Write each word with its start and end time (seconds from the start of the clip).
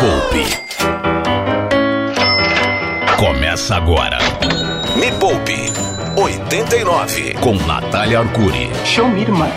Poupe. 0.00 0.44
Começa 3.16 3.76
agora. 3.76 4.18
Me 4.96 5.12
Poupe 5.12 5.72
89 6.16 7.34
com 7.34 7.54
Natália 7.66 8.20
Arcuri. 8.20 8.70
Show 8.84 9.08
me, 9.08 9.22
irmã. 9.22 9.48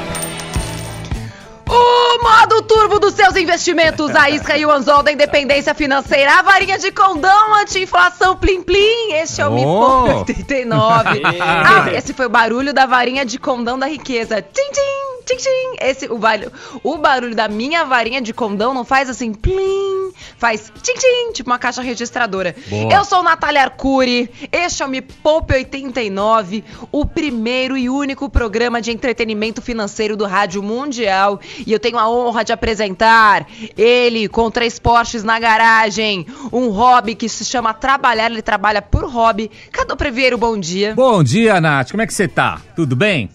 O 1.68 2.24
modo 2.24 2.62
turbo 2.64 3.00
dos 3.00 3.14
seus 3.14 3.36
investimentos, 3.36 4.16
a 4.16 4.30
isca 4.30 4.58
e 4.58 4.66
o 4.66 4.72
anzol 4.72 5.02
da 5.02 5.12
independência 5.12 5.74
financeira, 5.74 6.40
a 6.40 6.42
varinha 6.42 6.78
de 6.78 6.92
condão 6.92 7.56
anti-inflação 7.56 8.36
plim 8.38 8.62
plim. 8.62 9.14
Este 9.14 9.42
é 9.42 9.48
o 9.48 9.54
Me 9.54 9.66
Oh. 9.66 10.06
Poupe 10.06 10.32
89. 10.32 11.22
ah, 11.42 11.92
esse 11.94 12.14
foi 12.14 12.28
o 12.28 12.30
barulho 12.30 12.74
da 12.74 12.86
varinha 12.86 13.26
de 13.26 13.40
condão 13.40 13.78
da 13.78 13.88
riqueza. 13.88 14.42
Tim, 14.42 14.72
tim, 14.72 14.97
tim, 15.28 15.38
tim. 15.38 15.78
Esse, 15.82 16.06
o, 16.06 16.18
barulho, 16.18 16.52
o 16.82 16.98
barulho 16.98 17.36
da 17.36 17.48
minha 17.48 17.84
varinha 17.84 18.22
de 18.22 18.34
condão 18.34 18.74
não 18.74 18.86
faz 18.86 19.10
assim 19.10 19.34
plim, 19.34 20.12
faz 20.38 20.72
tim, 20.82 20.94
tim, 20.94 21.34
tipo 21.34 21.50
uma 21.50 21.60
caixa 21.60 21.82
registradora. 21.82 22.56
Boa. 22.68 22.94
Eu 22.94 23.04
sou 23.04 23.22
Natália 23.22 23.64
Arcuri, 23.64 24.30
este 24.52 24.82
é 24.82 24.86
o 24.86 24.90
Me 24.90 25.02
Poupe 25.02 25.54
89, 25.54 26.64
o 26.92 27.06
primeiro 27.06 27.78
e 27.78 27.90
único 27.90 28.30
programa 28.30 28.82
de 28.82 28.92
entretenimento 28.92 29.62
financeiro 29.62 30.16
do 30.16 30.26
Rádio 30.26 30.64
Mundial. 30.64 31.40
E 31.66 31.72
eu 31.72 31.80
tenho 31.80 31.98
a 31.98 32.10
honra 32.10 32.44
de 32.44 32.54
apresentar 32.54 33.46
ele 33.78 34.28
com 34.30 34.50
três 34.50 34.80
Porsches 34.80 35.24
na 35.24 35.38
garagem, 35.40 36.26
um 36.52 36.70
hobby 36.70 37.14
que 37.16 37.28
se 37.28 37.44
chama 37.44 37.74
trabalhar, 37.74 38.32
ele 38.32 38.42
trabalha 38.42 38.82
por 38.82 39.04
hobby. 39.04 39.52
Cadu 39.72 39.98
Preveiro, 39.98 40.38
bom 40.38 40.58
dia. 40.58 40.94
Bom 40.96 41.22
dia, 41.22 41.60
Nath. 41.60 41.92
Como 41.92 42.02
é 42.02 42.08
que 42.08 42.14
você 42.14 42.28
tá? 42.28 42.62
Tudo 42.76 42.96
bem? 42.96 43.30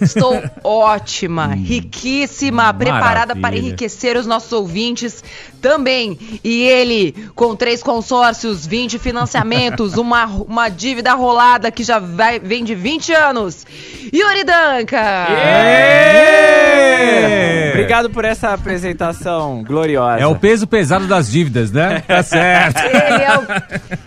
Estou 0.00 0.42
ótima, 0.64 1.46
riquíssima, 1.54 2.72
preparada 2.74 3.34
para 3.36 3.54
Hum. 3.54 3.58
enriquecer 3.58 4.16
os 4.16 4.26
nossos 4.26 4.52
ouvintes 4.52 5.22
também. 5.60 6.18
E 6.42 6.62
ele, 6.62 7.12
com 7.34 7.54
três 7.56 7.82
consórcios, 7.82 8.66
20 8.66 8.98
financiamentos, 8.98 9.96
uma, 9.98 10.26
uma 10.26 10.68
dívida 10.68 11.14
rolada 11.14 11.70
que 11.70 11.82
já 11.84 11.98
vai, 11.98 12.38
vem 12.38 12.64
de 12.64 12.74
20 12.74 13.12
anos. 13.12 13.66
Yuri 14.12 14.44
Danca! 14.44 15.26
Êêêê! 16.62 17.70
Obrigado 17.70 18.10
por 18.10 18.24
essa 18.24 18.50
apresentação 18.52 19.62
gloriosa. 19.64 20.22
É 20.22 20.26
o 20.26 20.36
peso 20.36 20.66
pesado 20.66 21.06
das 21.06 21.30
dívidas, 21.30 21.70
né? 21.72 22.02
Tá 22.06 22.22
certo. 22.22 22.78
Ele 22.78 23.22
é, 23.22 23.38
o- 23.38 23.42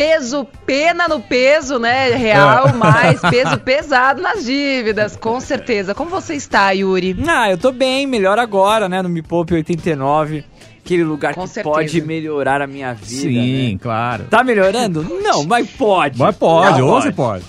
peso, 0.00 0.46
pena 0.64 1.06
no 1.06 1.20
peso, 1.20 1.78
né? 1.78 2.08
Real, 2.14 2.68
É. 2.68 2.72
mais 2.72 3.20
peso 3.20 3.58
pesado 3.60 4.22
nas 4.22 4.42
dívidas, 4.46 5.14
com 5.14 5.38
certeza. 5.40 5.94
Como 5.94 6.08
você 6.08 6.34
está, 6.34 6.70
Yuri? 6.70 7.14
Ah, 7.28 7.50
eu 7.50 7.58
tô 7.58 7.70
bem, 7.70 8.06
melhor 8.06 8.38
agora, 8.38 8.88
né? 8.88 9.02
No 9.02 9.10
Me 9.10 9.20
Poupe 9.20 9.52
89. 9.52 10.42
Aquele 10.82 11.04
lugar 11.04 11.34
Com 11.34 11.42
que 11.42 11.48
certeza. 11.50 11.74
pode 11.74 12.00
melhorar 12.00 12.62
a 12.62 12.66
minha 12.66 12.94
vida. 12.94 13.10
Sim, 13.10 13.72
né? 13.74 13.78
claro. 13.80 14.24
Tá 14.30 14.42
melhorando? 14.42 15.04
Não, 15.22 15.44
mas 15.44 15.68
pode. 15.70 16.18
Mas 16.18 16.34
pode, 16.34 16.80
ou 16.80 16.98
você 17.00 17.12
pode. 17.12 17.44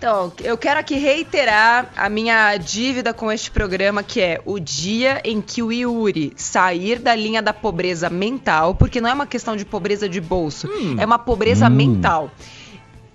Então, 0.00 0.32
eu 0.42 0.56
quero 0.56 0.80
aqui 0.80 0.96
reiterar 0.96 1.90
a 1.94 2.08
minha 2.08 2.56
dívida 2.56 3.12
com 3.12 3.30
este 3.30 3.50
programa, 3.50 4.02
que 4.02 4.18
é 4.18 4.40
o 4.46 4.58
dia 4.58 5.20
em 5.22 5.42
que 5.42 5.62
o 5.62 5.70
Yuri 5.70 6.32
sair 6.36 6.98
da 6.98 7.14
linha 7.14 7.42
da 7.42 7.52
pobreza 7.52 8.08
mental, 8.08 8.74
porque 8.74 8.98
não 8.98 9.10
é 9.10 9.12
uma 9.12 9.26
questão 9.26 9.54
de 9.54 9.66
pobreza 9.66 10.08
de 10.08 10.18
bolso, 10.18 10.70
é 10.98 11.04
uma 11.04 11.18
pobreza 11.18 11.66
Hum. 11.66 11.74
mental. 11.74 12.30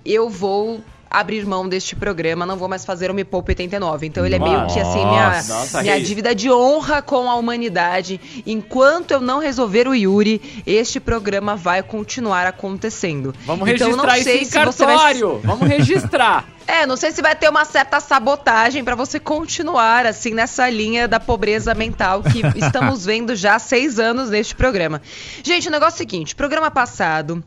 Eu 0.06 0.30
vou 0.30 0.80
abrir 1.10 1.44
mão 1.44 1.68
deste 1.68 1.96
programa, 1.96 2.46
não 2.46 2.56
vou 2.56 2.68
mais 2.68 2.86
fazer 2.86 3.10
o 3.10 3.16
Me 3.16 3.24
Poupe 3.24 3.52
89. 3.52 4.06
Então 4.06 4.24
ele 4.24 4.36
é 4.36 4.40
meio 4.40 4.68
que 4.68 4.80
assim, 4.80 5.04
minha, 5.04 5.38
Nossa. 5.38 5.82
Minha 5.82 6.00
dívida 6.00 6.36
de 6.36 6.52
honra 6.52 7.02
com 7.02 7.28
a 7.32 7.36
humanidade. 7.36 8.22
Enquanto 8.46 9.10
eu 9.10 9.22
não 9.22 9.40
resolver 9.40 9.88
o 9.88 9.96
Yuri, 9.96 10.64
este 10.68 11.00
programa 11.00 11.56
vai 11.56 11.82
continuar 11.82 12.46
acontecendo. 12.46 13.34
Vamos 13.44 13.68
então, 13.70 13.88
registrar 13.88 14.20
isso 14.20 14.30
em 14.30 14.46
você 14.46 14.86
vai 14.86 14.96
cartório. 14.96 15.40
Vamos 15.44 15.68
registrar. 15.68 16.46
é, 16.68 16.86
não 16.86 16.98
sei 16.98 17.12
se 17.12 17.22
vai 17.22 17.36
ter 17.36 17.50
uma 17.50 17.66
certa 17.66 18.00
sabotagem 18.00 18.84
pra 18.84 18.96
você 18.96 19.20
continuar 19.20 20.06
assim 20.06 20.34
nessa 20.34 20.70
linha 20.70 21.08
da 21.08 21.20
pobreza 21.20 21.74
mental 21.74 22.24
que 22.24 22.42
estamos 22.58 23.06
vendo 23.06 23.36
já 23.36 23.56
há 23.56 23.60
seis 23.60 24.00
anos 24.00 24.30
neste 24.30 24.56
programa. 24.56 25.02
Gente, 25.44 25.68
o 25.68 25.72
negócio 25.72 25.94
é 25.94 25.96
o 25.96 25.98
seguinte: 25.98 26.36
programa 26.36 26.72
passado 26.72 27.44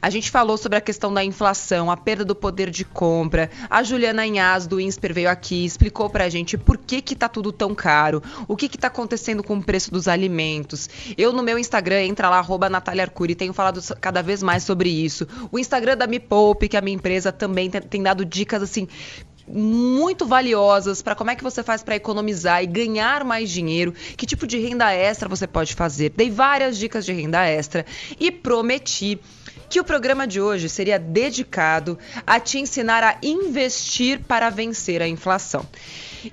a 0.00 0.10
gente 0.10 0.30
falou 0.30 0.56
sobre 0.56 0.78
a 0.78 0.80
questão 0.80 1.12
da 1.12 1.24
inflação, 1.24 1.90
a 1.90 1.96
perda 1.96 2.24
do 2.24 2.34
poder 2.34 2.70
de 2.70 2.84
compra. 2.84 3.50
A 3.68 3.82
Juliana 3.82 4.26
Inhas 4.26 4.66
do 4.66 4.80
Insper 4.80 5.14
veio 5.14 5.30
aqui, 5.30 5.64
explicou 5.64 6.10
pra 6.10 6.28
gente 6.28 6.56
por 6.56 6.78
que 6.78 7.00
que 7.00 7.16
tá 7.16 7.28
tudo 7.28 7.52
tão 7.52 7.74
caro, 7.74 8.22
o 8.48 8.56
que 8.56 8.68
que 8.68 8.78
tá 8.78 8.88
acontecendo 8.88 9.42
com 9.42 9.56
o 9.56 9.62
preço 9.62 9.90
dos 9.90 10.08
alimentos. 10.08 10.88
Eu 11.16 11.32
no 11.32 11.42
meu 11.42 11.58
Instagram, 11.58 12.02
entra 12.02 12.28
lá, 12.28 12.38
arroba 12.38 12.68
Natália 12.68 13.04
Arcuri, 13.04 13.34
tenho 13.34 13.52
falado 13.52 13.80
cada 14.00 14.22
vez 14.22 14.42
mais 14.42 14.62
sobre 14.62 14.88
isso. 14.88 15.26
O 15.50 15.58
Instagram 15.58 15.96
da 15.96 16.06
Me 16.06 16.20
Poupe, 16.20 16.68
que 16.68 16.76
é 16.76 16.78
a 16.78 16.82
minha 16.82 16.96
empresa, 16.96 17.32
também 17.32 17.70
tem 17.70 18.02
dado 18.02 18.24
dicas 18.24 18.53
assim 18.62 18.88
muito 19.46 20.26
valiosas 20.26 21.02
para 21.02 21.14
como 21.14 21.30
é 21.30 21.36
que 21.36 21.44
você 21.44 21.62
faz 21.62 21.82
para 21.82 21.96
economizar 21.96 22.62
e 22.62 22.66
ganhar 22.66 23.24
mais 23.24 23.50
dinheiro, 23.50 23.92
que 24.16 24.26
tipo 24.26 24.46
de 24.46 24.58
renda 24.58 24.92
extra 24.92 25.28
você 25.28 25.46
pode 25.46 25.74
fazer. 25.74 26.10
Dei 26.10 26.30
várias 26.30 26.78
dicas 26.78 27.04
de 27.04 27.12
renda 27.12 27.44
extra 27.46 27.84
e 28.18 28.30
prometi 28.30 29.20
que 29.68 29.80
o 29.80 29.84
programa 29.84 30.26
de 30.26 30.40
hoje 30.40 30.68
seria 30.68 30.98
dedicado 30.98 31.98
a 32.26 32.38
te 32.40 32.58
ensinar 32.58 33.02
a 33.02 33.18
investir 33.22 34.20
para 34.20 34.50
vencer 34.50 35.02
a 35.02 35.08
inflação. 35.08 35.66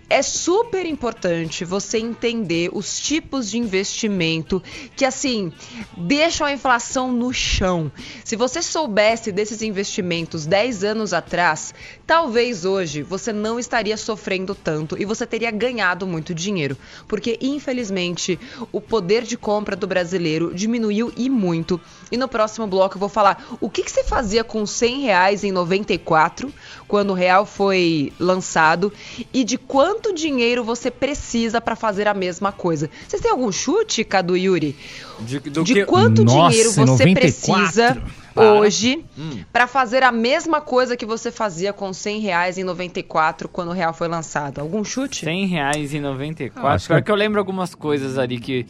É 0.10 0.22
super 0.22 0.86
importante 0.86 1.66
você 1.66 1.98
entender 1.98 2.70
os 2.74 3.00
tipos 3.00 3.50
de 3.50 3.58
investimento 3.58 4.62
que, 4.96 5.06
assim, 5.06 5.52
deixam 5.98 6.48
a 6.48 6.54
inflação 6.54 7.12
no 7.12 7.34
chão. 7.34 7.92
Se 8.24 8.36
você 8.36 8.62
soubesse 8.62 9.32
desses 9.32 9.62
investimentos 9.62 10.46
10 10.46 10.84
anos 10.84 11.14
atrás, 11.14 11.74
talvez 12.06 12.66
hoje 12.66 13.02
você 13.02 13.34
não 13.34 13.60
estaria 13.60 13.98
sofrendo 13.98 14.54
tanto 14.54 15.00
e 15.00 15.06
você 15.06 15.26
teria 15.26 15.52
ganhado 15.52 16.06
muito 16.06 16.34
dinheiro. 16.34 16.78
Porque, 17.08 17.38
infelizmente, 17.42 18.40
o 18.72 18.80
poder 18.80 19.24
de 19.24 19.38
compra 19.38 19.76
do 19.76 19.88
brasileiro 19.88 20.54
diminuiu 20.54 21.12
e 21.16 21.30
muito. 21.30 21.80
E 22.12 22.18
no 22.18 22.28
próximo 22.28 22.68
bloco 22.68 22.96
eu 22.96 23.00
vou 23.00 23.10
falar 23.10 23.58
o 23.60 23.70
que, 23.70 23.84
que 23.84 23.92
você 23.92 24.04
fazia 24.04 24.44
com 24.44 24.66
100 24.66 25.02
reais 25.02 25.44
em 25.44 25.52
94, 25.52 26.54
quando 26.92 27.12
o 27.12 27.14
real 27.14 27.46
foi 27.46 28.12
lançado, 28.20 28.92
e 29.34 29.46
de 29.46 29.58
quanto 29.58 30.14
dinheiro 30.14 30.62
você 30.62 30.92
precisa 30.92 31.62
para 31.62 31.74
fazer 31.74 32.06
a 32.06 32.14
mesma 32.14 32.52
coisa. 32.52 32.90
Vocês 33.08 33.22
têm 33.22 33.32
algum 33.32 33.50
chute, 33.50 34.04
Cadu 34.04 34.36
Yuri? 34.36 34.76
De, 35.22 35.40
do 35.40 35.64
de 35.64 35.74
que... 35.74 35.86
quanto 35.86 36.26
Nossa, 36.26 36.50
dinheiro 36.50 36.70
você 36.74 36.84
94? 36.84 37.14
precisa 37.22 38.02
Para. 38.36 38.54
hoje 38.56 39.06
Hum. 39.18 39.40
para 39.54 39.68
fazer 39.68 40.04
a 40.04 40.12
mesma 40.12 40.60
coisa 40.60 40.98
que 40.98 41.06
você 41.06 41.32
fazia 41.32 41.72
com 41.72 41.94
100 41.94 42.20
reais 42.20 42.58
em 42.58 42.64
94 42.66 43.48
quando 43.48 43.70
o 43.70 43.74
real 43.74 43.94
foi 43.94 44.10
lançado? 44.10 44.60
Algum 44.60 44.84
chute? 44.84 45.24
100 45.24 45.46
reais 45.48 45.94
e 45.94 46.00
94. 46.02 46.68
Ah, 46.68 46.78
Pior 46.88 46.98
que- 47.00 47.06
que 47.06 47.12
eu 47.12 47.16
lembro 47.16 47.40
algumas 47.40 47.74
coisas 47.74 48.18
ali 48.18 48.38
que... 48.38 48.66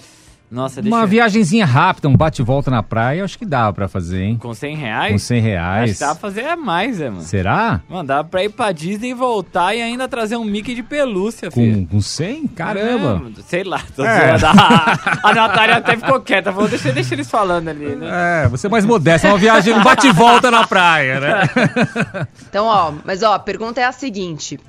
Nossa, 0.52 0.82
deixa 0.82 0.94
Uma 0.96 1.06
eu... 1.06 1.08
viagenzinha 1.08 1.66
rápida, 1.66 2.10
um 2.10 2.16
bate 2.18 2.42
e 2.42 2.46
volta 2.46 2.70
na 2.70 2.84
praia, 2.84 3.24
acho 3.24 3.40
que 3.40 3.46
dá 3.46 3.72
pra 3.72 3.88
fazer, 3.88 4.22
hein? 4.22 4.38
Com 4.38 4.54
100 4.54 4.76
reais? 4.76 5.12
Com 5.14 5.18
100 5.18 5.38
Acho 5.40 5.48
reais. 5.48 5.94
que 5.94 6.00
dá 6.02 6.08
pra 6.08 6.16
fazer 6.16 6.56
mais, 6.58 7.00
é, 7.00 7.10
mano. 7.10 7.22
Será? 7.22 7.80
Mano, 7.88 8.04
dá 8.04 8.22
pra 8.22 8.44
ir 8.44 8.50
pra 8.50 8.74
Disney 8.74 9.12
e 9.12 9.14
voltar 9.14 9.74
e 9.74 9.82
ainda 9.82 10.10
trazer 10.10 10.36
um 10.36 10.44
Mickey 10.44 10.76
de 10.76 10.84
pelúcia, 10.84 11.50
filho. 11.50 11.88
Com, 11.88 11.96
com 11.96 12.02
100? 12.02 12.48
Caramba. 12.48 13.22
É, 13.40 13.42
sei 13.44 13.64
lá, 13.64 13.82
tô 13.96 14.04
É. 14.04 14.38
zoando. 14.38 14.60
A, 14.60 14.98
a 15.30 15.34
Natália 15.34 15.78
até 15.78 15.96
ficou 15.96 16.20
quieta, 16.20 16.52
falou, 16.52 16.68
deixa, 16.68 16.92
deixa 16.92 17.16
eles 17.16 17.30
falando 17.32 17.70
ali, 17.70 17.96
né? 17.96 18.44
É, 18.44 18.48
você 18.50 18.68
é 18.68 18.70
mais 18.70 18.86
modesto, 18.86 19.28
uma 19.28 19.38
viagem, 19.38 19.74
um 19.74 19.82
bate 19.82 20.08
e 20.08 20.12
volta 20.12 20.52
na 20.52 20.68
praia, 20.68 21.20
né? 21.22 21.42
Então, 22.50 22.66
ó, 22.66 22.92
mas 23.06 23.24
ó, 23.24 23.36
a 23.36 23.40
pergunta 23.40 23.80
é 23.80 23.86
a 23.86 23.94
seguinte. 23.94 24.60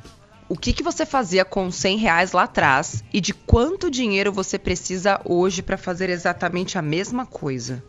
O 0.53 0.55
que, 0.55 0.75
que 0.75 0.83
você 0.83 1.07
fazia 1.07 1.47
com 1.47 1.71
100 1.71 1.97
reais 1.97 2.33
lá 2.33 2.43
atrás 2.43 3.03
e 3.11 3.23
de 3.23 3.33
quanto 3.33 3.91
dinheiro 3.91 4.31
você 4.31 4.59
precisa 4.59 5.19
hoje 5.25 5.63
para 5.63 5.79
fazer 5.79 6.11
exatamente 6.11 6.77
a 6.77 6.83
mesma 6.83 7.25
coisa? 7.25 7.83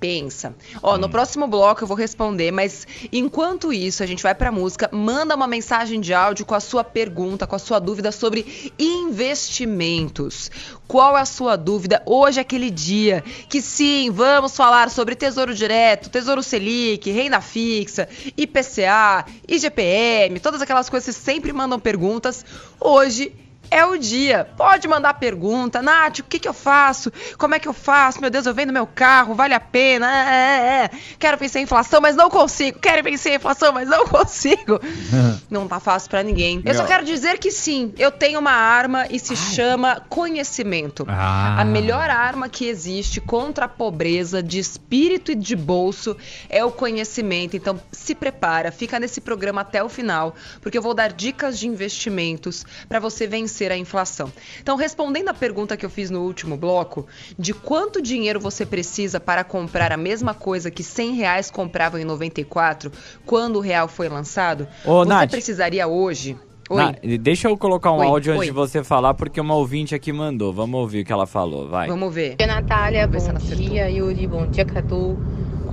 Pensa. 0.00 0.54
Ó, 0.82 0.96
no 0.96 1.10
próximo 1.10 1.46
bloco 1.46 1.84
eu 1.84 1.86
vou 1.86 1.96
responder, 1.96 2.50
mas 2.50 2.86
enquanto 3.12 3.70
isso 3.70 4.02
a 4.02 4.06
gente 4.06 4.22
vai 4.22 4.34
pra 4.34 4.50
música, 4.50 4.88
manda 4.90 5.36
uma 5.36 5.46
mensagem 5.46 6.00
de 6.00 6.14
áudio 6.14 6.46
com 6.46 6.54
a 6.54 6.60
sua 6.60 6.82
pergunta, 6.82 7.46
com 7.46 7.54
a 7.54 7.58
sua 7.58 7.78
dúvida 7.78 8.10
sobre 8.10 8.72
investimentos. 8.78 10.50
Qual 10.88 11.18
é 11.18 11.20
a 11.20 11.26
sua 11.26 11.54
dúvida? 11.54 12.02
Hoje 12.06 12.38
é 12.38 12.40
aquele 12.40 12.70
dia 12.70 13.22
que 13.46 13.60
sim, 13.60 14.10
vamos 14.10 14.56
falar 14.56 14.88
sobre 14.88 15.14
Tesouro 15.14 15.54
Direto, 15.54 16.08
Tesouro 16.08 16.42
Selic, 16.42 17.10
renda 17.10 17.42
fixa, 17.42 18.08
IPCA, 18.34 19.26
IGPM, 19.46 20.40
todas 20.40 20.62
aquelas 20.62 20.88
coisas 20.88 21.14
que 21.14 21.22
sempre 21.22 21.52
mandam 21.52 21.78
perguntas. 21.78 22.42
Hoje 22.80 23.34
é 23.70 23.84
o 23.84 23.96
dia. 23.96 24.48
Pode 24.56 24.88
mandar 24.88 25.14
pergunta. 25.14 25.80
Nath, 25.80 26.18
o 26.18 26.24
que, 26.24 26.38
que 26.38 26.48
eu 26.48 26.52
faço? 26.52 27.12
Como 27.38 27.54
é 27.54 27.58
que 27.58 27.68
eu 27.68 27.72
faço? 27.72 28.20
Meu 28.20 28.30
Deus, 28.30 28.46
eu 28.46 28.54
vendo 28.54 28.72
meu 28.72 28.86
carro, 28.86 29.34
vale 29.34 29.54
a 29.54 29.60
pena? 29.60 30.10
É, 30.10 30.34
é, 30.34 30.84
é. 30.84 30.90
Quero 31.18 31.36
vencer 31.36 31.60
a 31.60 31.62
inflação, 31.62 32.00
mas 32.00 32.16
não 32.16 32.28
consigo. 32.28 32.78
Quero 32.78 33.02
vencer 33.02 33.32
a 33.32 33.34
inflação, 33.36 33.72
mas 33.72 33.88
não 33.88 34.06
consigo. 34.06 34.80
não 35.48 35.68
tá 35.68 35.78
fácil 35.78 36.10
para 36.10 36.22
ninguém. 36.22 36.60
Eu 36.64 36.74
só 36.74 36.84
quero 36.84 37.04
dizer 37.04 37.38
que 37.38 37.50
sim, 37.50 37.94
eu 37.96 38.10
tenho 38.10 38.40
uma 38.40 38.52
arma 38.52 39.06
e 39.08 39.18
se 39.18 39.32
Ai. 39.32 39.36
chama 39.36 40.02
conhecimento. 40.08 41.06
Ah. 41.08 41.60
A 41.60 41.64
melhor 41.64 42.10
arma 42.10 42.48
que 42.48 42.66
existe 42.66 43.20
contra 43.20 43.66
a 43.66 43.68
pobreza 43.68 44.42
de 44.42 44.58
espírito 44.58 45.32
e 45.32 45.34
de 45.34 45.54
bolso 45.54 46.16
é 46.48 46.64
o 46.64 46.70
conhecimento. 46.70 47.56
Então, 47.56 47.80
se 47.92 48.14
prepara, 48.14 48.72
fica 48.72 48.98
nesse 48.98 49.20
programa 49.20 49.60
até 49.60 49.82
o 49.82 49.88
final, 49.88 50.34
porque 50.60 50.76
eu 50.76 50.82
vou 50.82 50.94
dar 50.94 51.12
dicas 51.12 51.58
de 51.58 51.68
investimentos 51.68 52.64
para 52.88 52.98
você 52.98 53.26
vencer 53.26 53.59
a 53.70 53.76
inflação. 53.76 54.32
Então, 54.60 54.76
respondendo 54.76 55.28
a 55.28 55.34
pergunta 55.34 55.76
que 55.76 55.84
eu 55.84 55.90
fiz 55.90 56.10
no 56.10 56.22
último 56.22 56.56
bloco, 56.56 57.06
de 57.38 57.52
quanto 57.52 58.00
dinheiro 58.00 58.40
você 58.40 58.64
precisa 58.64 59.18
para 59.18 59.44
comprar 59.44 59.92
a 59.92 59.96
mesma 59.96 60.34
coisa 60.34 60.70
que 60.70 60.82
100 60.82 61.14
reais 61.14 61.50
compravam 61.50 62.00
em 62.00 62.04
94, 62.04 62.90
quando 63.26 63.56
o 63.56 63.60
real 63.60 63.88
foi 63.88 64.08
lançado, 64.08 64.66
Ô, 64.84 65.04
você 65.04 65.08
Nath, 65.08 65.30
precisaria 65.30 65.86
hoje 65.86 66.36
Oi. 66.70 67.18
deixa 67.18 67.48
eu 67.48 67.58
colocar 67.58 67.90
um 67.90 67.98
Oi. 67.98 68.06
áudio 68.06 68.32
antes 68.32 68.42
Oi. 68.42 68.46
de 68.46 68.52
você 68.52 68.84
falar, 68.84 69.12
porque 69.14 69.40
uma 69.40 69.56
ouvinte 69.56 69.92
aqui 69.92 70.12
mandou. 70.12 70.52
Vamos 70.52 70.78
ouvir 70.80 71.00
o 71.00 71.04
que 71.04 71.12
ela 71.12 71.26
falou, 71.26 71.68
vai. 71.68 71.88
Vamos 71.88 72.14
ver. 72.14 72.36
Bom 72.36 72.46
Natália, 72.46 73.08
bom 73.08 73.18
dia, 73.56 73.90
Yuri, 73.90 74.26
bom 74.28 74.46
dia, 74.46 74.64
Cadu. 74.64 75.18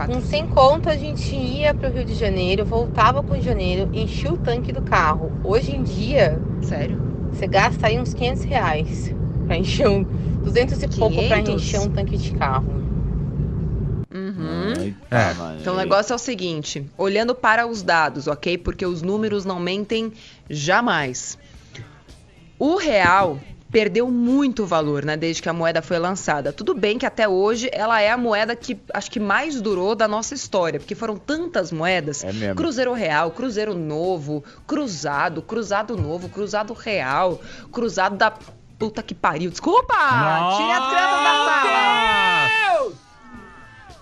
Com 0.05 0.21
100 0.21 0.47
conto 0.47 0.89
a 0.89 0.95
gente 0.95 1.35
ia 1.35 1.73
para 1.73 1.89
o 1.89 1.93
Rio 1.93 2.05
de 2.05 2.15
Janeiro, 2.15 2.65
voltava 2.65 3.21
para 3.21 3.31
o 3.31 3.33
Rio 3.33 3.41
de 3.41 3.47
Janeiro, 3.47 3.89
enchia 3.93 4.33
o 4.33 4.37
tanque 4.37 4.71
do 4.71 4.81
carro. 4.81 5.31
Hoje 5.43 5.75
em 5.75 5.83
dia, 5.83 6.39
sério, 6.63 6.99
você 7.37 7.47
gasta 7.47 7.87
aí 7.87 7.99
uns 7.99 8.13
500 8.13 8.43
reais 8.43 9.13
para 9.45 9.57
encher 9.57 9.87
um 9.87 10.03
200 10.03 10.81
e 10.81 10.87
500? 10.87 10.97
pouco 10.97 11.27
para 11.27 11.39
encher 11.39 11.79
um 11.79 11.89
tanque 11.89 12.17
de 12.17 12.31
carro. 12.31 12.87
Uhum. 14.11 14.95
é. 15.11 15.61
Então 15.61 15.75
o 15.75 15.77
negócio 15.77 16.13
é 16.13 16.15
o 16.15 16.19
seguinte: 16.19 16.83
olhando 16.97 17.35
para 17.35 17.67
os 17.67 17.83
dados, 17.83 18.25
ok? 18.27 18.57
Porque 18.57 18.85
os 18.85 19.03
números 19.03 19.45
não 19.45 19.59
mentem 19.59 20.11
jamais. 20.49 21.37
O 22.57 22.75
real 22.75 23.39
perdeu 23.71 24.09
muito 24.09 24.65
valor, 24.65 25.03
né, 25.03 25.17
desde 25.17 25.41
que 25.41 25.49
a 25.49 25.53
moeda 25.53 25.81
foi 25.81 25.99
lançada. 25.99 26.53
Tudo 26.53 26.73
bem 26.73 26.97
que 26.97 27.05
até 27.05 27.27
hoje 27.27 27.69
ela 27.71 28.01
é 28.01 28.09
a 28.09 28.17
moeda 28.17 28.55
que 28.55 28.79
acho 28.93 29.11
que 29.11 29.19
mais 29.19 29.61
durou 29.61 29.95
da 29.95 30.07
nossa 30.07 30.33
história, 30.33 30.79
porque 30.79 30.95
foram 30.95 31.17
tantas 31.17 31.71
moedas. 31.71 32.23
É 32.23 32.31
mesmo. 32.31 32.55
Cruzeiro 32.55 32.93
Real, 32.93 33.31
Cruzeiro 33.31 33.73
Novo, 33.73 34.43
Cruzado, 34.65 35.41
Cruzado 35.41 35.97
Novo, 35.97 36.29
Cruzado 36.29 36.73
Real, 36.73 37.41
Cruzado 37.71 38.15
da 38.15 38.33
puta 38.77 39.01
que 39.01 39.15
pariu. 39.15 39.49
Desculpa! 39.49 39.93
Tire 39.93 40.71
a 40.71 40.79
da 40.79 41.45
sala! 41.45 42.83
Deus! 42.83 43.06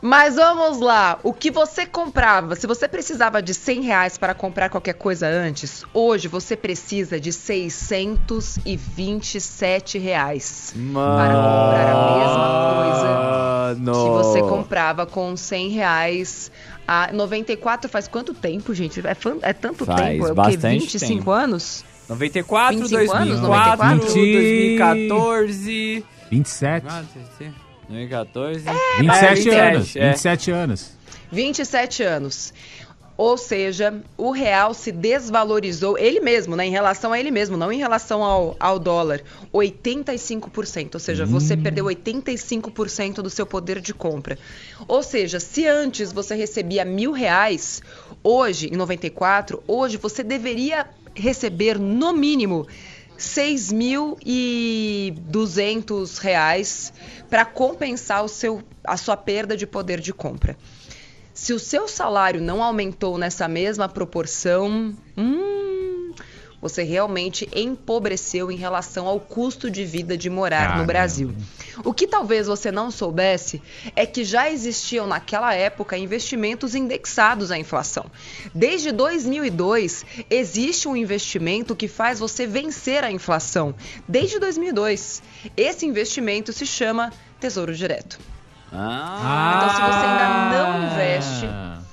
Mas 0.06 0.36
vamos 0.36 0.80
lá, 0.80 1.18
o 1.24 1.34
que 1.34 1.50
você 1.50 1.84
comprava, 1.84 2.56
se 2.56 2.68
você 2.68 2.88
precisava 2.88 3.42
de 3.42 3.56
100 3.56 3.82
reais 3.82 4.20
para 4.20 4.36
comprar 4.36 4.70
qualquer 4.70 4.94
coisa 4.94 5.28
antes, 5.28 5.84
hoje 5.92 6.28
você 6.28 6.56
precisa 6.56 7.20
de 7.20 7.34
627 7.34 9.98
reais 9.98 10.76
Mano. 10.76 11.18
para 11.18 11.34
comprar 11.34 11.90
a 11.90 12.18
mesma 12.20 12.76
coisa 12.76 12.96
que 14.04 14.10
você 14.12 14.44
comprava 14.44 15.08
com 15.08 15.36
100 15.36 15.70
reais. 15.70 16.52
A 16.88 17.12
94 17.12 17.90
faz 17.90 18.08
quanto 18.08 18.32
tempo, 18.32 18.76
gente? 18.76 19.00
É, 19.00 19.18
é 19.42 19.54
tanto 19.54 19.88
faz 19.88 20.02
tempo? 20.02 20.28
É 20.28 20.34
o 20.34 20.36
quê? 20.36 20.56
25 20.56 21.18
tempo. 21.18 21.32
anos? 21.32 21.84
94, 22.08 22.90
2004, 22.90 23.84
anos? 23.84 24.14
2014. 24.14 26.06
27. 26.30 26.86
2014. 27.88 28.66
É, 28.68 29.02
27 29.02 29.50
é, 29.50 29.60
anos. 29.60 29.96
É. 29.96 30.10
27 30.12 30.52
anos. 30.52 30.92
27 31.32 32.04
anos. 32.04 32.54
Ou 33.18 33.38
seja, 33.38 34.04
o 34.18 34.32
real 34.32 34.74
se 34.74 34.92
desvalorizou, 34.92 35.98
ele 35.98 36.20
mesmo, 36.20 36.54
né? 36.54 36.66
Em 36.66 36.72
relação 36.72 37.14
a 37.14 37.20
ele 37.20 37.32
mesmo, 37.32 37.56
não 37.56 37.72
em 37.72 37.78
relação 37.78 38.22
ao, 38.22 38.58
ao 38.60 38.78
dólar. 38.78 39.22
85%. 39.54 40.96
Ou 40.96 41.00
seja, 41.00 41.24
hum. 41.24 41.28
você 41.28 41.56
perdeu 41.56 41.86
85% 41.86 43.16
do 43.22 43.30
seu 43.30 43.46
poder 43.46 43.80
de 43.80 43.94
compra. 43.94 44.38
Ou 44.86 45.02
seja, 45.02 45.40
se 45.40 45.66
antes 45.66 46.12
você 46.12 46.36
recebia 46.36 46.84
mil 46.84 47.14
reais, 47.14 47.82
hoje, 48.22 48.68
em 48.68 48.76
94, 48.76 49.64
hoje 49.66 49.96
você 49.96 50.22
deveria 50.22 50.86
receber 51.14 51.80
no 51.80 52.12
mínimo 52.12 52.68
6.200 53.18 56.18
reais 56.18 56.94
para 57.30 57.46
compensar 57.46 58.24
o 58.24 58.28
seu, 58.28 58.62
a 58.84 58.98
sua 58.98 59.18
perda 59.18 59.58
de 59.58 59.66
poder 59.66 60.00
de 60.00 60.14
compra. 60.14 60.56
Se 61.34 61.54
o 61.54 61.60
seu 61.60 61.88
salário 61.88 62.42
não 62.42 62.62
aumentou 62.64 63.18
nessa 63.18 63.48
mesma 63.48 63.90
proporção, 63.90 64.96
hum, 65.18 65.75
você 66.62 66.84
realmente 66.84 67.48
empobreceu 67.54 68.52
em 68.52 68.56
relação 68.56 69.08
ao 69.08 69.20
custo 69.20 69.70
de 69.70 69.86
vida 69.86 70.18
de 70.18 70.30
morar 70.30 70.78
no 70.78 70.86
Brasil. 70.86 71.36
O 71.84 71.94
que 71.94 72.08
talvez 72.08 72.48
você 72.48 72.72
não 72.72 72.90
soubesse 72.90 73.62
é 73.96 74.06
que 74.06 74.24
já 74.24 74.50
existiam 74.50 75.06
naquela 75.06 75.54
época 75.54 75.98
investimentos 75.98 76.74
indexados 76.76 77.52
à 77.52 77.58
inflação. 77.58 78.06
Desde 78.54 78.92
2002 78.92 80.06
existe 80.30 80.88
um 80.88 80.96
investimento 80.96 81.76
que 81.76 81.88
faz 81.88 82.20
você 82.20 82.48
vencer 82.48 83.04
a 83.04 83.12
inflação. 83.12 83.76
Desde 84.08 84.40
2002. 84.40 85.22
Esse 85.56 85.86
investimento 85.86 86.52
se 86.54 86.66
chama 86.66 87.12
Tesouro 87.40 87.76
Direto. 87.76 88.20
Ah. 88.72 89.54
Então, 89.58 89.70
se 89.70 89.82
você 89.82 90.06
ainda 90.06 90.58
não 90.58 90.92
investe 90.92 91.86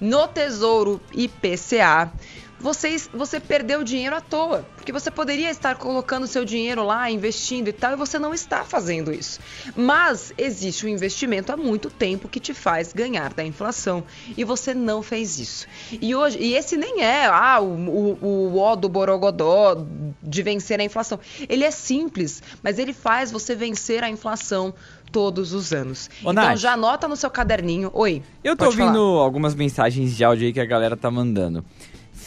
no 0.00 0.28
Tesouro 0.28 1.00
IPCA, 1.12 2.12
você, 2.60 2.96
você 3.12 3.38
perdeu 3.38 3.84
dinheiro 3.84 4.16
à 4.16 4.20
toa. 4.20 4.64
Porque 4.76 4.92
você 4.92 5.10
poderia 5.10 5.50
estar 5.50 5.76
colocando 5.76 6.26
seu 6.26 6.44
dinheiro 6.44 6.82
lá, 6.82 7.10
investindo 7.10 7.68
e 7.68 7.72
tal, 7.72 7.92
e 7.92 7.96
você 7.96 8.18
não 8.18 8.32
está 8.32 8.64
fazendo 8.64 9.12
isso. 9.12 9.38
Mas 9.76 10.32
existe 10.36 10.86
um 10.86 10.88
investimento 10.88 11.52
há 11.52 11.56
muito 11.56 11.90
tempo 11.90 12.28
que 12.28 12.40
te 12.40 12.54
faz 12.54 12.92
ganhar 12.92 13.32
da 13.34 13.44
inflação. 13.44 14.02
E 14.36 14.44
você 14.44 14.74
não 14.74 15.02
fez 15.02 15.38
isso. 15.38 15.66
E 16.00 16.14
hoje, 16.14 16.38
e 16.40 16.54
esse 16.54 16.76
nem 16.76 17.02
é 17.02 17.26
ah, 17.26 17.60
o, 17.60 17.66
o, 17.66 18.54
o 18.54 18.58
ó 18.58 18.74
do 18.74 18.88
Borogodó 18.88 19.76
de 20.22 20.42
vencer 20.42 20.80
a 20.80 20.84
inflação. 20.84 21.20
Ele 21.48 21.64
é 21.64 21.70
simples, 21.70 22.42
mas 22.62 22.78
ele 22.78 22.92
faz 22.92 23.30
você 23.30 23.54
vencer 23.54 24.02
a 24.02 24.10
inflação 24.10 24.74
todos 25.12 25.52
os 25.52 25.72
anos. 25.72 26.10
Ô, 26.22 26.30
então 26.30 26.44
Nath, 26.44 26.58
já 26.58 26.72
anota 26.72 27.08
no 27.08 27.16
seu 27.16 27.30
caderninho. 27.30 27.90
Oi. 27.94 28.22
Eu 28.42 28.56
tô 28.56 28.66
ouvindo 28.66 28.92
falar. 28.92 29.22
algumas 29.22 29.54
mensagens 29.54 30.16
de 30.16 30.24
áudio 30.24 30.46
aí 30.46 30.52
que 30.52 30.60
a 30.60 30.66
galera 30.66 30.96
tá 30.96 31.10
mandando 31.10 31.64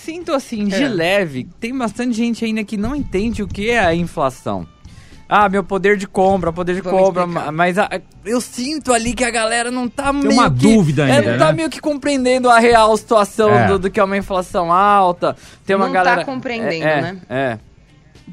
sinto 0.03 0.33
assim, 0.33 0.65
de 0.65 0.83
é. 0.83 0.87
leve, 0.87 1.47
tem 1.59 1.77
bastante 1.77 2.13
gente 2.13 2.43
ainda 2.43 2.63
que 2.63 2.77
não 2.77 2.95
entende 2.95 3.43
o 3.43 3.47
que 3.47 3.69
é 3.69 3.79
a 3.79 3.93
inflação. 3.93 4.67
Ah, 5.29 5.47
meu 5.47 5.63
poder 5.63 5.95
de 5.95 6.05
compra, 6.07 6.51
poder 6.51 6.75
de 6.75 6.81
Vamos 6.81 6.99
compra, 6.99 7.23
explicar. 7.23 7.51
mas 7.53 7.77
a, 7.77 7.89
eu 8.25 8.41
sinto 8.41 8.91
ali 8.91 9.13
que 9.13 9.23
a 9.23 9.31
galera 9.31 9.71
não 9.71 9.87
tá 9.87 10.11
tem 10.11 10.23
meio 10.23 10.33
uma 10.33 10.51
que, 10.51 10.57
dúvida 10.57 11.05
ainda, 11.05 11.29
é, 11.29 11.31
não 11.31 11.37
tá 11.37 11.47
né? 11.47 11.53
meio 11.53 11.69
que 11.69 11.79
compreendendo 11.79 12.49
a 12.49 12.59
real 12.59 12.97
situação 12.97 13.49
é. 13.49 13.67
do, 13.67 13.79
do, 13.79 13.89
que 13.89 13.97
é 13.97 14.03
uma 14.03 14.17
inflação 14.17 14.73
alta. 14.73 15.37
Tem 15.65 15.73
uma 15.73 15.85
não 15.85 15.93
galera 15.93 16.17
tá 16.17 16.25
compreendendo, 16.25 16.83
é, 16.83 17.01
né? 17.01 17.21
É. 17.29 17.59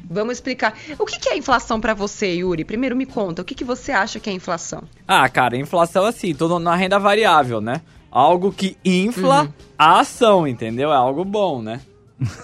Vamos 0.09 0.33
explicar. 0.33 0.73
O 0.97 1.05
que, 1.05 1.19
que 1.19 1.29
é 1.29 1.37
inflação 1.37 1.79
para 1.79 1.93
você, 1.93 2.33
Yuri? 2.33 2.65
Primeiro 2.65 2.97
me 2.97 3.05
conta, 3.05 3.43
o 3.43 3.45
que, 3.45 3.55
que 3.55 3.63
você 3.63 3.93
acha 3.93 4.19
que 4.19 4.29
é 4.29 4.33
inflação? 4.33 4.83
Ah, 5.07 5.29
cara, 5.29 5.55
inflação 5.55 6.05
é 6.05 6.09
assim, 6.09 6.33
tudo 6.33 6.59
na 6.59 6.75
renda 6.75 6.99
variável, 6.99 7.61
né? 7.61 7.81
Algo 8.11 8.51
que 8.51 8.77
infla 8.83 9.43
uhum. 9.43 9.53
a 9.77 9.99
ação, 9.99 10.47
entendeu? 10.47 10.91
É 10.91 10.95
algo 10.95 11.23
bom, 11.23 11.61
né? 11.61 11.81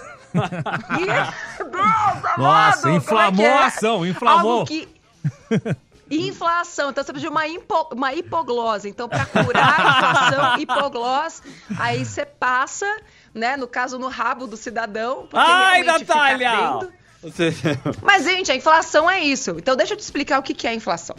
Nossa, 2.38 2.90
é 2.90 2.96
inflamou 2.96 3.46
é 3.46 3.50
é? 3.50 3.58
a 3.58 3.66
ação, 3.66 4.06
inflamou. 4.06 4.60
Algo 4.60 4.66
que... 4.66 4.88
Inflação, 6.10 6.92
então 6.92 7.04
você 7.04 7.12
precisa 7.12 7.32
de 7.32 7.34
uma, 7.36 7.48
hipo, 7.48 7.90
uma 7.92 8.14
hipoglose. 8.14 8.88
Então, 8.88 9.10
para 9.10 9.26
curar 9.26 9.80
a 9.80 9.98
inflação, 9.98 10.60
hipoglose, 10.62 11.42
aí 11.80 12.06
você 12.06 12.24
passa, 12.24 12.86
né? 13.34 13.58
No 13.58 13.68
caso, 13.68 13.98
no 13.98 14.08
rabo 14.08 14.46
do 14.46 14.56
cidadão. 14.56 15.28
Ai, 15.34 15.82
Natália! 15.82 16.92
Mas, 18.04 18.24
gente, 18.24 18.52
a 18.52 18.56
inflação 18.56 19.10
é 19.10 19.20
isso. 19.20 19.56
Então, 19.58 19.76
deixa 19.76 19.94
eu 19.94 19.98
te 19.98 20.02
explicar 20.02 20.38
o 20.38 20.44
que 20.44 20.68
é 20.68 20.70
a 20.70 20.76
inflação. 20.76 21.16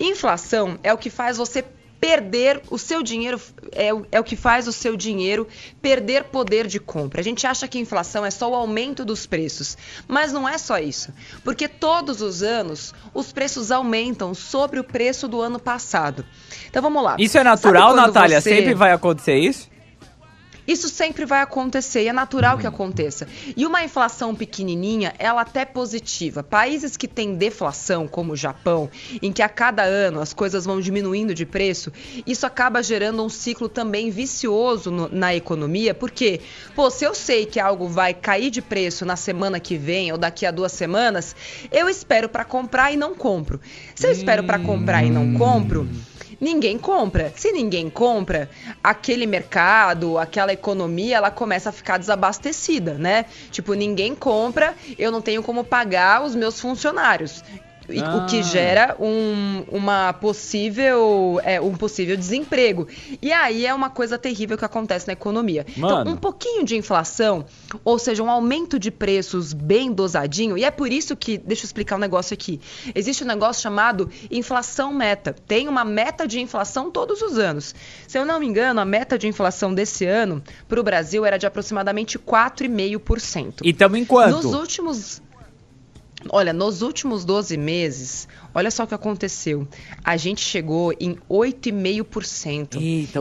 Inflação 0.00 0.78
é 0.82 0.92
o 0.92 0.96
que 0.96 1.10
faz 1.10 1.36
você 1.36 1.62
perder 2.04 2.60
o 2.70 2.76
seu 2.76 3.02
dinheiro, 3.02 3.40
é, 3.72 3.88
é, 4.12 4.20
o 4.20 4.24
que 4.24 4.36
faz 4.36 4.68
o 4.68 4.72
seu 4.72 4.94
dinheiro 4.94 5.48
perder 5.80 6.24
poder 6.24 6.66
de 6.66 6.78
compra. 6.78 7.22
A 7.22 7.24
gente 7.24 7.46
acha 7.46 7.66
que 7.66 7.78
inflação 7.78 8.26
é 8.26 8.30
só 8.30 8.50
o 8.50 8.54
aumento 8.54 9.06
dos 9.06 9.24
preços, 9.24 9.78
mas 10.06 10.30
não 10.30 10.46
é 10.46 10.58
só 10.58 10.78
isso, 10.78 11.14
porque 11.42 11.66
todos 11.66 12.20
os 12.20 12.42
anos 12.42 12.92
os 13.14 13.32
preços 13.32 13.70
aumentam 13.70 14.34
sobre 14.34 14.78
o 14.78 14.84
preço 14.84 15.26
do 15.26 15.40
ano 15.40 15.58
passado. 15.58 16.26
Então 16.68 16.82
vamos 16.82 17.02
lá. 17.02 17.16
Isso 17.18 17.38
é 17.38 17.42
natural, 17.42 17.96
Natália? 17.96 18.38
Você... 18.38 18.50
Sempre 18.50 18.74
vai 18.74 18.92
acontecer 18.92 19.38
isso? 19.38 19.73
Isso 20.66 20.88
sempre 20.88 21.24
vai 21.24 21.42
acontecer 21.42 22.04
e 22.04 22.08
é 22.08 22.12
natural 22.12 22.58
que 22.58 22.66
aconteça. 22.66 23.26
E 23.56 23.66
uma 23.66 23.84
inflação 23.84 24.34
pequenininha, 24.34 25.14
ela 25.18 25.42
até 25.42 25.60
é 25.60 25.64
positiva. 25.64 26.42
Países 26.42 26.96
que 26.96 27.08
têm 27.08 27.34
deflação, 27.34 28.06
como 28.06 28.32
o 28.32 28.36
Japão, 28.36 28.90
em 29.22 29.32
que 29.32 29.42
a 29.42 29.48
cada 29.48 29.82
ano 29.82 30.20
as 30.20 30.32
coisas 30.32 30.64
vão 30.64 30.80
diminuindo 30.80 31.34
de 31.34 31.46
preço, 31.46 31.92
isso 32.26 32.46
acaba 32.46 32.82
gerando 32.82 33.24
um 33.24 33.28
ciclo 33.28 33.68
também 33.68 34.10
vicioso 34.10 34.90
no, 34.90 35.08
na 35.08 35.34
economia, 35.34 35.94
porque, 35.94 36.40
pô, 36.74 36.90
se 36.90 37.04
eu 37.04 37.14
sei 37.14 37.46
que 37.46 37.58
algo 37.58 37.88
vai 37.88 38.14
cair 38.14 38.50
de 38.50 38.62
preço 38.62 39.04
na 39.04 39.16
semana 39.16 39.58
que 39.58 39.76
vem 39.76 40.12
ou 40.12 40.18
daqui 40.18 40.46
a 40.46 40.50
duas 40.50 40.72
semanas, 40.72 41.34
eu 41.72 41.88
espero 41.88 42.28
para 42.28 42.44
comprar 42.44 42.92
e 42.92 42.96
não 42.96 43.14
compro. 43.14 43.60
Se 43.94 44.06
eu 44.06 44.12
espero 44.12 44.44
para 44.44 44.58
comprar 44.58 45.04
e 45.04 45.10
não 45.10 45.34
compro, 45.34 45.88
ninguém 46.40 46.78
compra. 46.78 47.32
Se 47.36 47.52
ninguém 47.52 47.88
compra, 47.90 48.48
aquele 48.82 49.26
mercado, 49.26 50.18
aquela 50.18 50.52
economia, 50.52 51.16
ela 51.16 51.30
começa 51.30 51.70
a 51.70 51.72
ficar 51.72 51.98
desabastecida, 51.98 52.94
né? 52.94 53.26
Tipo, 53.50 53.74
ninguém 53.74 54.14
compra, 54.14 54.74
eu 54.98 55.10
não 55.10 55.20
tenho 55.20 55.42
como 55.42 55.64
pagar 55.64 56.22
os 56.22 56.34
meus 56.34 56.60
funcionários. 56.60 57.42
Ah. 58.02 58.16
O 58.16 58.26
que 58.26 58.38
ah. 58.38 58.42
gera 58.42 58.96
um, 58.98 59.64
uma 59.70 60.12
possível, 60.12 61.40
é, 61.42 61.60
um 61.60 61.74
possível 61.74 62.16
desemprego. 62.16 62.86
E 63.20 63.32
aí 63.32 63.66
é 63.66 63.74
uma 63.74 63.90
coisa 63.90 64.18
terrível 64.18 64.56
que 64.56 64.64
acontece 64.64 65.06
na 65.06 65.12
economia. 65.12 65.66
Então, 65.68 65.82
Mano. 65.82 66.00
Então, 66.00 66.12
um 66.14 66.16
pouquinho 66.16 66.64
de 66.64 66.76
inflação, 66.76 67.44
ou 67.84 67.98
seja, 67.98 68.22
um 68.22 68.30
aumento 68.30 68.78
de 68.78 68.90
preços 68.90 69.52
bem 69.52 69.92
dosadinho, 69.92 70.56
e 70.56 70.64
é 70.64 70.70
por 70.70 70.90
isso 70.90 71.16
que, 71.16 71.38
deixa 71.38 71.64
eu 71.64 71.66
explicar 71.66 71.96
um 71.96 72.00
negócio 72.00 72.34
aqui. 72.34 72.60
Existe 72.94 73.24
um 73.24 73.26
negócio 73.26 73.62
chamado 73.62 74.10
inflação 74.30 74.92
meta. 74.92 75.34
Tem 75.46 75.68
uma 75.68 75.84
meta 75.84 76.26
de 76.26 76.40
inflação 76.40 76.90
todos 76.90 77.20
os 77.22 77.38
anos. 77.38 77.74
Se 78.06 78.18
eu 78.18 78.24
não 78.24 78.40
me 78.40 78.46
engano, 78.46 78.80
a 78.80 78.84
meta 78.84 79.18
de 79.18 79.28
inflação 79.28 79.74
desse 79.74 80.06
ano 80.06 80.42
para 80.68 80.80
o 80.80 80.82
Brasil 80.82 81.24
era 81.24 81.36
de 81.36 81.46
aproximadamente 81.46 82.18
4,5%. 82.18 83.60
E 83.62 83.70
estamos 83.70 83.98
em 83.98 84.04
quanto? 84.04 84.36
Nos 84.36 84.54
últimos 84.54 85.22
Olha, 86.30 86.52
nos 86.52 86.82
últimos 86.82 87.24
12 87.24 87.56
meses, 87.56 88.26
olha 88.54 88.70
só 88.70 88.84
o 88.84 88.86
que 88.86 88.94
aconteceu. 88.94 89.68
A 90.02 90.16
gente 90.16 90.40
chegou 90.40 90.92
em 90.98 91.16
8,5% 91.28 92.78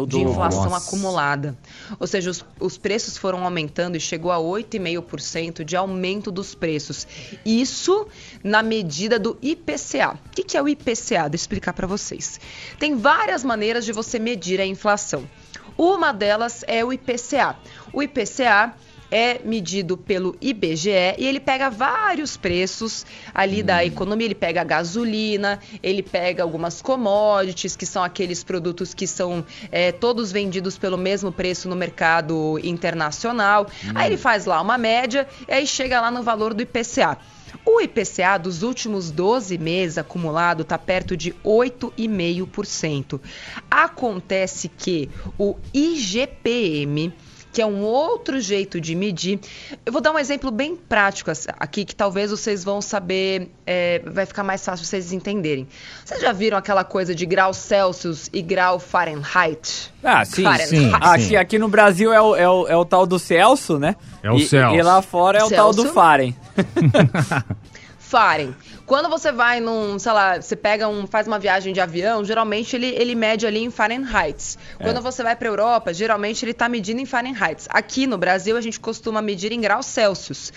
de 0.07 0.19
inflação 0.19 0.69
Nossa. 0.69 0.87
acumulada. 0.87 1.57
Ou 1.99 2.07
seja, 2.07 2.29
os, 2.29 2.45
os, 2.59 2.77
preços 2.77 3.17
foram 3.17 3.43
aumentando 3.43 3.97
e 3.97 3.99
chegou 3.99 4.31
a 4.31 4.37
8,5% 4.37 5.63
de 5.63 5.75
aumento 5.75 6.31
dos 6.31 6.55
preços. 6.55 7.05
Isso 7.45 8.07
na 8.43 8.63
medida 8.63 9.19
do 9.19 9.37
IPCA. 9.41 10.13
O 10.25 10.29
que, 10.31 10.43
que 10.43 10.57
é 10.57 10.61
o 10.61 10.67
IPCA? 10.67 10.93
Deixa 10.93 11.27
eu 11.27 11.35
explicar 11.35 11.73
para 11.73 11.87
vocês. 11.87 12.39
Tem 12.79 12.95
várias 12.95 13.43
maneiras 13.43 13.85
de 13.85 13.91
você 13.91 14.17
medir 14.17 14.61
a 14.61 14.65
inflação. 14.65 15.27
Uma 15.77 16.11
delas 16.11 16.63
é 16.67 16.85
o 16.85 16.93
IPCA. 16.93 17.57
O 17.91 18.01
IPCA 18.01 18.73
é 19.13 19.39
medido 19.45 19.95
pelo 19.95 20.35
IBGE 20.41 20.89
e 21.19 21.27
ele 21.27 21.39
pega 21.39 21.69
vários 21.69 22.35
preços 22.35 23.05
ali 23.31 23.61
hum. 23.61 23.65
da 23.65 23.85
economia. 23.85 24.25
Ele 24.25 24.33
pega 24.33 24.61
a 24.61 24.63
gasolina, 24.63 25.59
ele 25.83 26.01
pega 26.01 26.41
algumas 26.41 26.81
commodities, 26.81 27.75
que 27.75 27.85
são 27.85 28.03
aqueles 28.03 28.43
produtos 28.43 28.91
que 28.91 29.05
são 29.05 29.45
é, 29.71 29.91
todos 29.91 30.31
vendidos 30.31 30.79
pelo 30.79 30.97
mesmo 30.97 31.31
preço 31.31 31.69
no 31.69 31.75
mercado 31.75 32.59
internacional. 32.63 33.67
Hum. 33.85 33.91
Aí 33.93 34.09
ele 34.09 34.17
faz 34.17 34.47
lá 34.47 34.59
uma 34.59 34.79
média 34.79 35.27
e 35.47 35.53
aí 35.53 35.67
chega 35.67 36.01
lá 36.01 36.09
no 36.09 36.23
valor 36.23 36.55
do 36.55 36.63
IPCA. 36.63 37.19
O 37.63 37.79
IPCA 37.79 38.39
dos 38.39 38.63
últimos 38.63 39.11
12 39.11 39.59
meses 39.59 39.99
acumulado 39.99 40.63
está 40.63 40.75
perto 40.75 41.15
de 41.15 41.33
8,5%. 41.45 43.21
Acontece 43.69 44.67
que 44.67 45.07
o 45.37 45.55
IGPM 45.71 47.13
que 47.53 47.61
é 47.61 47.65
um 47.65 47.83
outro 47.83 48.41
jeito 48.41 48.81
de 48.81 48.95
medir. 48.95 49.39
Eu 49.85 49.93
vou 49.93 50.01
dar 50.01 50.11
um 50.11 50.17
exemplo 50.17 50.49
bem 50.49 50.75
prático 50.75 51.31
aqui, 51.59 51.85
que 51.85 51.95
talvez 51.95 52.31
vocês 52.31 52.63
vão 52.63 52.81
saber, 52.81 53.51
é, 53.65 54.01
vai 54.05 54.25
ficar 54.25 54.43
mais 54.43 54.65
fácil 54.65 54.83
vocês 54.83 55.13
entenderem. 55.13 55.67
Vocês 56.03 56.19
já 56.19 56.31
viram 56.31 56.57
aquela 56.57 56.83
coisa 56.83 57.13
de 57.13 57.27
grau 57.27 57.53
Celsius 57.53 58.27
e 58.33 58.41
grau 58.41 58.79
Fahrenheit? 58.79 59.93
Ah, 60.03 60.25
sim, 60.25 60.41
Fahrenheit. 60.41 60.69
sim. 60.69 60.91
Aqui, 60.93 61.35
aqui 61.37 61.59
no 61.59 61.67
Brasil 61.67 62.11
é 62.11 62.19
o, 62.19 62.35
é, 62.35 62.49
o, 62.49 62.67
é 62.67 62.75
o 62.75 62.83
tal 62.83 63.05
do 63.05 63.19
Celso, 63.19 63.77
né? 63.77 63.95
É 64.23 64.31
o 64.31 64.39
Celso. 64.39 64.75
E 64.75 64.81
lá 64.81 65.01
fora 65.03 65.37
é 65.37 65.43
o 65.43 65.47
Celso. 65.47 65.55
tal 65.55 65.85
do 65.85 65.93
Faren. 65.93 66.33
Faren. 68.13 68.53
Quando 68.85 69.09
você 69.09 69.31
vai 69.31 69.59
num, 69.59 69.97
sei 69.97 70.11
lá, 70.11 70.39
você 70.39 70.55
pega 70.55 70.87
um, 70.87 71.07
faz 71.07 71.25
uma 71.25 71.39
viagem 71.39 71.73
de 71.73 71.81
avião, 71.81 72.23
geralmente 72.23 72.75
ele, 72.75 72.85
ele 72.85 73.15
mede 73.15 73.47
ali 73.47 73.63
em 73.63 73.71
Fahrenheit. 73.71 74.55
Quando 74.77 74.97
é. 74.97 75.01
você 75.01 75.23
vai 75.23 75.35
para 75.35 75.47
Europa, 75.47 75.91
geralmente 75.91 76.45
ele 76.45 76.51
está 76.51 76.69
medindo 76.69 77.01
em 77.01 77.07
Fahrenheit. 77.07 77.65
Aqui 77.69 78.05
no 78.05 78.15
Brasil 78.15 78.55
a 78.55 78.61
gente 78.61 78.79
costuma 78.79 79.19
medir 79.19 79.51
em 79.51 79.59
graus 79.59 79.87
Celsius. 79.87 80.53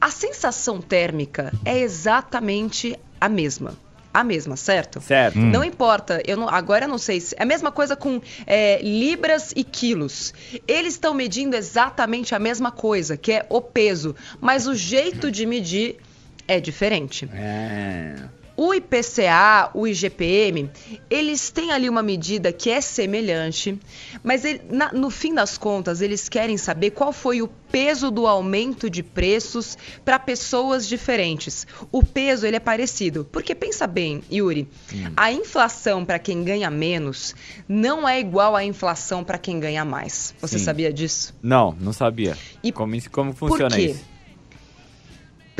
A 0.00 0.10
sensação 0.10 0.80
térmica 0.80 1.52
é 1.66 1.78
exatamente 1.78 2.98
a 3.20 3.28
mesma 3.28 3.74
a 4.12 4.24
mesma, 4.24 4.56
certo? 4.56 5.00
Certo. 5.00 5.38
Hum. 5.38 5.50
Não 5.50 5.62
importa, 5.62 6.20
eu 6.26 6.36
não, 6.36 6.48
agora 6.48 6.86
eu 6.86 6.88
não 6.88 6.98
sei 6.98 7.20
se. 7.20 7.32
É 7.38 7.42
a 7.44 7.46
mesma 7.46 7.70
coisa 7.70 7.94
com 7.94 8.20
é, 8.44 8.80
libras 8.82 9.52
e 9.54 9.62
quilos. 9.62 10.34
Eles 10.66 10.94
estão 10.94 11.14
medindo 11.14 11.54
exatamente 11.54 12.34
a 12.34 12.38
mesma 12.40 12.72
coisa, 12.72 13.16
que 13.16 13.30
é 13.30 13.46
o 13.48 13.60
peso, 13.60 14.16
mas 14.40 14.66
o 14.66 14.74
jeito 14.74 15.30
de 15.30 15.46
medir 15.46 16.00
é 16.50 16.60
diferente. 16.60 17.28
É. 17.32 18.16
O 18.56 18.74
IPCA, 18.74 19.70
o 19.72 19.86
IGPM, 19.86 20.68
eles 21.08 21.48
têm 21.48 21.72
ali 21.72 21.88
uma 21.88 22.02
medida 22.02 22.52
que 22.52 22.68
é 22.68 22.78
semelhante, 22.82 23.78
mas 24.22 24.44
ele, 24.44 24.60
na, 24.68 24.92
no 24.92 25.08
fim 25.08 25.32
das 25.32 25.56
contas 25.56 26.02
eles 26.02 26.28
querem 26.28 26.58
saber 26.58 26.90
qual 26.90 27.10
foi 27.10 27.40
o 27.40 27.48
peso 27.48 28.10
do 28.10 28.26
aumento 28.26 28.90
de 28.90 29.02
preços 29.02 29.78
para 30.04 30.18
pessoas 30.18 30.86
diferentes. 30.86 31.66
O 31.90 32.04
peso 32.04 32.46
ele 32.46 32.56
é 32.56 32.60
parecido, 32.60 33.26
porque 33.32 33.54
pensa 33.54 33.86
bem, 33.86 34.22
Yuri, 34.30 34.68
hum. 34.92 35.12
a 35.16 35.32
inflação 35.32 36.04
para 36.04 36.18
quem 36.18 36.44
ganha 36.44 36.68
menos 36.68 37.34
não 37.66 38.06
é 38.06 38.20
igual 38.20 38.54
à 38.54 38.62
inflação 38.62 39.24
para 39.24 39.38
quem 39.38 39.58
ganha 39.58 39.86
mais. 39.86 40.34
Você 40.38 40.58
Sim. 40.58 40.64
sabia 40.66 40.92
disso? 40.92 41.34
Não, 41.42 41.74
não 41.80 41.94
sabia. 41.94 42.36
E 42.62 42.70
como, 42.70 42.94
como 43.10 43.32
funciona 43.32 43.70
por 43.70 43.76
quê? 43.78 43.92
isso? 43.92 44.19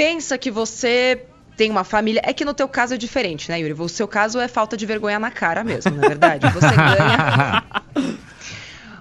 Pensa 0.00 0.38
que 0.38 0.50
você 0.50 1.26
tem 1.59 1.71
uma 1.71 1.85
família. 1.85 2.23
É 2.25 2.33
que 2.33 2.42
no 2.42 2.54
teu 2.54 2.66
caso 2.66 2.95
é 2.95 2.97
diferente, 2.97 3.50
né, 3.50 3.61
Yuri? 3.61 3.75
O 3.75 3.87
seu 3.87 4.09
caso 4.09 4.40
é 4.40 4.49
falta 4.49 4.75
de 4.75 4.87
vergonha 4.87 5.19
na 5.19 5.30
cara 5.30 5.62
mesmo, 5.62 5.95
na 5.95 6.09
verdade. 6.09 6.49
Você 6.54 6.73
ganha. 6.75 7.64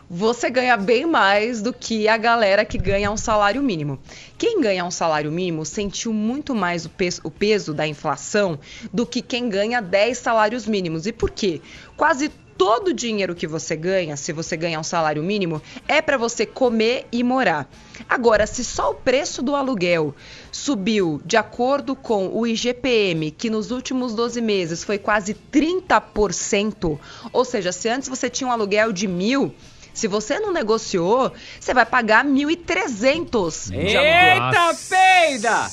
você 0.10 0.50
ganha 0.50 0.75
bem 0.75 1.06
mais 1.06 1.62
do 1.62 1.72
que 1.72 2.10
a 2.10 2.18
galera 2.18 2.65
que 2.65 2.77
ganha 2.77 3.10
um 3.10 3.15
salário 3.15 3.63
mínimo. 3.63 3.98
Quem 4.38 4.60
ganha 4.60 4.84
um 4.84 4.91
salário 4.91 5.32
mínimo 5.32 5.65
sentiu 5.65 6.12
muito 6.12 6.53
mais 6.53 6.84
o 6.84 6.89
peso, 6.89 7.22
o 7.24 7.32
peso 7.32 7.74
da 7.74 7.88
inflação 7.88 8.60
do 8.91 9.06
que 9.06 9.22
quem 9.22 9.48
ganha 9.48 9.82
10 9.82 10.18
salários 10.18 10.68
mínimos. 10.68 11.08
E 11.08 11.13
por 11.13 11.29
quê? 11.29 11.62
Quase 11.96 12.29
todo 12.60 12.89
o 12.89 12.94
dinheiro 12.94 13.34
que 13.34 13.48
você 13.48 13.74
ganha, 13.74 14.18
se 14.18 14.34
você 14.34 14.58
ganhar 14.58 14.82
um 14.82 14.84
salário 14.84 15.24
mínimo, 15.24 15.62
é 15.88 16.01
para 16.01 16.18
você 16.18 16.46
comer 16.46 17.08
e 17.10 17.24
morar. 17.24 17.72
Agora, 18.08 18.46
se 18.46 18.66
só 18.66 18.92
o 18.92 18.96
preço 18.96 19.42
do 19.42 19.56
aluguel 19.56 20.13
subiu 20.51 21.22
de 21.25 21.38
acordo 21.38 21.96
com 21.96 22.28
o 22.28 22.46
IGPM, 22.46 23.32
que 23.32 23.50
nos 23.50 23.72
últimos 23.72 24.13
12 24.13 24.42
meses 24.42 24.84
foi 24.84 24.98
quase 24.98 25.34
30%, 25.34 27.00
ou 27.32 27.46
seja, 27.46 27.72
se 27.72 27.88
antes 27.88 28.10
você 28.10 28.30
tinha 28.30 28.50
um 28.50 28.51
aluguel 28.51 28.92
de 28.92 29.08
mil, 29.08 29.56
se 29.94 30.10
você 30.10 30.38
não 30.38 30.51
negociou, 30.51 31.32
você 31.58 31.74
vai 31.74 31.86
pagar 31.86 32.25
1.300. 32.25 33.74
Eita, 33.74 34.75
peida! 34.89 35.70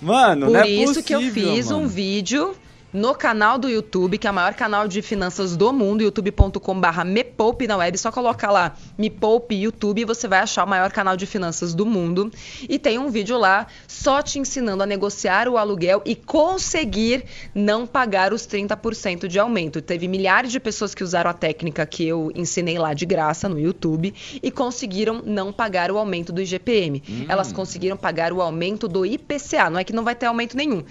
Mano, 0.00 0.46
Por 0.46 0.52
não 0.52 0.60
é 0.60 0.68
isso 0.68 0.94
possível, 0.94 1.02
que 1.02 1.14
eu 1.14 1.32
fiz 1.32 1.66
mano. 1.66 1.82
um 1.82 1.86
vídeo 1.88 2.56
no 2.92 3.14
canal 3.14 3.58
do 3.58 3.68
YouTube, 3.68 4.16
que 4.16 4.26
é 4.26 4.30
o 4.30 4.34
maior 4.34 4.54
canal 4.54 4.88
de 4.88 5.02
finanças 5.02 5.56
do 5.56 5.72
mundo, 5.72 6.02
youtube.com/barra 6.02 7.04
Me 7.04 7.22
Poupe 7.22 7.66
na 7.66 7.76
web. 7.76 7.98
Só 7.98 8.10
colocar 8.10 8.50
lá 8.50 8.74
Me 8.96 9.10
Poupe 9.10 9.54
YouTube 9.54 10.00
e 10.00 10.04
você 10.04 10.26
vai 10.26 10.40
achar 10.40 10.64
o 10.64 10.68
maior 10.68 10.90
canal 10.90 11.16
de 11.16 11.26
finanças 11.26 11.74
do 11.74 11.84
mundo. 11.84 12.30
E 12.68 12.78
tem 12.78 12.98
um 12.98 13.10
vídeo 13.10 13.36
lá 13.36 13.66
só 13.86 14.22
te 14.22 14.38
ensinando 14.38 14.82
a 14.82 14.86
negociar 14.86 15.48
o 15.48 15.58
aluguel 15.58 16.02
e 16.04 16.14
conseguir 16.14 17.24
não 17.54 17.86
pagar 17.86 18.32
os 18.32 18.46
30% 18.46 19.28
de 19.28 19.38
aumento. 19.38 19.82
Teve 19.82 20.08
milhares 20.08 20.50
de 20.50 20.58
pessoas 20.58 20.94
que 20.94 21.04
usaram 21.04 21.30
a 21.30 21.34
técnica 21.34 21.84
que 21.84 22.06
eu 22.06 22.32
ensinei 22.34 22.78
lá 22.78 22.94
de 22.94 23.04
graça 23.04 23.48
no 23.48 23.58
YouTube 23.58 24.14
e 24.42 24.50
conseguiram 24.50 25.22
não 25.24 25.52
pagar 25.52 25.90
o 25.90 25.98
aumento 25.98 26.32
do 26.32 26.40
IGPM. 26.40 27.02
Hum. 27.08 27.26
Elas 27.28 27.52
conseguiram 27.52 27.96
pagar 27.96 28.32
o 28.32 28.40
aumento 28.40 28.88
do 28.88 29.04
IPCA. 29.04 29.68
Não 29.68 29.78
é 29.78 29.84
que 29.84 29.92
não 29.92 30.04
vai 30.04 30.14
ter 30.14 30.26
aumento 30.26 30.56
nenhum 30.56 30.84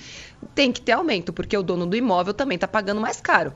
tem 0.54 0.72
que 0.72 0.82
ter 0.82 0.94
aumento, 0.94 1.34
porque 1.34 1.58
o 1.58 1.64
dono 1.64 1.86
do 1.86 1.96
imóvel 1.96 2.34
também 2.34 2.56
está 2.56 2.68
pagando 2.68 3.02
mais 3.02 3.22
caro. 3.22 3.54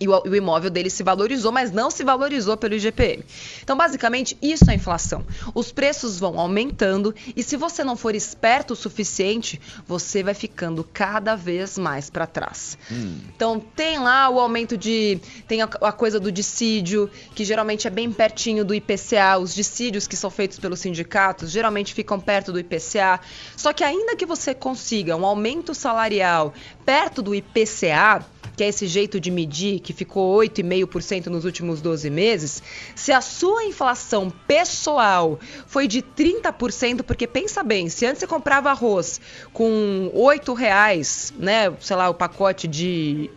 E 0.00 0.08
o, 0.08 0.34
imóvel 0.34 0.70
dele 0.70 0.90
se 0.90 1.02
valorizou, 1.02 1.50
mas 1.50 1.72
não 1.72 1.90
se 1.90 2.04
valorizou 2.04 2.56
pelo 2.56 2.74
IGPM. 2.74 3.24
Então, 3.62 3.76
basicamente, 3.76 4.36
isso 4.40 4.70
é 4.70 4.74
inflação. 4.74 5.24
Os 5.54 5.72
preços 5.72 6.18
vão 6.18 6.38
aumentando 6.38 7.14
e 7.36 7.42
se 7.42 7.56
você 7.56 7.82
não 7.82 7.96
for 7.96 8.14
esperto 8.14 8.72
o 8.72 8.76
suficiente, 8.76 9.60
você 9.86 10.22
vai 10.22 10.34
ficando 10.34 10.84
cada 10.92 11.34
vez 11.34 11.76
mais 11.78 12.10
para 12.10 12.26
trás. 12.26 12.78
Hum. 12.90 13.18
Então, 13.34 13.60
tem 13.60 13.98
lá 13.98 14.28
o 14.28 14.38
aumento 14.38 14.76
de. 14.76 15.20
Tem 15.46 15.62
a, 15.62 15.64
a, 15.64 15.92
coisa 15.92 16.20
do 16.20 16.30
dissídio, 16.30 17.10
que 17.34 17.44
geralmente 17.44 17.86
é 17.86 17.90
bem 17.90 18.10
pertinho 18.12 18.64
do 18.64 18.74
IPCA. 18.74 19.38
Os 19.40 19.54
dissídios 19.54 20.06
que 20.06 20.16
são 20.16 20.30
feitos 20.30 20.58
pelos 20.58 20.80
sindicatos 20.80 21.50
geralmente 21.50 21.92
ficam 21.92 22.20
perto 22.20 22.52
do 22.52 22.60
IPCA. 22.60 23.20
Só 23.56 23.72
que, 23.72 23.82
ainda 23.82 24.16
que 24.16 24.26
você 24.26 24.54
consiga 24.54 25.16
um 25.16 25.24
aumento 25.24 25.74
salarial 25.74 26.54
perto 26.84 27.22
do 27.22 27.34
IPCA, 27.34 28.24
que 28.58 28.64
é 28.64 28.68
esse 28.68 28.88
jeito 28.88 29.20
de 29.20 29.30
medir 29.30 29.78
que 29.78 29.92
ficou 29.92 30.36
8,5% 30.40 31.26
nos 31.26 31.44
últimos 31.44 31.80
12 31.80 32.10
meses, 32.10 32.60
se 32.92 33.12
a 33.12 33.20
sua 33.20 33.62
inflação 33.62 34.30
pessoal 34.48 35.38
foi 35.64 35.86
de 35.86 36.02
30%, 36.02 37.04
porque 37.04 37.28
pensa 37.28 37.62
bem, 37.62 37.88
se 37.88 38.04
antes 38.04 38.18
você 38.18 38.26
comprava 38.26 38.68
arroz 38.70 39.20
com 39.52 40.10
8 40.12 40.52
reais, 40.54 41.32
né, 41.38 41.72
sei 41.80 41.94
lá, 41.94 42.08
o 42.08 42.14
pacote 42.14 42.66
de... 42.66 43.30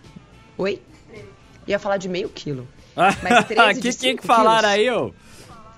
Oi? 0.57 0.81
Ia 1.67 1.77
falar 1.77 1.97
de 1.97 2.09
meio 2.09 2.27
quilo. 2.27 2.67
Mas 2.95 3.45
13 3.45 3.77
que 3.79 3.93
tinha 3.93 4.17
que 4.17 4.25
falar 4.25 4.65
aí, 4.65 4.89
ô? 4.89 5.13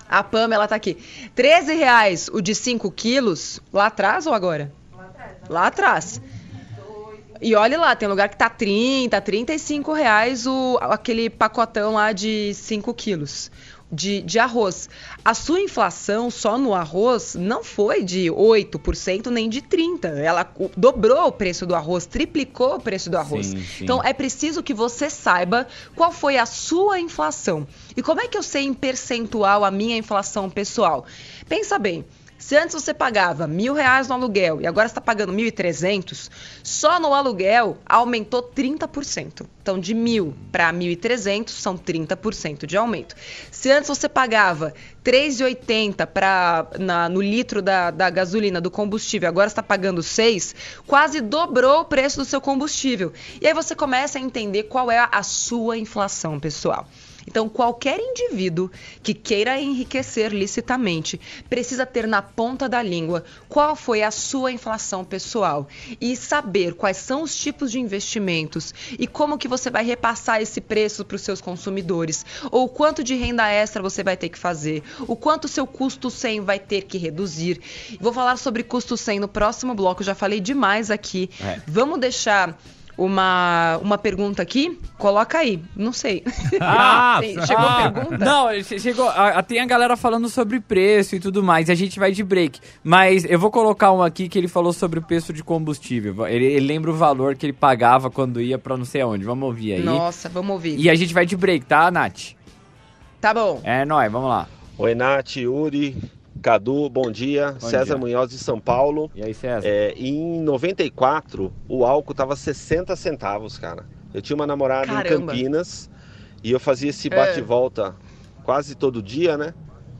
A 0.08 0.24
Pamela 0.24 0.66
tá 0.66 0.74
aqui. 0.74 0.96
13 1.34 1.74
reais 1.74 2.30
o 2.32 2.40
de 2.40 2.54
5 2.54 2.90
quilos, 2.90 3.60
lá 3.70 3.88
atrás 3.88 4.26
ou 4.26 4.32
agora? 4.32 4.72
Lá 4.96 5.04
atrás. 5.04 5.36
Lá 5.50 5.66
atrás. 5.66 6.22
E 7.44 7.54
olhe 7.54 7.76
lá, 7.76 7.94
tem 7.94 8.08
lugar 8.08 8.30
que 8.30 8.38
tá 8.38 8.48
30, 8.48 9.20
35 9.20 9.92
reais 9.92 10.46
o, 10.46 10.78
aquele 10.80 11.28
pacotão 11.28 11.92
lá 11.92 12.10
de 12.10 12.54
5 12.54 12.94
quilos. 12.94 13.50
De, 13.92 14.22
de, 14.22 14.38
arroz. 14.38 14.88
A 15.22 15.34
sua 15.34 15.60
inflação 15.60 16.30
só 16.30 16.56
no 16.56 16.72
arroz 16.74 17.36
não 17.38 17.62
foi 17.62 18.02
de 18.02 18.28
8% 18.28 19.26
nem 19.26 19.48
de 19.50 19.60
30%. 19.60 20.06
Ela 20.16 20.50
dobrou 20.74 21.26
o 21.26 21.32
preço 21.32 21.66
do 21.66 21.74
arroz, 21.74 22.06
triplicou 22.06 22.76
o 22.76 22.80
preço 22.80 23.10
do 23.10 23.18
arroz. 23.18 23.48
Sim, 23.48 23.62
sim. 23.62 23.84
Então 23.84 24.02
é 24.02 24.14
preciso 24.14 24.62
que 24.62 24.72
você 24.72 25.10
saiba 25.10 25.68
qual 25.94 26.10
foi 26.10 26.38
a 26.38 26.46
sua 26.46 26.98
inflação. 26.98 27.68
E 27.94 28.02
como 28.02 28.22
é 28.22 28.26
que 28.26 28.38
eu 28.38 28.42
sei 28.42 28.62
em 28.62 28.72
percentual 28.72 29.64
a 29.64 29.70
minha 29.70 29.98
inflação 29.98 30.48
pessoal? 30.48 31.04
Pensa 31.46 31.78
bem. 31.78 32.06
Se 32.44 32.54
antes 32.58 32.74
você 32.74 32.92
pagava 32.92 33.46
mil 33.46 33.72
reais 33.72 34.06
no 34.06 34.14
aluguel 34.16 34.60
e 34.60 34.66
agora 34.66 34.86
está 34.86 35.00
pagando 35.00 35.32
mil 35.32 35.46
e 35.46 35.50
trezentos, 35.50 36.30
só 36.62 37.00
no 37.00 37.14
aluguel 37.14 37.78
aumentou 37.86 38.42
30%. 38.42 39.46
Então, 39.62 39.80
de 39.80 39.94
mil 39.94 40.34
para 40.52 40.70
mil 40.70 40.90
e 40.92 40.94
trezentos 40.94 41.54
são 41.54 41.74
30% 41.74 42.66
de 42.66 42.76
aumento. 42.76 43.16
Se 43.50 43.70
antes 43.70 43.88
você 43.88 44.10
pagava 44.10 44.74
3,80 45.02 46.06
para 46.06 46.68
no 47.10 47.22
litro 47.22 47.62
da, 47.62 47.90
da 47.90 48.10
gasolina 48.10 48.60
do 48.60 48.70
combustível, 48.70 49.26
agora 49.26 49.46
está 49.46 49.62
pagando 49.62 50.02
6, 50.02 50.54
quase 50.86 51.22
dobrou 51.22 51.80
o 51.80 51.84
preço 51.86 52.18
do 52.18 52.26
seu 52.26 52.42
combustível. 52.42 53.10
E 53.40 53.46
aí 53.46 53.54
você 53.54 53.74
começa 53.74 54.18
a 54.18 54.20
entender 54.20 54.64
qual 54.64 54.90
é 54.90 55.08
a 55.10 55.22
sua 55.22 55.78
inflação, 55.78 56.38
pessoal. 56.38 56.86
Então, 57.26 57.48
qualquer 57.48 57.98
indivíduo 57.98 58.70
que 59.02 59.14
queira 59.14 59.60
enriquecer 59.60 60.32
licitamente 60.32 61.20
precisa 61.48 61.86
ter 61.86 62.06
na 62.06 62.20
ponta 62.20 62.68
da 62.68 62.82
língua 62.82 63.24
qual 63.48 63.74
foi 63.74 64.02
a 64.02 64.10
sua 64.10 64.52
inflação 64.52 65.04
pessoal 65.04 65.66
e 66.00 66.16
saber 66.16 66.74
quais 66.74 66.96
são 66.96 67.22
os 67.22 67.36
tipos 67.36 67.70
de 67.70 67.80
investimentos 67.80 68.74
e 68.98 69.06
como 69.06 69.38
que 69.38 69.48
você 69.48 69.70
vai 69.70 69.84
repassar 69.84 70.40
esse 70.40 70.60
preço 70.60 71.04
para 71.04 71.16
os 71.16 71.22
seus 71.22 71.40
consumidores, 71.40 72.24
ou 72.50 72.68
quanto 72.68 73.02
de 73.02 73.14
renda 73.14 73.48
extra 73.50 73.82
você 73.82 74.02
vai 74.02 74.16
ter 74.16 74.28
que 74.28 74.38
fazer, 74.38 74.82
o 75.06 75.16
quanto 75.16 75.48
seu 75.48 75.66
custo 75.66 76.10
100 76.10 76.40
vai 76.40 76.58
ter 76.58 76.82
que 76.82 76.98
reduzir. 76.98 77.60
Vou 78.00 78.12
falar 78.12 78.36
sobre 78.36 78.62
custo 78.62 78.96
100 78.96 79.20
no 79.20 79.28
próximo 79.28 79.74
bloco, 79.74 80.02
já 80.02 80.14
falei 80.14 80.40
demais 80.40 80.90
aqui. 80.90 81.30
É. 81.40 81.60
Vamos 81.66 81.98
deixar 81.98 82.58
uma, 82.96 83.78
uma 83.82 83.98
pergunta 83.98 84.42
aqui. 84.42 84.78
Coloca 84.98 85.38
aí. 85.38 85.60
Não 85.76 85.92
sei. 85.92 86.22
Ah, 86.60 87.20
chegou 87.46 87.64
ah, 87.64 87.84
a 87.84 87.90
pergunta? 87.90 88.24
Não, 88.24 88.62
chegou. 88.78 89.08
A, 89.08 89.42
tem 89.42 89.60
a 89.60 89.66
galera 89.66 89.96
falando 89.96 90.28
sobre 90.28 90.60
preço 90.60 91.16
e 91.16 91.20
tudo 91.20 91.42
mais. 91.42 91.68
A 91.68 91.74
gente 91.74 91.98
vai 91.98 92.12
de 92.12 92.22
break. 92.22 92.60
Mas 92.82 93.24
eu 93.24 93.38
vou 93.38 93.50
colocar 93.50 93.92
um 93.92 94.02
aqui 94.02 94.28
que 94.28 94.38
ele 94.38 94.48
falou 94.48 94.72
sobre 94.72 94.98
o 94.98 95.02
preço 95.02 95.32
de 95.32 95.42
combustível. 95.42 96.26
Ele, 96.26 96.44
ele 96.44 96.66
lembra 96.66 96.90
o 96.90 96.94
valor 96.94 97.36
que 97.36 97.46
ele 97.46 97.52
pagava 97.52 98.10
quando 98.10 98.40
ia 98.40 98.58
pra 98.58 98.76
não 98.76 98.84
sei 98.84 99.00
aonde. 99.00 99.24
Vamos 99.24 99.46
ouvir 99.46 99.74
aí. 99.74 99.82
Nossa, 99.82 100.28
vamos 100.28 100.52
ouvir. 100.52 100.78
E 100.78 100.88
a 100.88 100.94
gente 100.94 101.12
vai 101.12 101.26
de 101.26 101.36
break, 101.36 101.66
tá, 101.66 101.90
Nath? 101.90 102.32
Tá 103.20 103.32
bom. 103.32 103.60
É 103.64 103.84
nóis, 103.84 104.10
vamos 104.10 104.28
lá. 104.28 104.48
Oi, 104.76 104.94
Nath, 104.94 105.36
Uri, 105.36 105.96
Cadu, 106.42 106.88
bom 106.90 107.10
dia. 107.10 107.52
Bom 107.52 107.68
César 107.68 107.84
dia. 107.84 107.96
Munhoz 107.96 108.30
de 108.30 108.38
São 108.38 108.60
Paulo. 108.60 109.10
E 109.14 109.22
aí, 109.22 109.32
César? 109.32 109.66
É, 109.66 109.92
em 109.96 110.40
94, 110.40 111.52
o 111.68 111.84
álcool 111.84 112.14
tava 112.14 112.36
60 112.36 112.94
centavos, 112.96 113.58
cara. 113.58 113.86
Eu 114.12 114.22
tinha 114.22 114.36
uma 114.36 114.46
namorada 114.46 114.86
Caramba. 114.86 115.14
em 115.14 115.26
Campinas 115.26 115.90
e 116.42 116.52
eu 116.52 116.60
fazia 116.60 116.90
esse 116.90 117.08
é. 117.08 117.10
bate-volta 117.10 117.96
é. 117.98 118.42
quase 118.42 118.74
todo 118.74 119.02
dia, 119.02 119.36
né? 119.36 119.54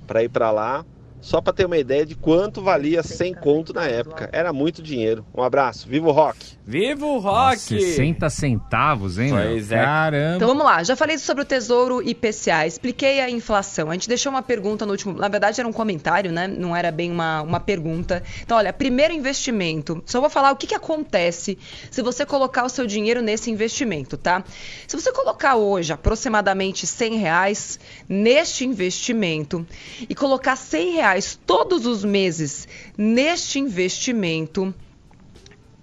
Pra 0.06 0.22
ir 0.22 0.28
pra 0.28 0.50
lá. 0.50 0.84
Só 1.24 1.40
para 1.40 1.54
ter 1.54 1.64
uma 1.64 1.78
ideia 1.78 2.04
de 2.04 2.14
quanto 2.14 2.60
valia 2.60 3.02
100 3.02 3.32
conto 3.36 3.72
na 3.72 3.86
época. 3.86 4.28
Era 4.30 4.52
muito 4.52 4.82
dinheiro. 4.82 5.24
Um 5.34 5.42
abraço. 5.42 5.88
Viva 5.88 6.06
o 6.06 6.12
rock! 6.12 6.38
Viva 6.66 7.06
o 7.06 7.18
rock! 7.18 7.60
60 7.60 8.28
centavos, 8.28 9.18
hein? 9.18 9.30
Pois 9.30 9.72
é. 9.72 9.82
Caramba! 9.82 10.36
Então 10.36 10.48
vamos 10.48 10.62
lá. 10.62 10.82
Já 10.82 10.94
falei 10.94 11.16
sobre 11.16 11.42
o 11.42 11.46
Tesouro 11.46 12.06
IPCA. 12.06 12.66
Expliquei 12.66 13.22
a 13.22 13.30
inflação. 13.30 13.88
A 13.88 13.94
gente 13.94 14.06
deixou 14.06 14.30
uma 14.30 14.42
pergunta 14.42 14.84
no 14.84 14.92
último... 14.92 15.14
Na 15.14 15.28
verdade 15.28 15.58
era 15.58 15.66
um 15.66 15.72
comentário, 15.72 16.30
né? 16.30 16.46
Não 16.46 16.76
era 16.76 16.92
bem 16.92 17.10
uma, 17.10 17.40
uma 17.40 17.58
pergunta. 17.58 18.22
Então, 18.42 18.58
olha, 18.58 18.70
primeiro 18.70 19.14
investimento. 19.14 20.02
Só 20.04 20.20
vou 20.20 20.28
falar 20.28 20.52
o 20.52 20.56
que, 20.56 20.66
que 20.66 20.74
acontece 20.74 21.56
se 21.90 22.02
você 22.02 22.26
colocar 22.26 22.66
o 22.66 22.68
seu 22.68 22.86
dinheiro 22.86 23.22
nesse 23.22 23.50
investimento, 23.50 24.18
tá? 24.18 24.44
Se 24.86 24.94
você 24.94 25.10
colocar 25.10 25.56
hoje 25.56 25.90
aproximadamente 25.90 26.86
100 26.86 27.16
reais 27.16 27.80
neste 28.06 28.66
investimento 28.66 29.66
e 30.06 30.14
colocar 30.14 30.54
100 30.54 30.92
reais 30.92 31.13
reais 31.14 31.38
todos 31.46 31.86
os 31.86 32.04
meses 32.04 32.66
neste 32.98 33.58
investimento 33.58 34.74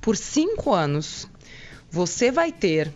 por 0.01 0.17
cinco 0.17 0.73
anos, 0.73 1.27
você 1.89 2.31
vai 2.31 2.51
ter 2.51 2.91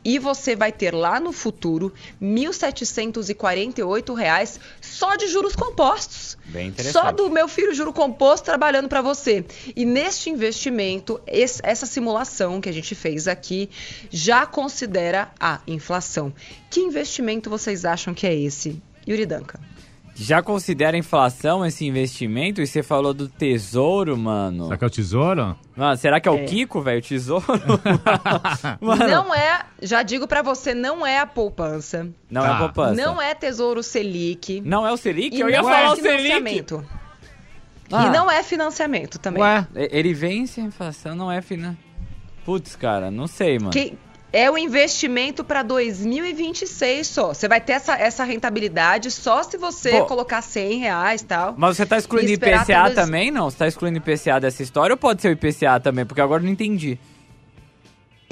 e 0.04 0.18
você 0.18 0.56
vai 0.56 0.72
ter 0.72 0.92
lá 0.94 1.20
no 1.20 1.32
futuro 1.32 1.92
R$ 2.20 2.26
1.748 2.26 4.58
só 4.80 5.16
de 5.16 5.28
juros 5.28 5.56
compostos. 5.56 6.36
Bem 6.46 6.68
interessante. 6.68 6.92
Só 6.92 7.10
do 7.12 7.28
meu 7.30 7.48
filho 7.48 7.74
juro 7.74 7.92
composto 7.92 8.44
trabalhando 8.44 8.88
para 8.88 9.02
você. 9.02 9.44
E 9.74 9.84
neste 9.84 10.30
investimento, 10.30 11.20
esse, 11.26 11.60
essa 11.62 11.86
simulação 11.86 12.60
que 12.60 12.68
a 12.68 12.72
gente 12.72 12.94
fez 12.94 13.26
aqui 13.28 13.70
já 14.10 14.46
considera 14.46 15.30
a 15.38 15.60
inflação. 15.66 16.32
Que 16.68 16.80
investimento 16.80 17.48
vocês 17.50 17.84
acham 17.84 18.14
que 18.14 18.26
é 18.26 18.34
esse? 18.34 18.82
Yuri 19.06 19.26
Danca 19.26 19.60
já 20.14 20.42
considera 20.42 20.96
inflação 20.96 21.64
esse 21.64 21.86
investimento? 21.86 22.60
E 22.60 22.66
você 22.66 22.82
falou 22.82 23.14
do 23.14 23.28
tesouro, 23.28 24.16
mano. 24.16 24.64
Será 24.64 24.76
que 24.76 24.84
é 24.84 24.86
o 24.86 24.90
tesouro? 24.90 25.58
Mano, 25.76 25.96
será 25.96 26.20
que 26.20 26.28
é, 26.28 26.32
é. 26.32 26.34
o 26.34 26.46
Kiko, 26.46 26.80
velho? 26.82 26.98
O 26.98 27.02
tesouro? 27.02 27.46
mano. 28.80 29.08
Não 29.08 29.34
é, 29.34 29.64
já 29.80 30.02
digo 30.02 30.26
para 30.28 30.42
você, 30.42 30.74
não 30.74 31.06
é 31.06 31.18
a 31.18 31.26
poupança. 31.26 32.08
Não 32.30 32.42
ah. 32.42 32.46
é 32.46 32.48
a 32.48 32.54
ah. 32.54 32.58
poupança. 32.58 32.94
Não 32.94 33.20
é 33.20 33.34
tesouro 33.34 33.82
Selic. 33.82 34.60
Não 34.60 34.86
é 34.86 34.92
o 34.92 34.96
Selic? 34.96 35.38
Eu 35.38 35.48
ia 35.48 35.62
falar 35.62 35.82
é 35.82 35.90
o 35.90 35.96
Selic. 35.96 36.74
Ah. 37.92 38.06
E 38.06 38.10
não 38.10 38.30
é 38.30 38.42
financiamento 38.42 39.18
também. 39.18 39.42
Ué, 39.42 39.66
ele 39.74 40.14
vence 40.14 40.60
a 40.60 40.64
inflação, 40.64 41.14
não 41.14 41.30
é 41.30 41.42
financiamento. 41.42 41.90
Putz, 42.44 42.74
cara, 42.76 43.10
não 43.10 43.26
sei, 43.26 43.58
mano. 43.58 43.70
Que, 43.70 43.96
é 44.32 44.50
o 44.50 44.56
investimento 44.56 45.42
para 45.42 45.62
2026 45.62 47.06
só. 47.06 47.28
Você 47.34 47.48
vai 47.48 47.60
ter 47.60 47.72
essa, 47.72 47.94
essa 47.96 48.24
rentabilidade 48.24 49.10
só 49.10 49.42
se 49.42 49.56
você 49.56 49.90
Pô, 49.90 50.06
colocar 50.06 50.42
100 50.42 50.78
reais 50.78 51.20
e 51.22 51.24
tal. 51.24 51.54
Mas 51.56 51.76
você 51.76 51.86
tá 51.86 51.98
excluindo 51.98 52.30
IPCA 52.30 52.84
dois... 52.84 52.94
também, 52.94 53.30
não? 53.30 53.50
Você 53.50 53.56
tá 53.58 53.68
excluindo 53.68 53.98
IPCA 53.98 54.40
dessa 54.40 54.62
história 54.62 54.94
ou 54.94 54.96
pode 54.96 55.20
ser 55.22 55.28
o 55.28 55.32
IPCA 55.32 55.80
também? 55.80 56.06
Porque 56.06 56.20
agora 56.20 56.42
não 56.42 56.50
entendi. 56.50 56.98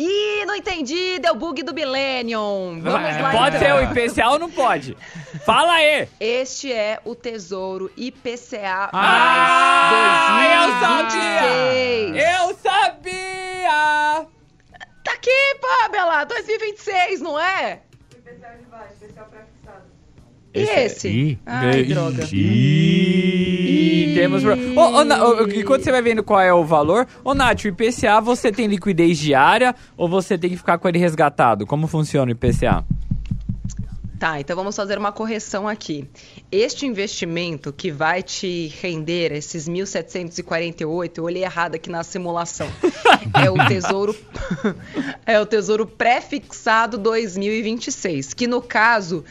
Ih, 0.00 0.44
não 0.46 0.54
entendi, 0.54 1.18
deu 1.18 1.34
bug 1.34 1.60
do 1.64 1.74
Millennium. 1.74 2.80
Vamos 2.80 3.08
é, 3.08 3.20
lá. 3.20 3.32
Pode 3.32 3.56
então. 3.56 3.68
ser 3.68 3.74
o 3.74 3.90
IPCA 3.90 4.30
ou 4.30 4.38
não 4.38 4.48
pode? 4.48 4.96
Fala 5.44 5.72
aí. 5.72 6.08
Este 6.20 6.72
é 6.72 7.00
o 7.04 7.16
Tesouro 7.16 7.90
IPCA 7.96 8.90
ah, 8.92 10.28
mais 10.30 11.10
2026. 11.10 12.16
Eu 12.16 12.56
sabia! 12.62 13.18
Eu 13.18 14.20
sabia! 14.22 14.37
Aqui, 15.18 15.58
Pamela! 15.60 16.24
2026, 16.24 17.20
não 17.20 17.38
é? 17.38 17.80
O 18.14 18.18
especial 18.18 18.52
de 18.56 18.64
baixo, 18.70 18.92
especial 18.92 19.26
pré-fixado. 19.26 19.84
E 20.54 20.60
esse? 20.60 20.78
esse? 20.78 21.08
Ih, 21.08 21.38
Ai, 21.44 21.82
droga. 21.82 22.24
Ih, 22.32 24.12
temos. 24.14 24.44
Ô, 24.44 24.50
ô, 24.50 25.64
quando 25.66 25.82
você 25.82 25.90
vai 25.90 26.02
vendo 26.02 26.22
qual 26.22 26.40
é 26.40 26.54
o 26.54 26.64
valor, 26.64 27.04
ô 27.24 27.34
Nath, 27.34 27.64
o 27.64 27.68
IPCA 27.68 28.20
você 28.20 28.52
tem 28.52 28.68
liquidez 28.68 29.18
diária 29.18 29.74
ou 29.96 30.08
você 30.08 30.38
tem 30.38 30.50
que 30.50 30.56
ficar 30.56 30.78
com 30.78 30.88
ele 30.88 31.00
resgatado? 31.00 31.66
Como 31.66 31.88
funciona 31.88 32.30
o 32.30 32.32
IPCA? 32.32 32.84
Tá, 34.18 34.40
então 34.40 34.56
vamos 34.56 34.74
fazer 34.74 34.98
uma 34.98 35.12
correção 35.12 35.68
aqui. 35.68 36.08
Este 36.50 36.84
investimento 36.84 37.72
que 37.72 37.92
vai 37.92 38.20
te 38.20 38.66
render 38.80 39.30
esses 39.30 39.68
1.748, 39.68 41.18
eu 41.18 41.24
olhei 41.24 41.44
errado 41.44 41.76
aqui 41.76 41.88
na 41.88 42.02
simulação, 42.02 42.68
é 43.40 43.48
o 43.48 43.68
Tesouro 43.68 44.16
é 45.24 45.40
o 45.40 45.46
Tesouro 45.46 45.86
pré-fixado 45.86 46.98
2026, 46.98 48.34
que 48.34 48.48
no 48.48 48.60
caso 48.60 49.24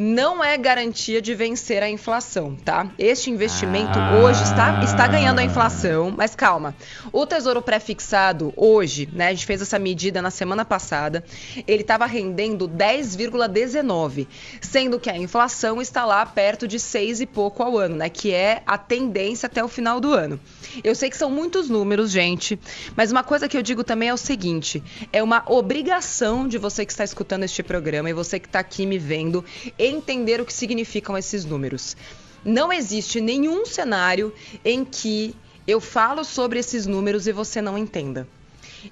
não 0.00 0.44
é 0.44 0.56
garantia 0.56 1.20
de 1.20 1.34
vencer 1.34 1.82
a 1.82 1.90
inflação, 1.90 2.54
tá? 2.54 2.88
Este 2.96 3.30
investimento 3.30 3.98
ah. 3.98 4.20
hoje 4.20 4.44
está, 4.44 4.80
está 4.84 5.08
ganhando 5.08 5.40
a 5.40 5.42
inflação, 5.42 6.14
mas 6.16 6.36
calma. 6.36 6.72
O 7.10 7.26
Tesouro 7.26 7.60
Pré-fixado 7.60 8.52
hoje, 8.56 9.08
né? 9.12 9.26
A 9.26 9.30
gente 9.32 9.44
fez 9.44 9.60
essa 9.60 9.76
medida 9.76 10.22
na 10.22 10.30
semana 10.30 10.64
passada, 10.64 11.24
ele 11.66 11.82
estava 11.82 12.06
rendendo 12.06 12.68
10,19, 12.68 14.28
sendo 14.60 15.00
que 15.00 15.10
a 15.10 15.16
inflação 15.16 15.82
está 15.82 16.04
lá 16.04 16.24
perto 16.24 16.68
de 16.68 16.78
6 16.78 17.22
e 17.22 17.26
pouco 17.26 17.60
ao 17.64 17.76
ano, 17.76 17.96
né? 17.96 18.08
Que 18.08 18.32
é 18.32 18.62
a 18.64 18.78
tendência 18.78 19.48
até 19.48 19.64
o 19.64 19.68
final 19.68 19.98
do 19.98 20.12
ano. 20.12 20.38
Eu 20.84 20.94
sei 20.94 21.10
que 21.10 21.16
são 21.16 21.28
muitos 21.28 21.68
números, 21.68 22.12
gente, 22.12 22.56
mas 22.94 23.10
uma 23.10 23.24
coisa 23.24 23.48
que 23.48 23.56
eu 23.56 23.62
digo 23.62 23.82
também 23.82 24.10
é 24.10 24.14
o 24.14 24.16
seguinte: 24.16 24.80
é 25.12 25.20
uma 25.24 25.42
obrigação 25.48 26.46
de 26.46 26.56
você 26.56 26.86
que 26.86 26.92
está 26.92 27.02
escutando 27.02 27.42
este 27.42 27.64
programa 27.64 28.08
e 28.08 28.12
você 28.12 28.38
que 28.38 28.46
está 28.46 28.60
aqui 28.60 28.86
me 28.86 28.96
vendo 28.98 29.44
entender 29.88 30.40
o 30.40 30.44
que 30.44 30.52
significam 30.52 31.16
esses 31.16 31.44
números. 31.44 31.96
Não 32.44 32.72
existe 32.72 33.20
nenhum 33.20 33.66
cenário 33.66 34.32
em 34.64 34.84
que 34.84 35.34
eu 35.66 35.80
falo 35.80 36.24
sobre 36.24 36.58
esses 36.58 36.86
números 36.86 37.26
e 37.26 37.32
você 37.32 37.60
não 37.60 37.76
entenda. 37.76 38.26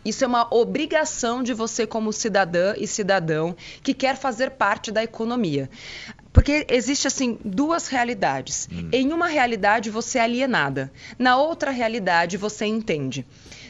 Isso 0.04 0.24
é 0.24 0.26
uma 0.26 0.52
obrigação 0.52 1.42
de 1.42 1.54
você, 1.54 1.86
como 1.86 2.12
cidadã 2.12 2.74
e 2.76 2.86
cidadão, 2.86 3.56
que 3.82 3.94
quer 3.94 4.16
fazer 4.16 4.50
parte 4.50 4.90
da 4.90 5.02
economia. 5.02 5.70
Porque 6.32 6.66
existe 6.68 7.06
assim 7.06 7.38
duas 7.44 7.88
realidades. 7.88 8.68
Hum. 8.70 8.90
Em 8.92 9.12
uma 9.12 9.26
realidade 9.26 9.88
você 9.90 10.18
é 10.18 10.22
alienada, 10.22 10.92
na 11.18 11.38
outra 11.38 11.70
realidade 11.70 12.36
você 12.36 12.66
entende. 12.66 13.24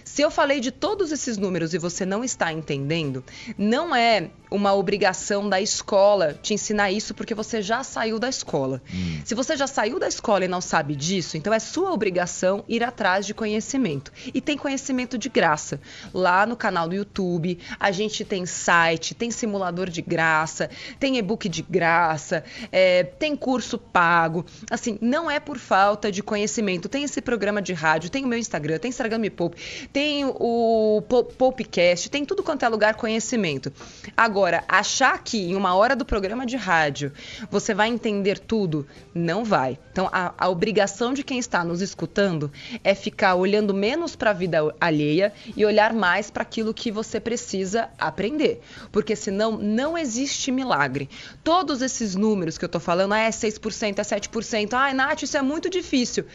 Se 0.04 0.22
eu 0.22 0.30
falei 0.30 0.60
de 0.60 0.70
todos 0.70 1.12
esses 1.12 1.36
números 1.36 1.74
e 1.74 1.78
você 1.78 2.06
não 2.06 2.24
está 2.24 2.52
entendendo, 2.52 3.22
não 3.58 3.94
é 3.94 4.30
uma 4.50 4.74
obrigação 4.74 5.48
da 5.48 5.60
escola 5.60 6.34
te 6.34 6.54
ensinar 6.54 6.90
isso 6.90 7.14
porque 7.14 7.34
você 7.34 7.60
já 7.60 7.82
saiu 7.82 8.18
da 8.18 8.28
escola. 8.28 8.82
Hum. 8.92 9.20
Se 9.24 9.34
você 9.34 9.56
já 9.56 9.66
saiu 9.66 9.98
da 9.98 10.08
escola 10.08 10.44
e 10.44 10.48
não 10.48 10.60
sabe 10.60 10.94
disso, 10.94 11.36
então 11.36 11.52
é 11.52 11.58
sua 11.58 11.92
obrigação 11.92 12.64
ir 12.68 12.82
atrás 12.82 13.26
de 13.26 13.34
conhecimento. 13.34 14.12
E 14.32 14.40
tem 14.40 14.56
conhecimento 14.56 15.18
de 15.18 15.28
graça. 15.28 15.80
Lá 16.12 16.46
no 16.46 16.56
canal 16.56 16.88
do 16.88 16.94
YouTube, 16.94 17.58
a 17.78 17.90
gente 17.90 18.24
tem 18.24 18.46
site, 18.46 19.14
tem 19.14 19.30
simulador 19.30 19.90
de 19.90 20.02
graça, 20.02 20.70
tem 20.98 21.18
e-book 21.18 21.48
de 21.48 21.62
graça, 21.62 22.44
é, 22.70 23.02
tem 23.04 23.36
curso 23.36 23.78
pago. 23.78 24.44
Assim, 24.70 24.98
não 25.00 25.30
é 25.30 25.40
por 25.40 25.58
falta 25.58 26.10
de 26.10 26.22
conhecimento. 26.22 26.88
Tem 26.88 27.02
esse 27.04 27.20
programa 27.20 27.60
de 27.60 27.72
rádio, 27.72 28.10
tem 28.10 28.24
o 28.24 28.28
meu 28.28 28.38
Instagram, 28.38 28.78
tem 28.78 28.88
Instagram 28.88 29.18
Me 29.18 29.30
Poupe, 29.30 29.88
tem 29.92 30.24
o 30.24 31.02
Poupecast, 31.36 32.08
tem 32.10 32.24
tudo 32.24 32.42
quanto 32.42 32.64
é 32.64 32.68
lugar 32.68 32.94
conhecimento. 32.94 33.72
Agora, 34.16 34.35
Agora, 34.36 34.64
achar 34.68 35.24
que 35.24 35.38
em 35.38 35.56
uma 35.56 35.74
hora 35.74 35.96
do 35.96 36.04
programa 36.04 36.44
de 36.44 36.58
rádio 36.58 37.10
você 37.50 37.72
vai 37.72 37.88
entender 37.88 38.38
tudo, 38.38 38.86
não 39.14 39.42
vai. 39.42 39.78
Então, 39.90 40.10
a, 40.12 40.34
a 40.36 40.50
obrigação 40.50 41.14
de 41.14 41.24
quem 41.24 41.38
está 41.38 41.64
nos 41.64 41.80
escutando 41.80 42.52
é 42.84 42.94
ficar 42.94 43.34
olhando 43.36 43.72
menos 43.72 44.14
para 44.14 44.32
a 44.32 44.34
vida 44.34 44.58
alheia 44.78 45.32
e 45.56 45.64
olhar 45.64 45.94
mais 45.94 46.30
para 46.30 46.42
aquilo 46.42 46.74
que 46.74 46.90
você 46.90 47.18
precisa 47.18 47.88
aprender. 47.98 48.60
Porque 48.92 49.16
senão 49.16 49.56
não 49.56 49.96
existe 49.96 50.52
milagre. 50.52 51.08
Todos 51.42 51.80
esses 51.80 52.14
números 52.14 52.58
que 52.58 52.64
eu 52.66 52.68
estou 52.68 52.80
falando, 52.80 53.14
ah, 53.14 53.20
é 53.20 53.30
6%, 53.30 53.98
é 53.98 54.02
7%, 54.02 54.74
ah, 54.74 54.92
Nath, 54.92 55.22
isso 55.22 55.38
é 55.38 55.40
muito 55.40 55.70
difícil. 55.70 56.26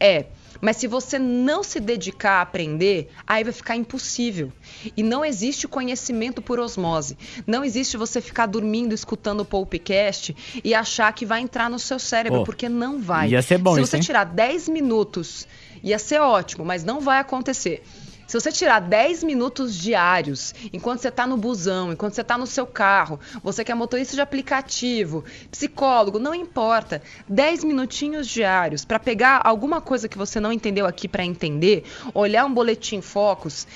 É. 0.00 0.24
Mas 0.60 0.76
se 0.76 0.86
você 0.86 1.18
não 1.18 1.62
se 1.62 1.80
dedicar 1.80 2.38
a 2.38 2.42
aprender, 2.42 3.10
aí 3.26 3.42
vai 3.42 3.52
ficar 3.52 3.76
impossível. 3.76 4.52
E 4.96 5.02
não 5.02 5.24
existe 5.24 5.66
conhecimento 5.66 6.42
por 6.42 6.58
osmose. 6.58 7.16
Não 7.46 7.64
existe 7.64 7.96
você 7.96 8.20
ficar 8.20 8.46
dormindo 8.46 8.92
escutando 8.92 9.40
o 9.40 9.44
podcast 9.44 10.36
e 10.62 10.74
achar 10.74 11.12
que 11.12 11.24
vai 11.24 11.40
entrar 11.40 11.70
no 11.70 11.78
seu 11.78 11.98
cérebro, 11.98 12.40
oh, 12.40 12.44
porque 12.44 12.68
não 12.68 13.00
vai. 13.00 13.30
Ia 13.30 13.42
ser 13.42 13.58
bom 13.58 13.74
Se 13.74 13.80
isso, 13.80 13.90
você 13.90 13.96
hein? 13.96 14.02
tirar 14.02 14.24
10 14.24 14.68
minutos, 14.68 15.46
ia 15.82 15.98
ser 15.98 16.20
ótimo, 16.20 16.64
mas 16.64 16.84
não 16.84 17.00
vai 17.00 17.18
acontecer. 17.18 17.82
Se 18.30 18.38
você 18.38 18.52
tirar 18.52 18.78
10 18.78 19.24
minutos 19.24 19.74
diários, 19.74 20.54
enquanto 20.72 21.00
você 21.00 21.08
está 21.08 21.26
no 21.26 21.36
busão, 21.36 21.92
enquanto 21.92 22.14
você 22.14 22.20
está 22.20 22.38
no 22.38 22.46
seu 22.46 22.64
carro, 22.64 23.18
você 23.42 23.64
que 23.64 23.72
é 23.72 23.74
motorista 23.74 24.14
de 24.14 24.20
aplicativo, 24.20 25.24
psicólogo, 25.50 26.20
não 26.20 26.32
importa, 26.32 27.02
10 27.28 27.64
minutinhos 27.64 28.28
diários 28.28 28.84
para 28.84 29.00
pegar 29.00 29.40
alguma 29.42 29.80
coisa 29.80 30.08
que 30.08 30.16
você 30.16 30.38
não 30.38 30.52
entendeu 30.52 30.86
aqui 30.86 31.08
para 31.08 31.24
entender, 31.24 31.82
olhar 32.14 32.44
um 32.44 32.54
boletim 32.54 33.00
Focus, 33.00 33.66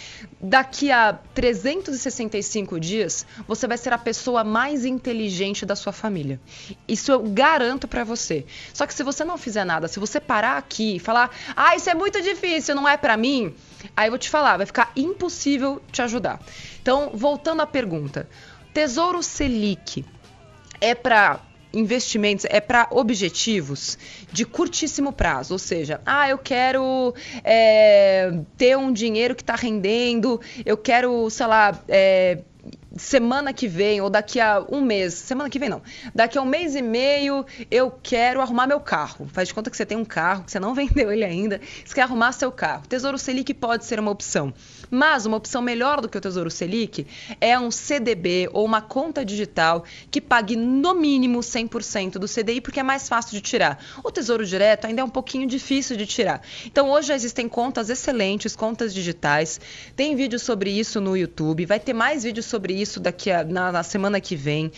daqui 0.41 0.93
a 0.93 1.13
365 1.35 2.79
dias, 2.79 3.27
você 3.49 3.67
vai 3.67 3.77
ser 3.77 3.93
a 3.93 3.99
pessoa 3.99 4.45
mais 4.45 4.85
inteligente 4.85 5.67
da 5.67 5.75
sua 5.75 5.93
família. 5.93 6.41
Isso 6.87 7.11
eu 7.11 7.25
garanto 7.25 7.89
para 7.89 8.05
você. 8.05 8.47
Só 8.73 8.87
que 8.87 8.95
se 8.95 9.03
você 9.03 9.25
não 9.25 9.37
fizer 9.37 9.65
nada, 9.65 9.89
se 9.89 9.99
você 9.99 10.21
parar 10.21 10.59
aqui 10.59 10.95
e 10.95 10.99
falar: 11.01 11.31
"Ah, 11.57 11.75
isso 11.75 11.91
é 11.91 11.95
muito 11.95 12.23
difícil, 12.23 12.77
não 12.77 12.89
é 12.89 12.97
para 12.97 13.17
mim", 13.17 13.53
Aí 13.97 14.07
eu 14.07 14.13
vou 14.13 14.19
te 14.19 14.31
falar, 14.31 14.57
vai 14.57 14.67
ficar 14.67 14.93
impossível 14.97 15.81
te 15.91 16.03
ajudar. 16.03 16.41
Então, 16.81 17.11
voltando 17.15 17.63
à 17.63 17.67
pergunta, 17.67 18.29
Tesouro 18.73 19.23
Selic 19.23 20.05
é 20.81 20.95
para 20.95 21.41
investimentos, 21.73 22.47
é 22.49 22.61
para 22.61 22.87
objetivos 22.91 23.99
de 24.33 24.45
curtíssimo 24.45 25.13
prazo, 25.13 25.55
ou 25.55 25.59
seja, 25.59 26.01
ah, 26.07 26.29
eu 26.29 26.39
quero 26.39 27.15
é, 27.43 28.33
ter 28.57 28.77
um 28.77 28.93
dinheiro 28.93 29.35
que 29.35 29.43
está 29.43 29.57
rendendo, 29.57 30.41
eu 30.65 30.77
quero, 30.77 31.29
sei 31.31 31.47
lá, 31.47 31.79
é, 31.89 32.39
semana 32.97 33.53
que 33.53 33.67
vem 33.67 34.01
ou 34.01 34.09
daqui 34.09 34.41
a 34.41 34.65
um 34.69 34.81
mês, 34.81 35.15
semana 35.15 35.51
que 35.51 35.59
vem 35.59 35.69
não, 35.69 35.83
daqui 36.15 36.39
a 36.39 36.43
um 36.43 36.47
mês 36.47 36.75
e 36.75 36.83
meio 36.83 37.45
eu 37.71 37.91
quero 38.03 38.41
arrumar 38.41 38.67
meu 38.67 38.81
carro. 38.81 39.29
Faz 39.33 39.49
de 39.49 39.55
conta 39.55 39.71
que 39.71 39.77
você 39.77 39.85
tem 39.85 39.97
um 39.97 40.05
carro, 40.05 40.45
que 40.45 40.53
você 40.53 40.61
não 40.61 40.75
vendeu 40.75 41.11
ele 41.11 41.25
ainda, 41.25 41.61
você 41.85 41.95
quer 41.95 42.03
arrumar 42.03 42.33
seu 42.33 42.53
carro. 42.53 42.87
Tesouro 42.89 43.19
Selic 43.19 43.53
pode 43.55 43.85
ser 43.85 43.99
uma 43.99 44.11
opção. 44.11 44.53
Mas 44.91 45.27
uma 45.27 45.37
opção 45.37 45.61
melhor 45.61 46.01
do 46.01 46.09
que 46.09 46.17
o 46.17 46.21
Tesouro 46.21 46.51
Selic 46.51 47.07
é 47.41 47.59
um 47.59 47.71
CDB 47.71 48.49
ou 48.53 48.65
uma 48.65 48.81
conta 48.81 49.25
digital 49.25 49.85
que 50.11 50.21
pague 50.21 50.57
no 50.57 50.95
mínimo 50.95 51.41
100% 51.41 52.13
do 52.13 52.29
CDI, 52.29 52.61
porque 52.61 52.81
é 52.81 52.83
mais 52.83 53.09
fácil 53.09 53.33
de 53.33 53.41
tirar. 53.41 53.83
O 54.05 54.11
Tesouro 54.11 54.45
Direto 54.45 54.87
ainda 54.87 55.01
é 55.01 55.05
um 55.05 55.11
pouquinho 55.11 55.47
difícil 55.49 55.97
de 55.97 56.07
tirar. 56.07 56.43
Então 56.65 56.91
hoje 56.91 57.09
já 57.09 57.15
existem 57.15 57.49
contas 57.49 57.91
excelentes, 57.91 58.55
contas 58.55 58.95
digitais. 58.95 59.61
Tem 59.97 60.15
vídeo 60.15 60.39
sobre 60.39 60.71
isso 60.71 61.01
no 61.01 61.17
YouTube, 61.17 61.67
vai 61.67 61.81
ter 61.81 61.93
mais 61.93 62.23
vídeos 62.23 62.47
sobre 62.47 62.75
isso 62.75 62.84
daqui 63.01 63.31
a, 63.31 63.45
na, 63.45 63.73
na 63.73 63.83
semana 63.83 64.21
que 64.21 64.37
vem 64.37 64.71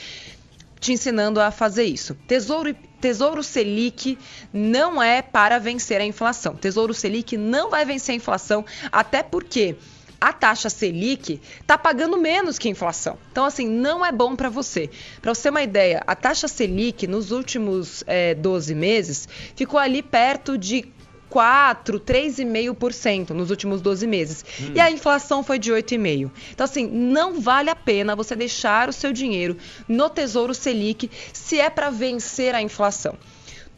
te 0.79 0.93
ensinando 0.93 1.41
a 1.41 1.51
fazer 1.51 1.85
isso. 1.85 2.15
Tesouro, 2.27 2.75
Tesouro 3.01 3.43
Selic 3.43 4.19
não 4.53 5.03
é 5.03 5.23
para 5.23 5.59
vencer 5.59 6.01
a 6.01 6.05
inflação. 6.05 6.55
Tesouro 6.55 6.95
Selic 6.95 7.37
não 7.37 7.71
vai 7.71 7.85
vencer 7.85 8.13
a 8.13 8.17
inflação, 8.17 8.65
até 8.93 9.23
porque 9.23 9.77
a 10.21 10.33
taxa 10.33 10.71
Selic 10.71 11.41
está 11.61 11.77
pagando 11.77 12.17
menos 12.17 12.59
que 12.59 12.69
a 12.69 12.71
inflação. 12.71 13.19
Então, 13.31 13.45
assim, 13.45 13.69
não 13.69 14.05
é 14.05 14.11
bom 14.11 14.35
para 14.35 14.49
você. 14.49 14.91
Para 15.21 15.35
você 15.35 15.45
ter 15.45 15.51
uma 15.51 15.63
ideia, 15.63 16.03
a 16.07 16.15
taxa 16.15 16.49
Selic 16.49 17.07
nos 17.07 17.31
últimos 17.31 18.03
é, 18.07 18.35
12 18.35 18.75
meses 18.75 19.29
ficou 19.55 19.79
ali 19.79 20.03
perto 20.03 20.57
de 20.57 20.96
4, 21.37 22.01
3,5% 22.01 23.31
nos 23.33 23.51
últimos 23.51 23.83
12 23.83 24.07
meses. 24.07 24.43
Hum. 24.59 24.73
E 24.75 24.81
a 24.81 24.91
inflação 24.91 25.45
foi 25.45 25.59
de 25.59 25.71
8,5%. 25.71 26.31
Então, 26.51 26.65
assim, 26.65 26.87
não 26.87 27.39
vale 27.43 27.69
a 27.69 27.77
pena 27.77 28.17
você 28.17 28.35
deixar 28.35 28.89
o 28.89 28.93
seu 28.93 29.13
dinheiro 29.13 29.59
no 29.87 30.09
Tesouro 30.09 30.55
Selic 30.55 31.11
se 31.35 31.61
é 31.61 31.69
para 31.69 31.91
vencer 31.91 32.55
a 32.55 32.63
inflação. 32.63 33.19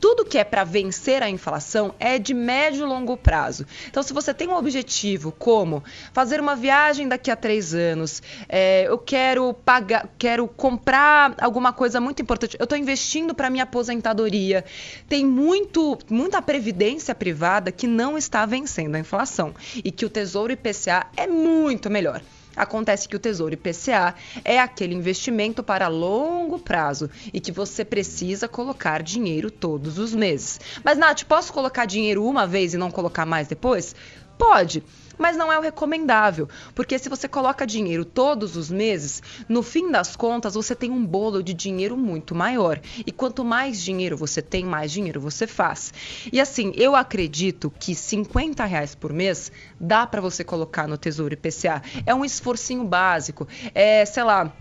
Tudo 0.00 0.24
que 0.24 0.38
é 0.38 0.44
para 0.44 0.64
vencer 0.64 1.22
a 1.22 1.28
inflação 1.28 1.94
é 1.98 2.18
de 2.18 2.32
médio 2.32 2.84
e 2.84 2.88
longo 2.88 3.16
prazo. 3.16 3.66
Então, 3.88 4.02
se 4.02 4.12
você 4.12 4.32
tem 4.32 4.48
um 4.48 4.54
objetivo 4.54 5.32
como 5.32 5.82
fazer 6.12 6.40
uma 6.40 6.54
viagem 6.54 7.08
daqui 7.08 7.30
a 7.30 7.36
três 7.36 7.74
anos, 7.74 8.22
é, 8.48 8.84
eu 8.86 8.98
quero 8.98 9.52
pagar, 9.52 10.08
quero 10.16 10.46
comprar 10.46 11.34
alguma 11.40 11.72
coisa 11.72 12.00
muito 12.00 12.22
importante, 12.22 12.56
eu 12.58 12.64
estou 12.64 12.78
investindo 12.78 13.34
para 13.34 13.50
minha 13.50 13.64
aposentadoria. 13.64 14.64
Tem 15.08 15.24
muito, 15.24 15.98
muita 16.08 16.40
previdência 16.40 17.14
privada 17.14 17.72
que 17.72 17.86
não 17.86 18.16
está 18.16 18.46
vencendo 18.46 18.94
a 18.94 18.98
inflação 18.98 19.54
e 19.82 19.90
que 19.90 20.04
o 20.04 20.10
Tesouro 20.10 20.52
IPCA 20.52 21.06
é 21.16 21.26
muito 21.26 21.90
melhor. 21.90 22.22
Acontece 22.58 23.08
que 23.08 23.16
o 23.16 23.18
Tesouro 23.18 23.54
IPCA 23.54 24.14
é 24.44 24.58
aquele 24.58 24.94
investimento 24.94 25.62
para 25.62 25.86
longo 25.86 26.58
prazo 26.58 27.08
e 27.32 27.40
que 27.40 27.52
você 27.52 27.84
precisa 27.84 28.48
colocar 28.48 29.02
dinheiro 29.02 29.50
todos 29.50 29.98
os 29.98 30.14
meses. 30.14 30.60
Mas, 30.82 30.98
Nath, 30.98 31.22
posso 31.22 31.52
colocar 31.52 31.84
dinheiro 31.84 32.24
uma 32.24 32.46
vez 32.46 32.74
e 32.74 32.76
não 32.76 32.90
colocar 32.90 33.24
mais 33.24 33.46
depois? 33.46 33.94
Pode 34.36 34.82
mas 35.18 35.36
não 35.36 35.52
é 35.52 35.58
o 35.58 35.62
recomendável, 35.62 36.48
porque 36.74 36.98
se 36.98 37.08
você 37.08 37.28
coloca 37.28 37.66
dinheiro 37.66 38.04
todos 38.04 38.56
os 38.56 38.70
meses, 38.70 39.22
no 39.48 39.62
fim 39.62 39.90
das 39.90 40.16
contas 40.16 40.54
você 40.54 40.74
tem 40.74 40.90
um 40.90 41.04
bolo 41.04 41.42
de 41.42 41.52
dinheiro 41.52 41.96
muito 41.96 42.34
maior. 42.34 42.80
E 43.06 43.12
quanto 43.12 43.44
mais 43.44 43.82
dinheiro 43.82 44.16
você 44.16 44.40
tem, 44.40 44.64
mais 44.64 44.92
dinheiro 44.92 45.20
você 45.20 45.46
faz. 45.46 45.92
E 46.32 46.40
assim, 46.40 46.72
eu 46.76 46.94
acredito 46.94 47.72
que 47.78 47.94
50 47.94 48.64
reais 48.64 48.94
por 48.94 49.12
mês 49.12 49.50
dá 49.80 50.06
para 50.06 50.20
você 50.20 50.44
colocar 50.44 50.86
no 50.86 50.96
Tesouro 50.96 51.34
IPCA. 51.34 51.82
É 52.06 52.14
um 52.14 52.24
esforcinho 52.24 52.84
básico. 52.84 53.48
É, 53.74 54.04
sei 54.04 54.22
lá, 54.22 54.52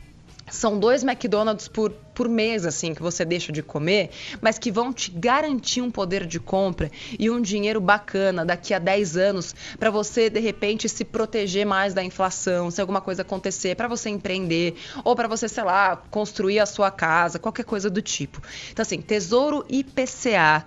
são 0.50 0.80
dois 0.80 1.04
McDonald's 1.04 1.68
por, 1.68 1.92
por 2.14 2.30
mês, 2.30 2.66
assim, 2.66 2.94
que 2.94 3.02
você 3.02 3.26
deixa 3.26 3.52
de 3.52 3.62
comer, 3.62 4.10
mas 4.42 4.58
que 4.58 4.72
vão 4.72 4.94
te 4.94 5.12
garantir 5.12 5.82
um 5.82 5.92
poder 5.92 6.26
de 6.26 6.40
compra 6.40 6.90
e 7.20 7.30
um 7.30 7.42
dinheiro 7.42 7.82
bacana 7.82 8.46
daqui 8.46 8.74
a 8.74 8.80
10 8.80 9.18
anos 9.18 9.56
para 9.78 9.90
você, 9.90 10.30
de 10.30 10.40
repente, 10.40 10.88
se 10.88 11.04
proteger 11.04 11.66
mais 11.66 11.94
da 11.94 12.04
inflação, 12.04 12.72
se 12.72 12.80
alguma 12.80 13.02
coisa 13.02 13.22
acontecer, 13.22 13.76
para 13.76 13.88
você 13.88 14.10
empreender 14.10 14.76
ou 15.04 15.16
para 15.16 15.28
você, 15.28 15.48
sei 15.48 15.64
lá, 15.64 16.02
construir 16.10 16.60
a 16.60 16.66
sua 16.66 16.90
casa, 16.90 17.40
qualquer 17.40 17.66
coisa 17.66 17.90
do 17.90 18.02
tipo. 18.02 18.42
Então, 18.72 18.84
assim, 18.84 19.02
Tesouro 19.02 19.66
IPCA 19.70 20.66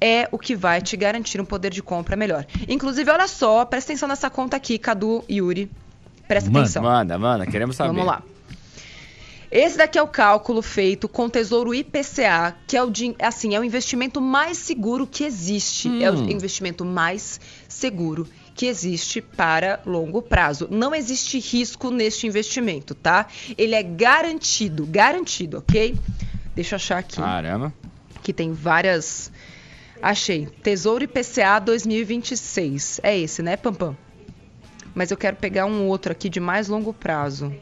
é 0.00 0.28
o 0.32 0.38
que 0.38 0.56
vai 0.56 0.80
te 0.80 0.96
garantir 0.96 1.40
um 1.40 1.44
poder 1.44 1.70
de 1.70 1.82
compra 1.82 2.16
melhor. 2.16 2.46
Inclusive, 2.68 3.10
olha 3.10 3.28
só, 3.28 3.64
presta 3.64 3.92
atenção 3.92 4.08
nessa 4.08 4.28
conta 4.28 4.56
aqui, 4.56 4.78
Cadu 4.78 5.24
e 5.28 5.36
Yuri. 5.36 5.70
Presta 6.26 6.50
manda, 6.50 6.60
atenção. 6.60 6.82
Manda, 6.82 7.18
manda, 7.18 7.46
queremos 7.46 7.76
saber. 7.76 7.88
Vamos 7.88 8.06
lá. 8.06 8.22
Esse 9.50 9.76
daqui 9.76 9.98
é 9.98 10.02
o 10.02 10.06
cálculo 10.06 10.62
feito 10.62 11.08
com 11.08 11.24
o 11.24 11.30
Tesouro 11.30 11.74
IPCA, 11.74 12.56
que 12.68 12.76
é 12.76 12.84
o, 12.84 12.92
assim, 13.20 13.56
é 13.56 13.58
o 13.58 13.64
investimento 13.64 14.20
mais 14.20 14.56
seguro 14.58 15.08
que 15.08 15.24
existe. 15.24 15.88
Hum. 15.88 16.00
É 16.00 16.10
o 16.10 16.14
hum. 16.14 16.30
investimento 16.30 16.84
mais 16.84 17.40
seguro 17.68 18.28
que 18.54 18.66
existe 18.66 19.20
para 19.20 19.80
longo 19.84 20.22
prazo. 20.22 20.68
Não 20.70 20.94
existe 20.94 21.40
risco 21.40 21.90
neste 21.90 22.28
investimento, 22.28 22.94
tá? 22.94 23.26
Ele 23.58 23.74
é 23.74 23.82
garantido, 23.82 24.86
garantido, 24.86 25.58
ok? 25.58 25.98
Deixa 26.54 26.74
eu 26.74 26.76
achar 26.76 26.98
aqui. 26.98 27.16
Caramba. 27.16 27.72
Que 28.22 28.32
tem 28.32 28.52
várias. 28.52 29.32
Achei. 30.00 30.46
Tesouro 30.62 31.02
IPCA 31.02 31.58
2026. 31.58 33.00
É 33.02 33.18
esse, 33.18 33.42
né, 33.42 33.56
Pampam? 33.56 33.96
Mas 34.94 35.10
eu 35.10 35.16
quero 35.16 35.36
pegar 35.36 35.66
um 35.66 35.88
outro 35.88 36.12
aqui 36.12 36.28
de 36.28 36.38
mais 36.38 36.68
longo 36.68 36.92
prazo. 36.92 37.52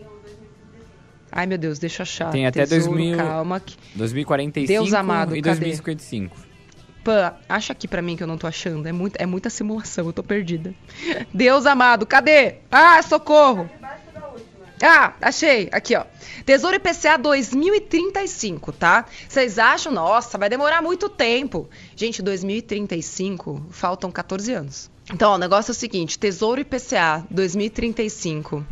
Ai, 1.31 1.47
meu 1.47 1.59
Deus, 1.59 1.79
deixa 1.79 2.03
eu 2.03 2.05
achar. 2.05 2.31
Tem 2.31 2.47
até 2.47 2.65
Tesouro, 2.65 2.99
2000, 2.99 3.17
calma. 3.17 3.63
2045 3.95 4.67
Deus 4.67 4.93
amado, 4.93 5.37
e 5.37 5.43
cadê? 5.43 5.61
2055. 5.61 6.37
Pã, 7.05 7.35
acha 7.49 7.73
aqui 7.73 7.87
pra 7.87 8.03
mim 8.03 8.17
que 8.17 8.23
eu 8.23 8.27
não 8.27 8.37
tô 8.37 8.47
achando. 8.47 8.87
É, 8.87 8.93
muito, 8.93 9.17
é 9.17 9.27
muita 9.27 9.49
simulação, 9.49 10.07
eu 10.07 10.13
tô 10.13 10.23
perdida. 10.23 10.75
Deus 11.33 11.67
amado, 11.67 12.07
cadê? 12.07 12.57
Ah, 12.71 13.03
socorro! 13.03 13.69
Ah, 14.83 15.15
achei. 15.21 15.69
Aqui, 15.73 15.97
ó. 15.97 16.05
Tesouro 16.45 16.77
IPCA 16.77 17.19
2035, 17.19 18.73
tá? 18.73 19.07
Vocês 19.29 19.59
acham, 19.59 19.93
nossa, 19.93 20.39
vai 20.39 20.49
demorar 20.49 20.81
muito 20.83 21.09
tempo. 21.09 21.69
Gente, 21.97 22.23
2035, 22.23 23.67
faltam 23.71 24.11
14 24.11 24.53
anos. 24.53 24.91
Então, 25.13 25.33
ó, 25.33 25.35
o 25.35 25.39
negócio 25.39 25.71
é 25.71 25.73
o 25.73 25.75
seguinte: 25.75 26.19
Tesouro 26.19 26.61
IPCA 26.61 27.25
2035 27.31 28.65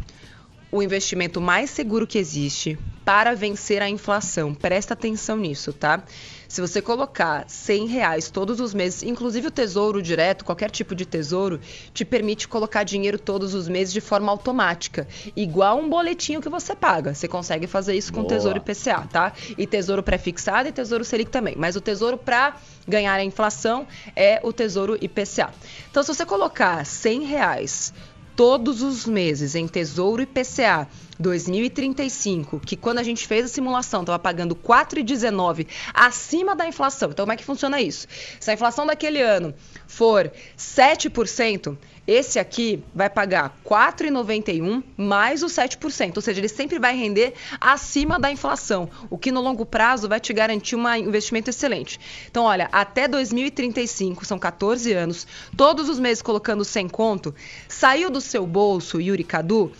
o 0.77 0.83
investimento 0.83 1.41
mais 1.41 1.71
seguro 1.71 2.07
que 2.07 2.19
existe 2.19 2.79
para 3.05 3.35
vencer 3.35 3.81
a 3.81 3.89
inflação. 3.89 4.53
Presta 4.53 4.95
atenção 4.95 5.37
nisso, 5.37 5.73
tá? 5.73 6.03
Se 6.49 6.61
você 6.61 6.83
colocar 6.83 7.45
100 7.49 7.87
reais 7.87 8.31
todos 8.31 8.61
os 8.61 8.75
meses, 8.75 9.03
inclusive 9.03 9.49
o 9.49 9.51
tesouro 9.51 10.03
direto, 10.03 10.45
qualquer 10.45 10.71
tipo 10.71 10.95
de 10.95 11.07
tesouro, 11.07 11.61
te 11.93 12.05
permite 12.05 12.47
colocar 12.47 12.83
dinheiro 12.83 13.19
todos 13.19 13.55
os 13.55 13.69
meses 13.69 13.93
de 13.93 14.01
forma 14.01 14.31
automática, 14.31 15.09
igual 15.35 15.79
um 15.79 15.89
boletinho 15.89 16.41
que 16.41 16.49
você 16.49 16.75
paga. 16.75 17.15
Você 17.15 17.27
consegue 17.27 17.67
fazer 17.67 17.95
isso 17.95 18.13
com 18.13 18.23
Boa. 18.23 18.35
tesouro 18.35 18.59
IPCA, 18.59 19.09
tá? 19.11 19.33
E 19.57 19.67
tesouro 19.67 20.03
pré-fixado 20.03 20.69
e 20.69 20.73
tesouro 20.73 21.05
Selic 21.05 21.31
também. 21.31 21.55
Mas 21.57 21.75
o 21.75 21.81
tesouro 21.81 22.19
para 22.19 22.57
ganhar 22.87 23.15
a 23.15 23.25
inflação 23.25 23.87
é 24.15 24.41
o 24.43 24.53
tesouro 24.53 24.97
IPCA. 25.01 25.53
Então, 25.91 26.03
se 26.03 26.15
você 26.15 26.27
colocar 26.27 26.85
100 26.85 27.23
reais 27.25 27.93
todos 28.37 28.83
os 28.83 29.07
meses 29.07 29.55
em 29.55 29.67
Tesouro 29.67 30.23
IPCA 30.23 30.87
2035, 31.19 32.61
que 32.61 32.77
quando 32.77 32.99
a 32.99 33.03
gente 33.03 33.27
fez 33.27 33.47
a 33.47 33.49
simulação 33.49 34.03
estava 34.03 34.19
pagando 34.19 34.55
4,19 34.55 35.67
acima 35.95 36.55
da 36.55 36.69
inflação. 36.69 37.11
Então, 37.11 37.25
como 37.25 37.33
é 37.33 37.37
que 37.37 37.45
funciona 37.45 37.81
isso? 37.81 38.07
Se 38.39 38.51
a 38.51 38.55
inflação 38.55 38.87
daquele 38.87 39.23
ano 39.23 39.55
for 39.87 40.31
7%, 40.59 41.77
esse 42.07 42.39
aqui 42.39 42.83
vai 42.95 43.11
pagar 43.11 43.57
4,91 43.65 44.83
mais 44.97 45.43
os 45.43 45.53
7%, 45.53 46.17
ou 46.17 46.23
seja, 46.23 46.41
ele 46.41 46.49
sempre 46.49 46.79
vai 46.79 46.97
render 46.97 47.35
acima 47.61 48.19
da 48.19 48.31
inflação, 48.31 48.89
o 49.11 49.19
que 49.19 49.33
no 49.33 49.41
longo 49.41 49.67
prazo 49.67 50.09
vai 50.09 50.21
te 50.21 50.33
garantir 50.33 50.77
um 50.77 50.95
investimento 50.95 51.51
excelente. 51.51 51.99
Então, 52.31 52.45
olha, 52.45 52.69
até 52.71 53.09
2035, 53.09 54.25
são 54.25 54.39
14 54.39 54.93
anos, 54.93 55.27
todos 55.57 55.89
os 55.89 55.99
meses 55.99 56.23
colocando 56.23 56.65
100 56.65 56.89
conto, 56.89 57.35
saiu 57.69 58.11
do 58.11 58.21
seu 58.21 58.47
bolso, 58.47 59.01
Yuri 59.01 59.25
Cadu, 59.25 59.73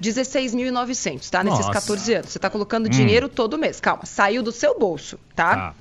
16.900, 0.00 1.28
tá? 1.30 1.44
Nesses 1.44 1.60
Nossa. 1.60 1.72
14 1.72 2.14
anos. 2.14 2.30
Você 2.30 2.38
tá 2.38 2.50
colocando 2.50 2.86
hum. 2.86 2.90
dinheiro 2.90 3.28
todo 3.28 3.58
mês. 3.58 3.80
Calma, 3.80 4.04
saiu 4.06 4.42
do 4.42 4.52
seu 4.52 4.78
bolso, 4.78 5.18
tá? 5.34 5.56
tá? 5.56 5.74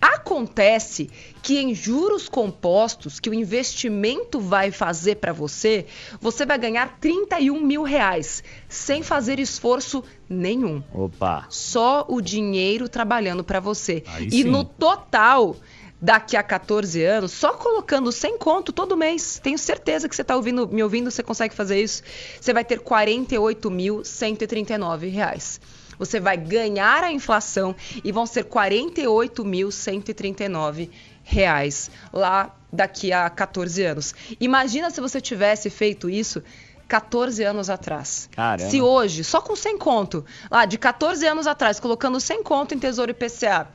Acontece 0.00 1.10
que 1.42 1.58
em 1.58 1.74
juros 1.74 2.28
compostos, 2.28 3.18
que 3.18 3.28
o 3.28 3.34
investimento 3.34 4.40
vai 4.40 4.70
fazer 4.70 5.16
para 5.16 5.32
você, 5.32 5.86
você 6.20 6.46
vai 6.46 6.58
ganhar 6.58 6.98
31 7.00 7.60
mil 7.60 7.82
reais, 7.82 8.42
sem 8.68 9.02
fazer 9.02 9.38
esforço 9.40 10.04
nenhum. 10.28 10.82
Opa! 10.92 11.46
Só 11.48 12.04
o 12.08 12.20
dinheiro 12.20 12.88
trabalhando 12.88 13.44
para 13.44 13.60
você. 13.60 14.02
Aí 14.06 14.26
e 14.26 14.42
sim. 14.42 14.44
no 14.44 14.64
total 14.64 15.56
daqui 16.02 16.36
a 16.36 16.42
14 16.42 17.02
anos, 17.04 17.30
só 17.30 17.52
colocando 17.52 18.10
100 18.10 18.38
conto 18.38 18.72
todo 18.72 18.96
mês. 18.96 19.38
Tenho 19.40 19.56
certeza 19.56 20.08
que 20.08 20.16
você 20.16 20.22
está 20.22 20.34
ouvindo, 20.34 20.66
me 20.66 20.82
ouvindo, 20.82 21.08
você 21.08 21.22
consegue 21.22 21.54
fazer 21.54 21.80
isso. 21.80 22.02
Você 22.40 22.52
vai 22.52 22.64
ter 22.64 22.78
R$ 22.78 22.84
48.139. 22.84 25.60
Você 25.96 26.18
vai 26.18 26.36
ganhar 26.36 27.04
a 27.04 27.12
inflação 27.12 27.76
e 28.02 28.10
vão 28.10 28.26
ser 28.26 28.46
48.139 28.46 30.90
reais 31.22 31.88
lá 32.12 32.52
daqui 32.72 33.12
a 33.12 33.30
14 33.30 33.84
anos. 33.84 34.12
Imagina 34.40 34.90
se 34.90 35.00
você 35.00 35.20
tivesse 35.20 35.70
feito 35.70 36.10
isso 36.10 36.42
14 36.88 37.44
anos 37.44 37.70
atrás. 37.70 38.28
Caramba. 38.32 38.68
Se 38.68 38.82
hoje, 38.82 39.22
só 39.22 39.40
com 39.40 39.54
100 39.54 39.78
conto, 39.78 40.26
lá 40.50 40.64
de 40.64 40.76
14 40.76 41.24
anos 41.26 41.46
atrás, 41.46 41.78
colocando 41.78 42.18
100 42.18 42.42
conto 42.42 42.74
em 42.74 42.78
Tesouro 42.78 43.12
IPCA, 43.12 43.68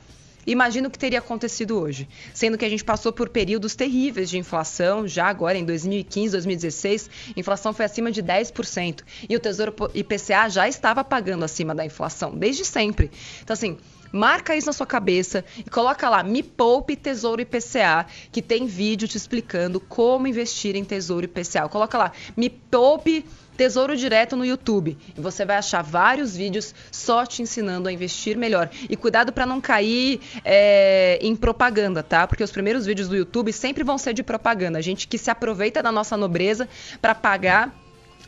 Imagina 0.48 0.88
o 0.88 0.90
que 0.90 0.98
teria 0.98 1.18
acontecido 1.18 1.78
hoje, 1.78 2.08
sendo 2.32 2.56
que 2.56 2.64
a 2.64 2.68
gente 2.68 2.82
passou 2.82 3.12
por 3.12 3.28
períodos 3.28 3.74
terríveis 3.76 4.30
de 4.30 4.38
inflação, 4.38 5.06
já 5.06 5.26
agora 5.26 5.58
em 5.58 5.64
2015, 5.64 6.32
2016, 6.32 7.10
a 7.36 7.40
inflação 7.40 7.74
foi 7.74 7.84
acima 7.84 8.10
de 8.10 8.22
10%, 8.22 9.02
e 9.28 9.36
o 9.36 9.40
Tesouro 9.40 9.74
IPCA 9.94 10.48
já 10.48 10.66
estava 10.66 11.04
pagando 11.04 11.44
acima 11.44 11.74
da 11.74 11.84
inflação, 11.84 12.34
desde 12.34 12.64
sempre. 12.64 13.10
Então, 13.42 13.52
assim, 13.52 13.76
Marca 14.10 14.56
isso 14.56 14.66
na 14.66 14.72
sua 14.72 14.86
cabeça 14.86 15.44
e 15.58 15.68
coloca 15.68 16.08
lá 16.08 16.22
Me 16.22 16.42
Poupe 16.42 16.96
Tesouro 16.96 17.42
IPCA, 17.42 18.06
que 18.32 18.40
tem 18.40 18.66
vídeo 18.66 19.06
te 19.06 19.18
explicando 19.18 19.78
como 19.78 20.26
investir 20.26 20.74
em 20.76 20.84
Tesouro 20.84 21.26
IPCA. 21.26 21.68
Coloca 21.68 21.98
lá 21.98 22.12
Me 22.34 22.48
Poupe 22.48 23.26
Tesouro 23.58 23.96
Direto 23.96 24.36
no 24.36 24.46
YouTube. 24.46 24.96
E 25.16 25.20
você 25.20 25.44
vai 25.44 25.56
achar 25.56 25.82
vários 25.82 26.36
vídeos 26.36 26.72
só 26.92 27.26
te 27.26 27.42
ensinando 27.42 27.88
a 27.88 27.92
investir 27.92 28.38
melhor. 28.38 28.70
E 28.88 28.96
cuidado 28.96 29.32
para 29.32 29.44
não 29.44 29.60
cair 29.60 30.20
é, 30.44 31.18
em 31.20 31.34
propaganda, 31.34 32.00
tá? 32.00 32.24
Porque 32.28 32.44
os 32.44 32.52
primeiros 32.52 32.86
vídeos 32.86 33.08
do 33.08 33.16
YouTube 33.16 33.52
sempre 33.52 33.82
vão 33.82 33.98
ser 33.98 34.14
de 34.14 34.22
propaganda. 34.22 34.78
A 34.78 34.80
gente 34.80 35.08
que 35.08 35.18
se 35.18 35.28
aproveita 35.28 35.82
da 35.82 35.90
nossa 35.90 36.16
nobreza 36.16 36.68
para 37.02 37.16
pagar 37.16 37.74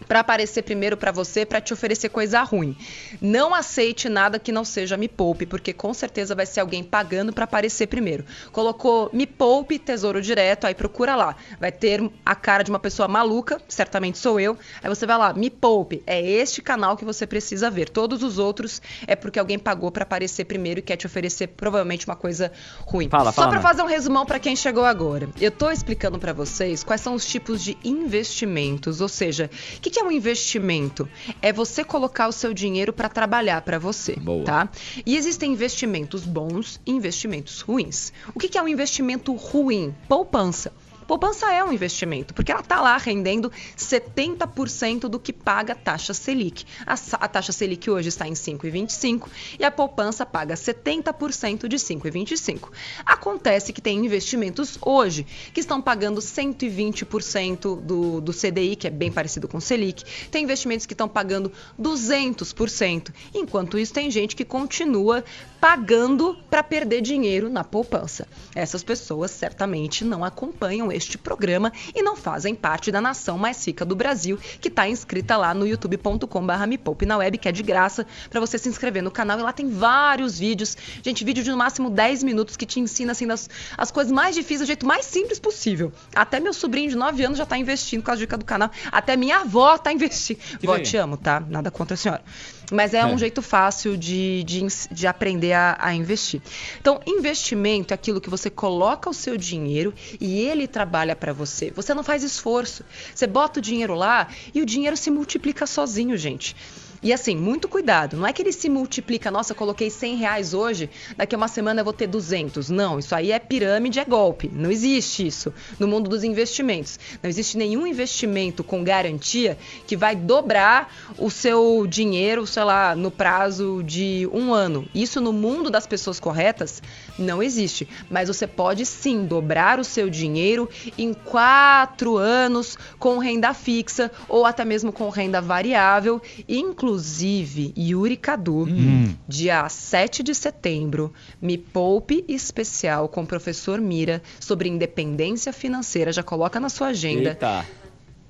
para 0.06 0.20
aparecer 0.20 0.62
primeiro 0.62 0.96
para 0.96 1.12
você, 1.12 1.44
para 1.44 1.60
te 1.60 1.72
oferecer 1.72 2.08
coisa 2.08 2.42
ruim. 2.42 2.76
Não 3.20 3.54
aceite 3.54 4.08
nada 4.08 4.38
que 4.38 4.52
não 4.52 4.64
seja 4.64 4.96
Me 4.96 5.08
Poupe, 5.08 5.46
porque 5.46 5.72
com 5.72 5.92
certeza 5.94 6.34
vai 6.34 6.46
ser 6.46 6.60
alguém 6.60 6.82
pagando 6.82 7.32
para 7.32 7.44
aparecer 7.44 7.86
primeiro. 7.86 8.24
Colocou 8.52 9.10
Me 9.12 9.26
Poupe, 9.26 9.78
Tesouro 9.78 10.20
Direto, 10.20 10.66
aí 10.66 10.74
procura 10.74 11.14
lá. 11.14 11.36
Vai 11.58 11.72
ter 11.72 12.02
a 12.24 12.34
cara 12.34 12.62
de 12.62 12.70
uma 12.70 12.78
pessoa 12.78 13.08
maluca, 13.08 13.60
certamente 13.68 14.18
sou 14.18 14.40
eu. 14.40 14.56
Aí 14.82 14.88
você 14.88 15.06
vai 15.06 15.18
lá, 15.18 15.32
Me 15.32 15.50
Poupe, 15.50 16.02
é 16.06 16.20
este 16.20 16.62
canal 16.62 16.96
que 16.96 17.04
você 17.04 17.26
precisa 17.26 17.70
ver. 17.70 17.88
Todos 17.88 18.22
os 18.22 18.38
outros 18.38 18.80
é 19.06 19.14
porque 19.14 19.38
alguém 19.38 19.58
pagou 19.58 19.90
para 19.90 20.02
aparecer 20.02 20.44
primeiro 20.44 20.80
e 20.80 20.82
quer 20.82 20.96
te 20.96 21.06
oferecer 21.06 21.48
provavelmente 21.48 22.06
uma 22.06 22.16
coisa 22.16 22.52
ruim. 22.80 23.08
Fala, 23.08 23.32
Só 23.32 23.48
para 23.48 23.60
fazer 23.60 23.82
um 23.82 23.86
resumão 23.86 24.24
para 24.24 24.38
quem 24.38 24.56
chegou 24.56 24.84
agora. 24.84 25.28
Eu 25.40 25.50
tô 25.50 25.70
explicando 25.70 26.18
para 26.18 26.32
vocês 26.32 26.82
quais 26.82 27.00
são 27.00 27.14
os 27.14 27.26
tipos 27.26 27.62
de 27.62 27.76
investimentos, 27.84 29.00
ou 29.00 29.08
seja, 29.08 29.50
que 29.80 29.89
que, 29.90 29.94
que 29.94 30.00
é 30.00 30.05
um 30.05 30.12
investimento? 30.12 31.09
É 31.42 31.53
você 31.53 31.83
colocar 31.83 32.29
o 32.29 32.33
seu 32.33 32.55
dinheiro 32.55 32.92
para 32.92 33.09
trabalhar 33.09 33.61
para 33.62 33.79
você, 33.79 34.14
Boa. 34.14 34.44
tá? 34.44 34.68
E 35.05 35.16
existem 35.16 35.53
investimentos 35.53 36.24
bons 36.24 36.81
e 36.87 36.92
investimentos 36.92 37.61
ruins. 37.61 38.12
O 38.35 38.38
que, 38.38 38.48
que 38.48 38.57
é 38.57 38.62
um 38.62 38.68
investimento 38.68 39.35
ruim? 39.35 39.94
Poupança. 40.09 40.72
Poupança 41.11 41.53
é 41.53 41.64
um 41.64 41.73
investimento, 41.73 42.33
porque 42.33 42.53
ela 42.53 42.61
está 42.61 42.81
lá 42.81 42.96
rendendo 42.96 43.51
70% 43.77 45.09
do 45.09 45.18
que 45.18 45.33
paga 45.33 45.73
a 45.73 45.77
taxa 45.77 46.14
Selic. 46.14 46.64
A, 46.87 46.94
a 46.94 47.27
taxa 47.27 47.51
Selic 47.51 47.90
hoje 47.90 48.11
está 48.11 48.29
em 48.29 48.33
5,25 48.33 49.27
e 49.59 49.64
a 49.64 49.73
poupança 49.73 50.25
paga 50.25 50.55
70% 50.55 51.66
de 51.66 51.77
5,25. 51.79 52.68
Acontece 53.05 53.73
que 53.73 53.81
tem 53.81 54.07
investimentos 54.07 54.79
hoje 54.81 55.27
que 55.53 55.59
estão 55.59 55.83
pagando 55.83 56.20
120% 56.20 57.81
do, 57.81 58.20
do 58.20 58.33
CDI, 58.33 58.77
que 58.77 58.87
é 58.87 58.90
bem 58.90 59.11
parecido 59.11 59.49
com 59.49 59.59
o 59.59 59.61
Selic. 59.61 60.05
Tem 60.31 60.44
investimentos 60.44 60.87
que 60.87 60.94
estão 60.94 61.09
pagando 61.09 61.51
200%. 61.77 63.12
Enquanto 63.35 63.77
isso, 63.77 63.92
tem 63.92 64.12
gente 64.12 64.37
que 64.37 64.44
continua 64.44 65.25
pagando 65.61 66.38
para 66.49 66.62
perder 66.62 67.03
dinheiro 67.03 67.51
na 67.51 67.64
poupança. 67.64 68.29
Essas 68.55 68.85
pessoas 68.85 69.33
certamente 69.33 70.05
não 70.05 70.25
acompanham 70.25 70.90
este 71.00 71.18
programa 71.18 71.72
e 71.94 72.02
não 72.02 72.16
fazem 72.16 72.54
parte 72.54 72.92
da 72.92 73.00
nação 73.00 73.36
mais 73.36 73.66
rica 73.66 73.84
do 73.84 73.96
Brasil, 73.96 74.38
que 74.60 74.68
está 74.68 74.88
inscrita 74.88 75.36
lá 75.36 75.52
no 75.52 75.66
youtube.com.br 75.66 76.66
me 76.68 76.78
poupe 76.78 77.04
na 77.04 77.16
web, 77.16 77.38
que 77.38 77.48
é 77.48 77.52
de 77.52 77.62
graça 77.62 78.06
para 78.28 78.40
você 78.40 78.58
se 78.58 78.68
inscrever 78.68 79.02
no 79.02 79.10
canal. 79.10 79.38
E 79.38 79.42
lá 79.42 79.52
tem 79.52 79.68
vários 79.68 80.38
vídeos, 80.38 80.76
gente, 81.02 81.24
vídeo 81.24 81.42
de 81.42 81.50
no 81.50 81.56
máximo 81.56 81.90
10 81.90 82.22
minutos 82.22 82.56
que 82.56 82.66
te 82.66 82.78
ensina 82.78 83.12
assim 83.12 83.26
das, 83.26 83.48
as 83.76 83.90
coisas 83.90 84.12
mais 84.12 84.34
difíceis 84.34 84.60
do 84.60 84.66
jeito 84.66 84.86
mais 84.86 85.04
simples 85.06 85.38
possível. 85.38 85.92
Até 86.14 86.38
meu 86.38 86.52
sobrinho 86.52 86.90
de 86.90 86.96
9 86.96 87.24
anos 87.24 87.38
já 87.38 87.44
está 87.44 87.56
investindo 87.56 88.02
com 88.02 88.10
a 88.10 88.14
dica 88.14 88.36
do 88.36 88.44
canal. 88.44 88.70
Até 88.92 89.16
minha 89.16 89.38
avó 89.38 89.74
está 89.74 89.92
investindo. 89.92 90.38
Vó, 90.62 90.78
te 90.78 90.96
amo, 90.96 91.16
tá? 91.16 91.40
Nada 91.40 91.70
contra 91.70 91.94
a 91.94 91.96
senhora. 91.96 92.22
Mas 92.70 92.94
é, 92.94 92.98
é. 92.98 93.06
um 93.06 93.18
jeito 93.18 93.42
fácil 93.42 93.96
de, 93.96 94.42
de, 94.44 94.66
de 94.90 95.06
aprender 95.06 95.52
a, 95.52 95.76
a, 95.78 95.94
investir. 95.94 96.40
Então, 96.80 97.00
investimento 97.06 97.92
é 97.92 97.94
aquilo 97.94 98.20
que 98.20 98.30
você 98.30 98.48
coloca 98.48 99.11
o 99.11 99.14
seu 99.14 99.37
dinheiro 99.37 99.92
e 100.20 100.40
ele 100.40 100.66
trabalha 100.66 101.16
para 101.16 101.33
você. 101.33 101.70
Você 101.70 101.92
não 101.94 102.02
faz 102.02 102.22
esforço. 102.22 102.85
Você 103.14 103.26
bota 103.26 103.59
o 103.59 103.62
dinheiro 103.62 103.94
lá 103.94 104.28
e 104.54 104.62
o 104.62 104.66
dinheiro 104.66 104.96
se 104.96 105.11
multiplica 105.11 105.66
sozinho, 105.66 106.16
gente. 106.16 106.56
E 107.02 107.14
assim, 107.14 107.34
muito 107.34 107.66
cuidado. 107.66 108.16
Não 108.16 108.26
é 108.26 108.32
que 108.32 108.42
ele 108.42 108.52
se 108.52 108.68
multiplica. 108.68 109.30
Nossa, 109.30 109.54
coloquei 109.54 109.88
100 109.88 110.16
reais 110.16 110.52
hoje, 110.52 110.90
daqui 111.16 111.34
a 111.34 111.38
uma 111.38 111.48
semana 111.48 111.80
eu 111.80 111.84
vou 111.84 111.94
ter 111.94 112.06
200. 112.06 112.68
Não, 112.68 112.98
isso 112.98 113.14
aí 113.14 113.32
é 113.32 113.38
pirâmide, 113.38 113.98
é 113.98 114.04
golpe. 114.04 114.50
Não 114.52 114.70
existe 114.70 115.26
isso 115.26 115.52
no 115.78 115.88
mundo 115.88 116.10
dos 116.10 116.22
investimentos. 116.22 116.98
Não 117.22 117.30
existe 117.30 117.56
nenhum 117.56 117.86
investimento 117.86 118.62
com 118.62 118.84
garantia 118.84 119.56
que 119.86 119.96
vai 119.96 120.14
dobrar 120.14 120.94
o 121.16 121.30
seu 121.30 121.86
dinheiro, 121.86 122.46
sei 122.46 122.64
lá, 122.64 122.94
no 122.94 123.10
prazo 123.10 123.82
de 123.82 124.28
um 124.30 124.52
ano. 124.52 124.86
Isso 124.94 125.22
no 125.22 125.32
mundo 125.32 125.70
das 125.70 125.86
pessoas 125.86 126.20
corretas 126.20 126.82
não 127.18 127.42
existe. 127.42 127.88
Mas 128.10 128.28
você 128.28 128.46
pode 128.46 128.84
sim 128.84 129.24
dobrar 129.24 129.80
o 129.80 129.84
seu 129.84 130.10
dinheiro 130.10 130.68
em 130.98 131.14
quatro 131.14 132.18
anos 132.18 132.76
com 132.98 133.16
renda 133.16 133.54
fixa 133.54 134.10
ou 134.28 134.44
até 134.44 134.66
mesmo 134.66 134.92
com 134.92 135.08
renda 135.08 135.40
variável, 135.40 136.20
inclusive 136.46 136.89
Inclusive, 136.90 137.72
Yuri 137.79 138.16
Cadu, 138.16 138.64
hum. 138.64 139.14
dia 139.29 139.68
7 139.68 140.24
de 140.24 140.35
setembro, 140.35 141.12
Me 141.40 141.57
Poupe 141.57 142.24
Especial 142.26 143.09
com 143.09 143.22
o 143.22 143.26
professor 143.26 143.81
Mira 143.81 144.20
sobre 144.40 144.68
independência 144.68 145.53
financeira. 145.53 146.11
Já 146.11 146.24
coloca 146.24 146.59
na 146.59 146.68
sua 146.68 146.88
agenda. 146.88 147.31
Eita. 147.31 147.64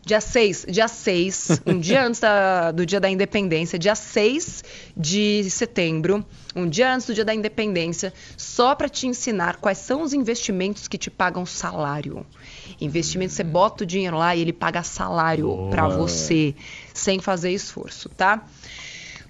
Dia 0.04 0.20
6, 0.20 0.66
dia 0.68 0.88
6, 0.88 1.62
um 1.66 1.78
dia 1.78 2.04
antes 2.04 2.20
da, 2.20 2.70
do 2.70 2.84
dia 2.84 2.98
da 2.98 3.08
independência, 3.08 3.78
dia 3.78 3.94
6 3.94 4.64
de 4.96 5.48
setembro, 5.50 6.24
um 6.56 6.66
dia 6.68 6.94
antes 6.94 7.06
do 7.06 7.14
dia 7.14 7.24
da 7.24 7.34
independência, 7.34 8.12
só 8.36 8.74
para 8.74 8.88
te 8.88 9.06
ensinar 9.06 9.56
quais 9.56 9.78
são 9.78 10.02
os 10.02 10.12
investimentos 10.14 10.88
que 10.88 10.96
te 10.96 11.10
pagam 11.10 11.44
salário. 11.44 12.26
Investimento, 12.80 13.34
você 13.34 13.44
bota 13.44 13.84
o 13.84 13.86
dinheiro 13.86 14.16
lá 14.16 14.34
e 14.34 14.40
ele 14.40 14.54
paga 14.54 14.82
salário 14.82 15.68
para 15.70 15.86
você, 15.86 16.54
sem 16.94 17.20
fazer 17.20 17.52
esforço, 17.52 18.08
tá? 18.10 18.44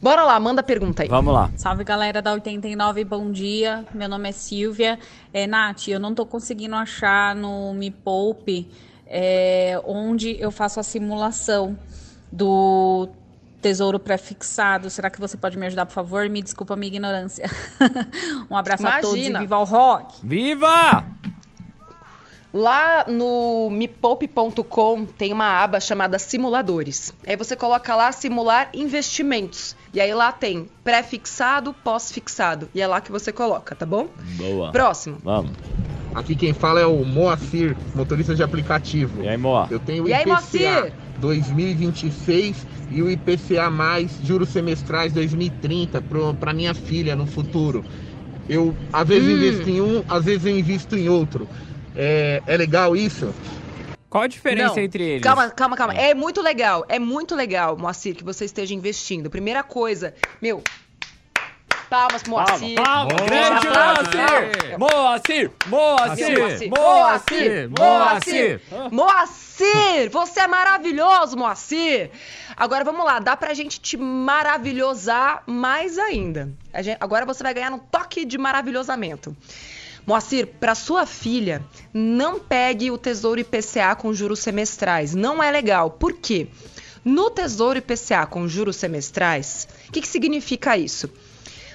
Bora 0.03 0.25
lá, 0.25 0.41
manda 0.41 0.63
pergunta 0.63 1.03
aí. 1.03 1.09
Vamos 1.09 1.35
lá. 1.35 1.51
Salve 1.57 1.85
galera 1.85 2.23
da 2.23 2.33
89, 2.33 3.05
bom 3.05 3.31
dia. 3.31 3.85
Meu 3.93 4.09
nome 4.09 4.31
é 4.31 4.33
Silvia. 4.33 4.99
É, 5.33 5.47
Nath, 5.47 5.89
eu 5.89 6.01
não 6.01 6.15
tô 6.15 6.25
conseguindo 6.25 6.75
achar 6.75 7.35
no 7.35 7.75
Me 7.75 7.91
Poupe 7.91 8.67
é, 9.07 9.79
onde 9.85 10.41
eu 10.41 10.51
faço 10.51 10.79
a 10.79 10.83
simulação 10.83 11.77
do 12.31 13.09
tesouro 13.61 13.99
pré-fixado. 13.99 14.89
Será 14.89 15.11
que 15.11 15.21
você 15.21 15.37
pode 15.37 15.59
me 15.59 15.67
ajudar, 15.67 15.85
por 15.85 15.93
favor? 15.93 16.29
Me 16.29 16.41
desculpa 16.41 16.75
a 16.75 16.77
minha 16.77 16.89
ignorância. 16.89 17.45
um 18.49 18.57
abraço 18.57 18.85
Imagina. 18.85 18.99
a 18.99 19.03
todos 19.03 19.27
e 19.27 19.33
viva 19.33 19.59
o 19.59 19.65
rock! 19.65 20.27
Viva! 20.27 21.10
Lá 22.53 23.05
no 23.07 23.71
mepoupe.com 23.71 25.07
tem 25.07 25.33
uma 25.33 25.63
aba 25.63 25.79
chamada 25.79 26.19
simuladores. 26.19 27.15
Aí 27.27 27.37
você 27.37 27.55
coloca 27.55 27.95
lá 27.95 28.11
simular 28.11 28.71
investimentos. 28.75 29.77
E 29.95 30.01
aí 30.01 30.13
lá 30.13 30.33
tem 30.33 30.69
pré-fixado, 30.83 31.73
pós-fixado. 31.73 32.69
E 32.75 32.81
é 32.81 32.87
lá 32.87 33.01
que 33.01 33.13
você 33.13 33.33
coloca, 33.33 33.75
tá 33.75 33.87
bom? 33.87 34.09
Boa. 34.37 34.73
Próximo. 34.73 35.19
Vamos. 35.23 35.53
Aqui 36.15 36.35
quem 36.35 36.53
fala 36.53 36.81
é 36.81 36.87
o 36.87 37.05
Moacir, 37.05 37.77
motorista 37.95 38.35
de 38.35 38.43
aplicativo. 38.43 39.23
E 39.23 39.29
aí, 39.29 39.37
Moa? 39.37 39.69
Eu 39.71 39.79
tenho 39.79 40.05
o 40.05 40.09
e 40.09 40.13
IPCA 40.13 40.85
aí, 40.85 40.93
2026 41.19 42.67
e 42.91 43.01
o 43.01 43.09
IPCA 43.09 43.71
mais 43.71 44.11
juros 44.25 44.49
semestrais 44.49 45.13
2030 45.13 46.03
para 46.39 46.53
minha 46.53 46.75
filha 46.75 47.15
no 47.15 47.27
futuro. 47.27 47.85
Eu 48.49 48.75
às 48.93 49.07
vezes 49.07 49.29
hum. 49.29 49.37
investo 49.37 49.71
em 49.71 49.81
um, 49.81 50.03
às 50.09 50.25
vezes 50.25 50.45
eu 50.45 50.59
invisto 50.59 50.97
em 50.97 51.09
outro. 51.09 51.49
É, 51.97 52.43
é 52.47 52.57
legal 52.57 52.97
isso? 52.97 53.35
Qual 54.09 54.25
a 54.25 54.27
diferença 54.27 54.75
Não. 54.75 54.83
entre 54.83 55.05
eles? 55.05 55.23
Calma, 55.23 55.51
calma, 55.51 55.77
calma. 55.77 55.95
É 55.95 56.15
muito 56.15 56.43
legal, 56.43 56.85
é 56.89 56.99
muito 56.99 57.35
legal, 57.37 57.77
Moacir, 57.77 58.17
que 58.17 58.25
você 58.25 58.45
esteja 58.45 58.75
investindo. 58.75 59.31
Primeira 59.31 59.63
coisa, 59.63 60.15
meu, 60.43 60.63
Palmas, 61.91 62.23
Moacir. 62.23 62.77
Palmas, 62.77 63.15
palmas. 63.15 63.29
Grande 63.29 64.79
Moacir. 64.79 65.51
Moacir. 65.67 66.39
Moacir. 66.69 66.71
Moacir. 66.71 67.71
Moacir. 67.77 68.61
Moacir. 68.93 70.11
Você 70.11 70.41
é 70.41 70.47
maravilhoso, 70.47 71.37
Moacir. 71.37 72.13
Agora 72.57 72.85
vamos 72.85 73.05
lá, 73.05 73.19
dá 73.19 73.37
pra 73.37 73.55
gente 73.55 73.81
te 73.81 73.97
maravilhosar 73.97 75.43
mais 75.47 75.99
ainda. 75.99 76.49
Agora 77.01 77.27
você 77.27 77.43
vai 77.43 77.53
ganhar 77.53 77.73
um 77.73 77.79
toque 77.79 78.25
de 78.25 78.39
maravilhosamento. 78.39 79.37
Moacir, 80.07 80.47
para 80.59 80.75
sua 80.75 81.07
filha, 81.07 81.65
não 81.93 82.41
pegue 82.41 82.91
o 82.91 82.99
Tesouro 82.99 83.41
IPCA 83.41 83.95
com 83.95 84.13
juros 84.13 84.41
semestrais. 84.41 85.15
Não 85.15 85.43
é 85.43 85.51
legal. 85.51 85.91
Por 85.91 86.15
quê? 86.15 86.49
No 87.05 87.31
Tesouro 87.31 87.79
IPCA 87.79 88.27
com 88.27 88.47
juros 88.47 88.77
semestrais, 88.77 89.67
o 89.89 89.93
que, 89.93 90.03
que 90.03 90.09
significa 90.09 90.77
isso? 90.77 91.09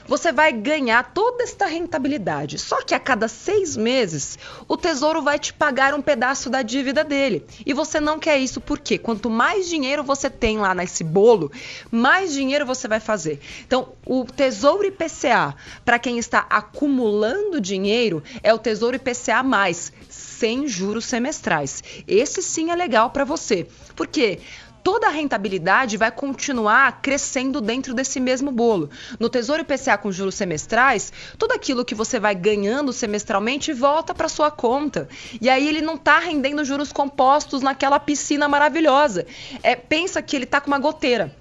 Você 0.07 0.31
vai 0.31 0.51
ganhar 0.51 1.13
toda 1.13 1.43
esta 1.43 1.65
rentabilidade. 1.65 2.57
Só 2.59 2.81
que 2.81 2.93
a 2.93 2.99
cada 2.99 3.27
seis 3.27 3.75
meses, 3.75 4.37
o 4.67 4.77
tesouro 4.77 5.21
vai 5.21 5.39
te 5.39 5.53
pagar 5.53 5.93
um 5.93 6.01
pedaço 6.01 6.49
da 6.49 6.61
dívida 6.61 7.03
dele. 7.03 7.45
E 7.65 7.73
você 7.73 7.99
não 7.99 8.19
quer 8.19 8.37
isso 8.37 8.61
porque 8.61 8.97
quanto 8.97 9.29
mais 9.29 9.67
dinheiro 9.67 10.03
você 10.03 10.29
tem 10.29 10.57
lá 10.57 10.73
nesse 10.73 11.03
bolo, 11.03 11.51
mais 11.91 12.33
dinheiro 12.33 12.65
você 12.65 12.87
vai 12.87 12.99
fazer. 12.99 13.39
Então, 13.65 13.89
o 14.05 14.25
tesouro 14.25 14.85
IPCA, 14.85 15.55
para 15.83 15.99
quem 15.99 16.17
está 16.17 16.45
acumulando 16.49 17.59
dinheiro, 17.59 18.23
é 18.43 18.53
o 18.53 18.59
tesouro 18.59 18.95
IPCA 18.95 19.43
mais 19.43 19.91
sem 20.09 20.67
juros 20.67 21.05
semestrais. 21.05 21.83
Esse 22.07 22.41
sim 22.41 22.69
é 22.69 22.75
legal 22.75 23.09
para 23.09 23.23
você. 23.23 23.67
Por 23.95 24.07
quê? 24.07 24.39
Toda 24.85 25.07
a 25.07 25.09
rentabilidade 25.09 25.97
vai 25.97 26.11
continuar 26.11 27.01
crescendo 27.01 27.59
dentro 27.59 27.91
desse 27.91 28.19
mesmo 28.19 28.51
bolo. 28.51 28.91
No 29.19 29.27
Tesouro 29.29 29.63
IPCA 29.63 29.97
com 29.97 30.11
juros 30.11 30.35
semestrais, 30.35 31.11
tudo 31.39 31.53
aquilo 31.53 31.83
que 31.83 31.95
você 31.95 32.19
vai 32.19 32.35
ganhando 32.35 32.93
semestralmente 32.93 33.73
volta 33.73 34.13
para 34.13 34.29
sua 34.29 34.51
conta. 34.51 35.09
E 35.41 35.49
aí 35.49 35.67
ele 35.67 35.81
não 35.81 35.95
está 35.95 36.19
rendendo 36.19 36.63
juros 36.63 36.91
compostos 36.91 37.63
naquela 37.63 37.99
piscina 37.99 38.47
maravilhosa. 38.47 39.25
É, 39.63 39.75
pensa 39.75 40.21
que 40.21 40.35
ele 40.35 40.45
está 40.45 40.61
com 40.61 40.67
uma 40.67 40.77
goteira. 40.77 41.35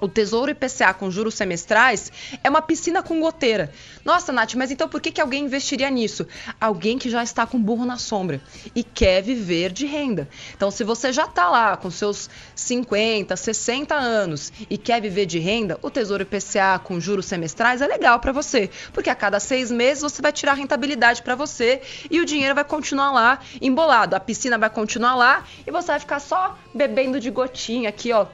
O 0.00 0.08
Tesouro 0.08 0.50
IPCA 0.50 0.94
com 0.94 1.10
juros 1.10 1.34
semestrais 1.34 2.10
é 2.42 2.48
uma 2.48 2.62
piscina 2.62 3.02
com 3.02 3.20
goteira. 3.20 3.72
Nossa, 4.04 4.32
Nath, 4.32 4.54
mas 4.54 4.70
então 4.70 4.88
por 4.88 5.00
que, 5.00 5.10
que 5.10 5.20
alguém 5.20 5.44
investiria 5.44 5.90
nisso? 5.90 6.26
Alguém 6.60 6.98
que 6.98 7.10
já 7.10 7.22
está 7.22 7.46
com 7.46 7.60
burro 7.60 7.84
na 7.84 7.98
sombra 7.98 8.40
e 8.74 8.82
quer 8.82 9.22
viver 9.22 9.72
de 9.72 9.86
renda. 9.86 10.28
Então, 10.56 10.70
se 10.70 10.82
você 10.84 11.12
já 11.12 11.24
está 11.24 11.48
lá 11.48 11.76
com 11.76 11.90
seus 11.90 12.30
50, 12.54 13.36
60 13.36 13.94
anos 13.94 14.52
e 14.68 14.78
quer 14.78 15.00
viver 15.00 15.26
de 15.26 15.38
renda, 15.38 15.78
o 15.82 15.90
Tesouro 15.90 16.22
IPCA 16.22 16.80
com 16.82 17.00
juros 17.00 17.26
semestrais 17.26 17.82
é 17.82 17.86
legal 17.86 18.18
para 18.20 18.32
você, 18.32 18.70
porque 18.92 19.10
a 19.10 19.14
cada 19.14 19.38
seis 19.38 19.70
meses 19.70 20.02
você 20.02 20.22
vai 20.22 20.32
tirar 20.32 20.54
rentabilidade 20.54 21.22
para 21.22 21.34
você 21.34 21.82
e 22.10 22.20
o 22.20 22.24
dinheiro 22.24 22.54
vai 22.54 22.64
continuar 22.64 23.12
lá 23.12 23.40
embolado. 23.60 24.16
A 24.16 24.20
piscina 24.20 24.56
vai 24.56 24.70
continuar 24.70 25.14
lá 25.14 25.44
e 25.66 25.70
você 25.70 25.88
vai 25.88 26.00
ficar 26.00 26.20
só 26.20 26.58
bebendo 26.74 27.20
de 27.20 27.30
gotinha 27.30 27.88
aqui, 27.88 28.12
ó, 28.12 28.26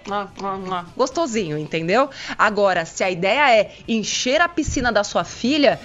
gostosinho, 0.97 1.56
entendeu? 1.59 2.09
Agora, 2.37 2.85
se 2.85 3.03
a 3.03 3.11
ideia 3.11 3.61
é 3.61 3.73
encher 3.89 4.41
a 4.41 4.49
piscina 4.49 4.93
da 4.93 5.05
sua 5.05 5.25
filha, 5.25 5.81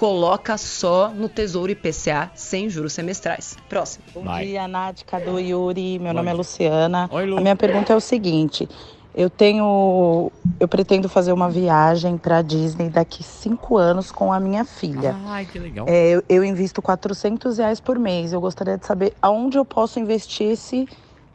coloca 0.00 0.56
só 0.56 1.10
no 1.10 1.28
Tesouro 1.28 1.70
IPCA 1.70 2.30
sem 2.34 2.70
juros 2.70 2.94
semestrais. 2.94 3.58
Próximo. 3.68 4.04
Bom 4.14 4.24
Vai. 4.24 4.46
dia, 4.46 4.66
Nath, 4.66 5.04
Cadu, 5.04 5.38
Yuri. 5.38 5.98
Meu 5.98 6.08
Oi. 6.08 6.14
nome 6.14 6.30
é 6.30 6.32
Luciana. 6.32 7.08
Oi, 7.12 7.26
Lu. 7.26 7.36
A 7.36 7.40
minha 7.42 7.54
pergunta 7.54 7.92
é 7.92 7.96
o 7.96 8.00
seguinte. 8.00 8.66
Eu 9.14 9.28
tenho, 9.28 10.30
eu 10.58 10.68
pretendo 10.68 11.08
fazer 11.08 11.32
uma 11.32 11.50
viagem 11.50 12.16
para 12.16 12.40
Disney 12.42 12.88
daqui 12.88 13.22
cinco 13.24 13.76
anos 13.76 14.12
com 14.12 14.32
a 14.32 14.38
minha 14.38 14.64
filha. 14.64 15.16
Ai, 15.26 15.44
que 15.44 15.58
legal. 15.58 15.84
É, 15.88 16.10
eu, 16.10 16.22
eu 16.28 16.44
invisto 16.44 16.80
400 16.80 17.58
reais 17.58 17.80
por 17.80 17.98
mês. 17.98 18.32
Eu 18.32 18.40
gostaria 18.40 18.78
de 18.78 18.86
saber 18.86 19.12
aonde 19.20 19.58
eu 19.58 19.64
posso 19.64 19.98
investir 19.98 20.52
esse 20.52 20.88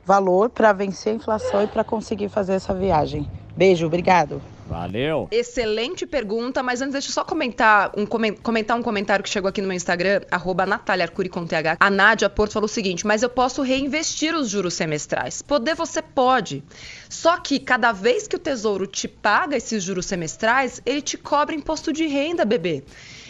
valor 0.05 0.49
para 0.49 0.71
vencer 0.71 1.13
a 1.13 1.15
inflação 1.17 1.61
e 1.61 1.67
para 1.67 1.83
conseguir 1.83 2.29
fazer 2.29 2.53
essa 2.53 2.73
viagem. 2.73 3.29
Beijo, 3.55 3.85
obrigado. 3.85 4.41
Valeu. 4.67 5.27
Excelente 5.31 6.07
pergunta, 6.07 6.63
mas 6.63 6.81
antes 6.81 6.93
deixa 6.93 7.09
eu 7.09 7.13
só 7.13 7.23
comentar 7.23 7.91
um, 7.95 8.05
comentar 8.41 8.75
um 8.75 8.81
comentário 8.81 9.23
que 9.23 9.29
chegou 9.29 9.47
aqui 9.47 9.61
no 9.61 9.67
meu 9.67 9.77
Instagram, 9.77 10.21
arroba 10.31 10.65
Natália 10.65 11.05
Arcuri 11.05 11.29
com 11.29 11.45
TH. 11.45 11.77
A 11.79 11.89
Nádia 11.89 12.29
Porto 12.29 12.53
falou 12.53 12.65
o 12.65 12.69
seguinte, 12.69 13.05
mas 13.05 13.21
eu 13.21 13.29
posso 13.29 13.61
reinvestir 13.61 14.35
os 14.35 14.49
juros 14.49 14.73
semestrais. 14.73 15.41
Poder 15.43 15.75
você 15.75 16.01
pode. 16.01 16.63
Só 17.07 17.37
que 17.37 17.59
cada 17.59 17.91
vez 17.91 18.27
que 18.27 18.35
o 18.35 18.39
Tesouro 18.39 18.87
te 18.87 19.07
paga 19.07 19.55
esses 19.55 19.83
juros 19.83 20.07
semestrais, 20.07 20.81
ele 20.85 21.01
te 21.01 21.17
cobra 21.17 21.55
imposto 21.55 21.93
de 21.93 22.07
renda, 22.07 22.43
bebê. 22.43 22.83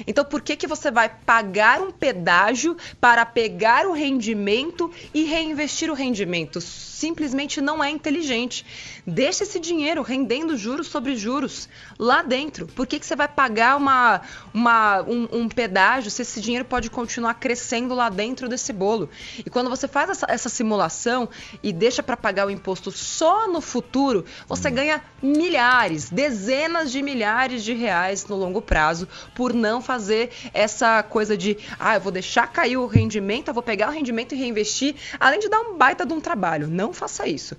Então, 0.05 0.25
por 0.25 0.41
que, 0.41 0.55
que 0.55 0.67
você 0.67 0.91
vai 0.91 1.09
pagar 1.09 1.81
um 1.81 1.91
pedágio 1.91 2.75
para 2.99 3.25
pegar 3.25 3.85
o 3.85 3.93
rendimento 3.93 4.91
e 5.13 5.23
reinvestir 5.23 5.89
o 5.89 5.93
rendimento? 5.93 6.59
Simplesmente 6.59 7.61
não 7.61 7.83
é 7.83 7.89
inteligente. 7.89 8.65
Deixa 9.05 9.43
esse 9.43 9.59
dinheiro 9.59 10.01
rendendo 10.01 10.57
juros 10.57 10.87
sobre 10.87 11.15
juros 11.15 11.69
lá 11.99 12.21
dentro. 12.21 12.67
Por 12.67 12.87
que, 12.87 12.99
que 12.99 13.05
você 13.05 13.15
vai 13.15 13.27
pagar 13.27 13.77
uma, 13.77 14.21
uma, 14.53 15.01
um, 15.03 15.27
um 15.31 15.49
pedágio 15.49 16.09
se 16.09 16.21
esse 16.21 16.41
dinheiro 16.41 16.65
pode 16.65 16.89
continuar 16.89 17.35
crescendo 17.35 17.93
lá 17.93 18.09
dentro 18.09 18.49
desse 18.49 18.73
bolo? 18.73 19.09
E 19.45 19.49
quando 19.49 19.69
você 19.69 19.87
faz 19.87 20.09
essa, 20.09 20.25
essa 20.29 20.49
simulação 20.49 21.29
e 21.61 21.71
deixa 21.71 22.01
para 22.01 22.17
pagar 22.17 22.47
o 22.47 22.51
imposto 22.51 22.91
só 22.91 23.47
no 23.47 23.61
futuro, 23.61 24.25
você 24.47 24.71
ganha 24.71 25.01
milhares, 25.21 26.09
dezenas 26.09 26.91
de 26.91 27.01
milhares 27.01 27.63
de 27.63 27.73
reais 27.73 28.25
no 28.25 28.35
longo 28.35 28.61
prazo 28.61 29.07
por 29.35 29.53
não 29.53 29.81
fazer 29.85 30.31
essa 30.53 31.01
coisa 31.03 31.37
de, 31.37 31.57
ah, 31.79 31.95
eu 31.95 32.01
vou 32.01 32.11
deixar 32.11 32.47
cair 32.47 32.77
o 32.77 32.87
rendimento, 32.87 33.47
eu 33.47 33.53
vou 33.53 33.63
pegar 33.63 33.89
o 33.89 33.91
rendimento 33.91 34.33
e 34.33 34.37
reinvestir, 34.37 34.95
além 35.19 35.39
de 35.39 35.47
dar 35.47 35.61
um 35.61 35.77
baita 35.77 36.05
de 36.05 36.13
um 36.13 36.19
trabalho. 36.19 36.67
Não 36.67 36.91
faça 36.91 37.27
isso. 37.27 37.55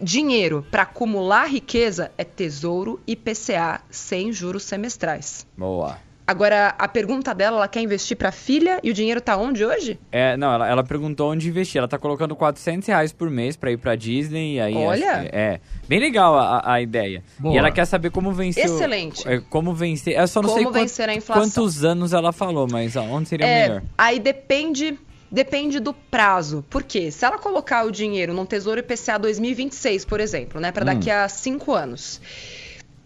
Dinheiro 0.00 0.66
para 0.70 0.82
acumular 0.82 1.44
riqueza 1.44 2.10
é 2.16 2.24
tesouro 2.24 3.00
e 3.06 3.14
PCA 3.14 3.82
sem 3.90 4.32
juros 4.32 4.64
semestrais. 4.64 5.46
Boa. 5.56 5.98
Agora, 6.26 6.74
a 6.78 6.88
pergunta 6.88 7.34
dela, 7.34 7.58
ela 7.58 7.68
quer 7.68 7.82
investir 7.82 8.16
para 8.16 8.32
filha 8.32 8.80
e 8.82 8.90
o 8.90 8.94
dinheiro 8.94 9.20
tá 9.20 9.36
onde 9.36 9.62
hoje? 9.64 9.98
É, 10.10 10.36
não, 10.38 10.54
ela, 10.54 10.68
ela 10.68 10.82
perguntou 10.82 11.30
onde 11.30 11.48
investir. 11.48 11.78
Ela 11.78 11.88
tá 11.88 11.98
colocando 11.98 12.34
400 12.34 12.88
reais 12.88 13.12
por 13.12 13.28
mês 13.28 13.56
para 13.56 13.70
ir 13.70 13.76
para 13.76 13.94
Disney. 13.94 14.58
Aí 14.58 14.74
Olha! 14.74 15.28
É, 15.30 15.60
bem 15.86 16.00
legal 16.00 16.34
a, 16.38 16.72
a 16.72 16.80
ideia. 16.80 17.22
Boa. 17.38 17.54
E 17.54 17.58
ela 17.58 17.70
quer 17.70 17.84
saber 17.84 18.10
como 18.10 18.32
vencer. 18.32 18.64
Excelente. 18.64 19.26
O, 19.26 19.30
é, 19.30 19.40
como 19.50 19.74
vencer. 19.74 20.18
Eu 20.18 20.26
só 20.26 20.40
não 20.40 20.48
como 20.48 20.72
sei 20.72 20.72
vencer 20.80 21.06
quant, 21.06 21.14
a 21.14 21.18
inflação. 21.18 21.42
quantos 21.42 21.84
anos 21.84 22.14
ela 22.14 22.32
falou, 22.32 22.66
mas 22.70 22.96
onde 22.96 23.28
seria 23.28 23.46
é, 23.46 23.68
melhor? 23.68 23.82
Aí 23.98 24.18
depende 24.18 24.98
depende 25.30 25.80
do 25.80 25.92
prazo. 25.92 26.64
Por 26.70 26.84
quê? 26.84 27.10
Se 27.10 27.24
ela 27.24 27.38
colocar 27.38 27.84
o 27.84 27.90
dinheiro 27.90 28.32
num 28.32 28.46
Tesouro 28.46 28.78
IPCA 28.78 29.18
2026, 29.18 30.04
por 30.04 30.20
exemplo, 30.20 30.60
né, 30.60 30.70
para 30.70 30.84
daqui 30.84 31.10
hum. 31.10 31.14
a 31.14 31.28
cinco 31.28 31.74
anos. 31.74 32.20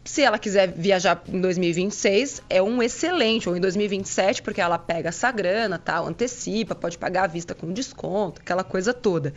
Se 0.08 0.22
ela 0.22 0.38
quiser 0.38 0.72
viajar 0.72 1.22
em 1.28 1.38
2026, 1.38 2.42
é 2.48 2.62
um 2.62 2.82
excelente, 2.82 3.46
ou 3.46 3.54
em 3.54 3.60
2027, 3.60 4.40
porque 4.40 4.58
ela 4.58 4.78
pega 4.78 5.10
essa 5.10 5.30
grana, 5.30 5.78
tal, 5.78 6.06
antecipa, 6.06 6.74
pode 6.74 6.96
pagar 6.96 7.24
à 7.24 7.26
vista 7.26 7.54
com 7.54 7.70
desconto, 7.70 8.40
aquela 8.40 8.64
coisa 8.64 8.94
toda. 8.94 9.34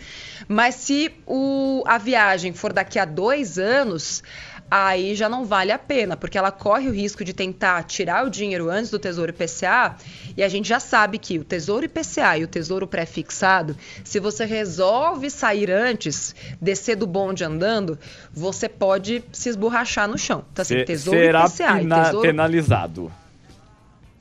Mas 0.48 0.76
se 0.76 1.12
o, 1.28 1.84
a 1.86 1.98
viagem 1.98 2.54
for 2.54 2.72
daqui 2.72 2.98
a 2.98 3.04
dois 3.04 3.60
anos, 3.60 4.24
aí 4.72 5.14
já 5.16 5.28
não 5.28 5.44
vale 5.44 5.74
a 5.74 5.78
pena, 5.78 6.16
porque 6.16 6.38
ela 6.38 6.50
corre 6.50 6.88
o 6.88 6.94
risco 6.94 7.26
de 7.26 7.34
tentar 7.34 7.84
tirar 7.84 8.26
o 8.26 8.30
dinheiro 8.30 8.70
antes 8.70 8.90
do 8.90 8.98
Tesouro 8.98 9.32
IPCA, 9.32 9.98
e 10.38 10.42
a 10.42 10.48
gente 10.48 10.70
já 10.70 10.80
sabe 10.80 11.18
que 11.18 11.38
o 11.38 11.44
Tesouro 11.44 11.86
IPCA 11.86 12.38
e 12.38 12.46
o 12.46 12.48
Tesouro 12.48 12.88
pré-fixado, 12.88 13.76
se 14.06 14.18
você 14.18 14.46
resolve 14.46 15.30
sair 15.30 15.70
antes, 15.70 16.34
descer 16.62 16.96
do 16.96 17.06
bonde 17.06 17.44
andando, 17.44 18.00
você 18.34 18.70
pode 18.70 19.22
se 19.34 19.50
esborrachar 19.50 20.08
no 20.08 20.18
chão. 20.18 20.46
Então, 20.54 20.62
assim, 20.64 20.86
Tesouro 20.86 21.20
será 21.20 21.46
IPCA 21.46 21.74
pena, 21.76 22.00
e 22.00 22.04
Tesouro... 22.06 22.22
penalizado. 22.22 23.12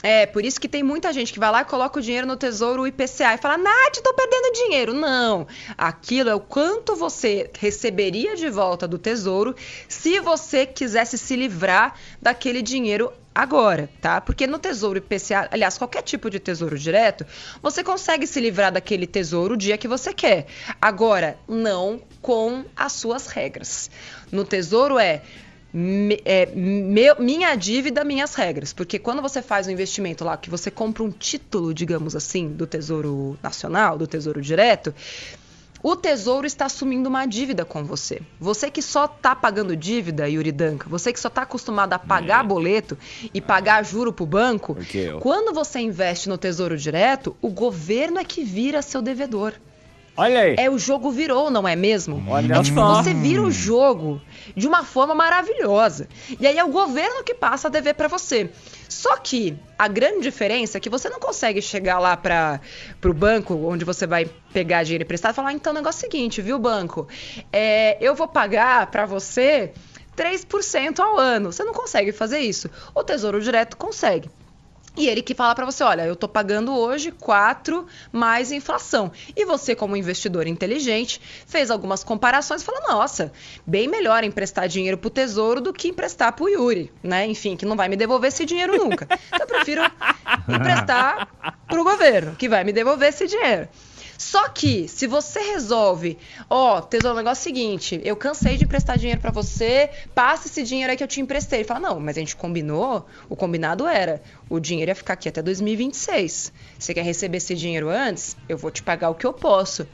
É, 0.03 0.27
por 0.27 0.45
isso 0.45 0.61
que 0.61 0.69
tem 0.69 0.83
muita 0.83 1.13
gente 1.13 1.33
que 1.33 1.39
vai 1.39 1.51
lá 1.51 1.65
coloca 1.65 1.99
o 1.99 2.03
dinheiro 2.03 2.27
no 2.27 2.37
Tesouro 2.37 2.87
IPCA 2.87 3.35
e 3.35 3.39
fala, 3.39 3.59
Nath, 3.59 4.01
tô 4.03 4.15
perdendo 4.15 4.53
dinheiro. 4.55 4.95
Não, 4.95 5.47
aquilo 5.77 6.31
é 6.31 6.35
o 6.35 6.41
quanto 6.41 6.97
você 6.97 7.51
receberia 7.59 8.37
de 8.37 8.49
volta 8.49 8.89
do 8.89 8.99
Tesouro 8.99 9.55
se 9.89 10.21
você 10.21 10.67
quisesse 10.67 11.19
se 11.19 11.37
livrar 11.37 11.95
daquele 12.21 12.63
dinheiro 12.63 13.13
agora, 13.35 13.89
tá? 14.01 14.21
Porque 14.21 14.47
no 14.47 14.59
Tesouro 14.59 14.99
IPCA, 14.99 15.49
aliás, 15.51 15.79
qualquer 15.79 16.03
tipo 16.03 16.29
de 16.29 16.41
tesouro 16.41 16.79
direto, 16.79 17.25
você 17.63 17.85
consegue 17.85 18.27
se 18.27 18.41
livrar 18.41 18.73
daquele 18.73 19.07
tesouro 19.07 19.55
o 19.55 19.57
dia 19.57 19.79
que 19.79 19.89
você 19.89 20.13
quer. 20.13 20.47
Agora, 20.81 21.39
não 21.49 22.01
com 22.21 22.65
as 22.77 22.93
suas 22.93 23.29
regras. 23.29 23.91
No 24.33 24.45
Tesouro 24.45 24.99
é 24.99 25.23
me, 25.73 26.21
é, 26.25 26.47
meu, 26.47 27.17
minha 27.21 27.55
dívida, 27.55 28.05
minhas 28.05 28.35
regras. 28.35 28.73
Porque 28.73 28.99
quando 28.99 29.23
você 29.23 29.41
faz 29.43 29.67
um 29.67 29.71
investimento 29.71 30.25
lá, 30.25 30.37
que 30.37 30.51
você 30.51 30.71
compra 30.71 31.03
um 31.03 31.11
título, 31.11 31.73
digamos 31.73 32.17
assim, 32.17 32.49
do 32.49 32.67
Tesouro 32.67 33.39
Nacional, 33.43 33.97
do 33.97 34.07
Tesouro 34.07 34.41
Direto, 34.41 34.95
o 35.83 35.97
Tesouro 35.97 36.47
está 36.47 36.67
assumindo 36.67 37.09
uma 37.09 37.25
dívida 37.25 37.65
com 37.65 37.85
você. 37.85 38.21
Você 38.39 38.71
que 38.71 38.83
só 38.83 39.07
está 39.07 39.35
pagando 39.35 39.75
dívida, 39.75 40.29
Yuri 40.29 40.53
Danca, 40.53 40.89
você 40.89 41.13
que 41.13 41.19
só 41.19 41.29
está 41.29 41.43
acostumado 41.43 41.95
a 41.95 41.99
pagar 41.99 42.45
é. 42.45 42.47
boleto 42.47 42.99
e 43.33 43.41
pagar 43.41 43.83
juro 43.85 44.13
para 44.13 44.23
o 44.23 44.27
banco, 44.27 44.77
quando 45.21 45.55
você 45.55 45.81
investe 45.81 46.29
no 46.29 46.37
Tesouro 46.37 46.77
Direto, 46.77 47.35
o 47.41 47.49
governo 47.49 48.19
é 48.19 48.25
que 48.25 48.45
vira 48.45 48.83
seu 48.83 49.01
devedor. 49.01 49.55
Olha 50.21 50.41
aí. 50.41 50.55
É 50.59 50.69
o 50.69 50.79
jogo 50.79 51.11
virou, 51.11 51.51
não 51.51 51.67
é 51.67 51.75
mesmo? 51.75 52.23
Olha 52.29 52.57
é 52.57 52.63
tipo, 52.63 52.79
você 52.79 53.15
vira 53.15 53.41
o 53.41 53.51
jogo 53.51 54.21
de 54.55 54.69
uma 54.69 54.85
forma 54.85 55.15
maravilhosa. 55.15 56.07
E 56.39 56.47
aí 56.47 56.59
é 56.59 56.63
o 56.63 56.69
governo 56.69 57.25
que 57.25 57.33
passa 57.33 57.69
a 57.69 57.71
dever 57.71 57.95
para 57.95 58.07
você. 58.07 58.51
Só 58.87 59.17
que 59.17 59.57
a 59.79 59.89
grande 59.89 60.21
diferença 60.21 60.77
é 60.77 60.81
que 60.81 60.91
você 60.91 61.09
não 61.09 61.19
consegue 61.19 61.63
chegar 61.63 61.99
lá 61.99 62.19
para 62.19 62.61
o 63.03 63.15
banco, 63.15 63.55
onde 63.67 63.83
você 63.83 64.07
vai 64.07 64.29
pegar 64.53 64.83
dinheiro 64.83 65.05
emprestado, 65.05 65.33
e 65.33 65.37
falar: 65.37 65.55
então, 65.55 65.73
o 65.73 65.77
negócio 65.77 66.05
é 66.05 66.09
o 66.09 66.11
seguinte, 66.11 66.43
viu, 66.43 66.59
banco? 66.59 67.09
É, 67.51 67.97
eu 67.99 68.15
vou 68.15 68.29
pagar 68.29 68.91
para 68.91 69.07
você 69.07 69.73
3% 70.15 70.99
ao 70.99 71.19
ano. 71.19 71.51
Você 71.51 71.65
não 71.65 71.73
consegue 71.73 72.13
fazer 72.13 72.41
isso. 72.41 72.69
O 72.95 73.03
Tesouro 73.03 73.41
Direto 73.41 73.75
consegue. 73.75 74.29
E 74.97 75.09
ele 75.09 75.23
que 75.23 75.35
fala 75.35 75.55
para 75.55 75.65
você, 75.65 75.85
olha, 75.85 76.03
eu 76.03 76.15
estou 76.15 76.29
pagando 76.29 76.77
hoje 76.77 77.13
4 77.13 77.87
mais 78.13 78.51
inflação. 78.51 79.13
E 79.37 79.45
você, 79.45 79.75
como 79.75 79.97
investidor 79.97 80.47
inteligente, 80.47 81.21
fez 81.47 81.71
algumas 81.71 82.03
comparações 82.03 82.63
e 82.63 82.65
falou, 82.65 82.83
nossa, 82.89 83.33
bem 83.65 83.87
melhor 83.87 84.25
emprestar 84.25 84.69
dinheiro 84.69 84.99
para 84.99 85.07
o 85.07 85.11
Tesouro 85.11 85.61
do 85.61 85.73
que 85.73 85.89
emprestar 85.89 86.33
para 86.33 86.45
o 86.45 86.49
Yuri, 86.49 86.93
né? 87.03 87.27
Enfim, 87.27 87.57
que 87.57 87.65
não 87.65 87.77
vai 87.77 87.89
me 87.89 87.97
devolver 87.97 88.29
esse 88.29 88.45
dinheiro 88.45 88.77
nunca. 88.77 89.07
Então 89.29 89.41
eu 89.41 89.47
prefiro 89.47 89.83
emprestar 90.49 91.29
para 91.67 91.81
o 91.81 91.85
governo, 91.85 92.35
que 92.35 92.49
vai 92.49 92.65
me 92.65 92.73
devolver 92.73 93.11
esse 93.11 93.27
dinheiro. 93.27 93.69
Só 94.21 94.51
que, 94.51 94.87
se 94.87 95.07
você 95.07 95.41
resolve, 95.41 96.19
ó, 96.51 96.77
oh, 96.77 96.83
tesouro, 96.83 97.15
o 97.15 97.17
negócio 97.17 97.41
é 97.41 97.41
o 97.41 97.57
seguinte, 97.57 98.01
eu 98.05 98.15
cansei 98.15 98.59
de 98.59 98.65
emprestar 98.65 98.99
dinheiro 98.99 99.19
para 99.19 99.31
você, 99.31 99.89
passa 100.15 100.47
esse 100.47 100.63
dinheiro 100.63 100.91
aí 100.91 100.97
que 100.99 101.03
eu 101.03 101.09
te 101.09 101.23
emprestei. 101.23 101.61
Ele 101.61 101.67
fala, 101.67 101.81
não, 101.81 101.99
mas 101.99 102.19
a 102.19 102.21
gente 102.21 102.37
combinou, 102.37 103.07
o 103.31 103.35
combinado 103.35 103.87
era, 103.87 104.21
o 104.47 104.61
dinheiro 104.61 104.91
ia 104.91 104.95
ficar 104.95 105.15
aqui 105.15 105.27
até 105.27 105.41
2026. 105.41 106.53
Você 106.79 106.93
quer 106.93 107.03
receber 107.03 107.39
esse 107.39 107.55
dinheiro 107.55 107.89
antes? 107.89 108.37
Eu 108.47 108.59
vou 108.59 108.71
te 108.71 108.83
pagar 108.83 109.09
o 109.09 109.15
que 109.15 109.27
eu 109.27 109.33
posso. 109.33 109.89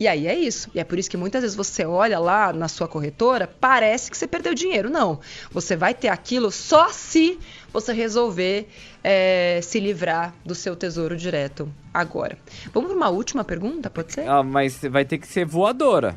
E 0.00 0.06
aí 0.06 0.26
é 0.28 0.34
isso. 0.34 0.70
E 0.74 0.78
é 0.78 0.84
por 0.84 0.98
isso 0.98 1.10
que 1.10 1.16
muitas 1.16 1.42
vezes 1.42 1.56
você 1.56 1.84
olha 1.84 2.18
lá 2.18 2.52
na 2.52 2.68
sua 2.68 2.86
corretora, 2.86 3.48
parece 3.60 4.10
que 4.10 4.16
você 4.16 4.28
perdeu 4.28 4.54
dinheiro. 4.54 4.88
Não. 4.88 5.18
Você 5.50 5.76
vai 5.76 5.92
ter 5.92 6.08
aquilo 6.08 6.50
só 6.52 6.88
se 6.88 7.38
você 7.72 7.92
resolver 7.92 8.68
é, 9.02 9.60
se 9.62 9.80
livrar 9.80 10.32
do 10.44 10.54
seu 10.54 10.76
tesouro 10.76 11.16
direto 11.16 11.68
agora. 11.92 12.38
Vamos 12.72 12.90
para 12.90 12.96
uma 12.96 13.08
última 13.08 13.42
pergunta, 13.42 13.90
pode 13.90 14.12
ser? 14.12 14.28
Ah, 14.28 14.42
mas 14.42 14.80
vai 14.82 15.04
ter 15.04 15.18
que 15.18 15.26
ser 15.26 15.44
voadora. 15.44 16.16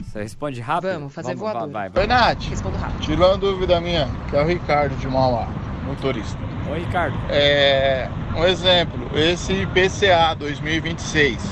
Você 0.00 0.22
responde 0.22 0.60
rápido? 0.60 0.92
Vamos 0.92 1.12
fazer 1.12 1.34
Vamos, 1.34 1.40
voadora. 1.40 1.66
Vai, 1.66 1.88
vai, 1.90 1.90
vai. 1.90 2.02
Oi, 2.02 2.08
Nath. 2.08 2.48
Respondo 2.48 2.76
rápido. 2.76 3.00
Tirou 3.02 3.28
uma 3.28 3.36
dúvida 3.36 3.80
minha, 3.80 4.08
que 4.30 4.36
é 4.36 4.42
o 4.42 4.46
Ricardo 4.46 4.96
de 4.96 5.08
Mauá, 5.08 5.48
motorista. 5.84 6.38
Oi, 6.70 6.78
Ricardo. 6.80 7.16
É, 7.28 8.08
um 8.36 8.44
exemplo, 8.44 9.10
esse 9.18 9.52
IPCA 9.52 10.34
2026, 10.38 11.42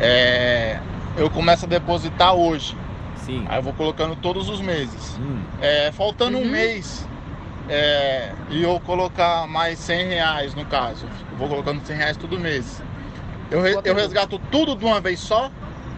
é, 0.00 0.80
eu 1.20 1.28
começo 1.28 1.66
a 1.66 1.68
depositar 1.68 2.34
hoje. 2.34 2.74
Sim. 3.16 3.44
Aí 3.46 3.58
eu 3.58 3.62
vou 3.62 3.74
colocando 3.74 4.16
todos 4.16 4.48
os 4.48 4.60
meses. 4.60 5.18
Hum. 5.18 5.42
É, 5.60 5.92
faltando 5.92 6.38
uhum. 6.38 6.44
um 6.44 6.50
mês 6.50 7.06
é, 7.68 8.32
e 8.48 8.62
eu 8.62 8.80
colocar 8.80 9.46
mais 9.46 9.78
100 9.80 10.08
reais 10.08 10.54
no 10.54 10.64
caso, 10.64 11.06
eu 11.30 11.36
vou 11.36 11.46
colocando 11.46 11.84
100 11.84 11.96
reais 11.96 12.16
todo 12.16 12.40
mês. 12.40 12.82
Eu, 13.50 13.60
eu 13.66 13.94
resgato 13.94 14.40
tudo 14.50 14.74
de 14.74 14.84
uma 14.84 15.00
vez 15.00 15.20
só, 15.20 15.50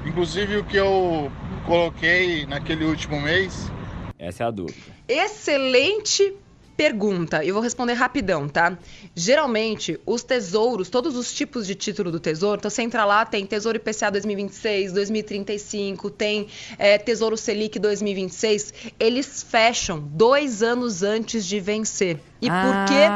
inclusive 0.05 0.57
o 0.57 0.65
que 0.65 0.77
eu 0.77 1.31
coloquei 1.67 2.45
naquele 2.47 2.85
último 2.85 3.21
mês. 3.21 3.71
Essa 4.19 4.45
é 4.45 4.47
a 4.47 4.51
dúvida. 4.51 4.93
Excelente 5.07 6.35
Pergunta, 6.77 7.45
eu 7.45 7.53
vou 7.53 7.63
responder 7.63 7.93
rapidão, 7.93 8.49
tá? 8.49 8.79
Geralmente, 9.15 10.01
os 10.07 10.23
tesouros, 10.23 10.89
todos 10.89 11.17
os 11.17 11.33
tipos 11.33 11.67
de 11.67 11.75
título 11.75 12.11
do 12.11 12.19
tesouro, 12.19 12.59
então 12.59 12.71
você 12.71 12.83
entra 12.83 13.05
lá, 13.05 13.27
tem 13.27 13.45
Tesouro 13.45 13.77
IPCA 13.77 14.11
2026, 14.11 14.93
2035, 14.93 16.11
tem 16.11 16.49
é, 16.79 16.97
Tesouro 16.97 17.37
Selic 17.37 17.79
2026, 17.79 18.73
eles 18.99 19.43
fecham 19.43 19.99
dois 20.01 20.63
anos 20.63 21.03
antes 21.03 21.47
de 21.47 21.61
vencer. 21.61 22.19
E 22.41 22.49
ah. 22.49 22.65
por 22.65 22.95
quê? 22.95 23.07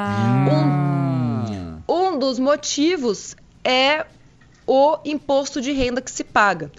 Um, 1.89 2.13
um 2.13 2.19
dos 2.19 2.39
motivos 2.39 3.35
é 3.65 4.05
o 4.67 4.99
imposto 5.05 5.61
de 5.61 5.73
renda 5.73 6.03
que 6.03 6.11
se 6.11 6.25
paga 6.25 6.71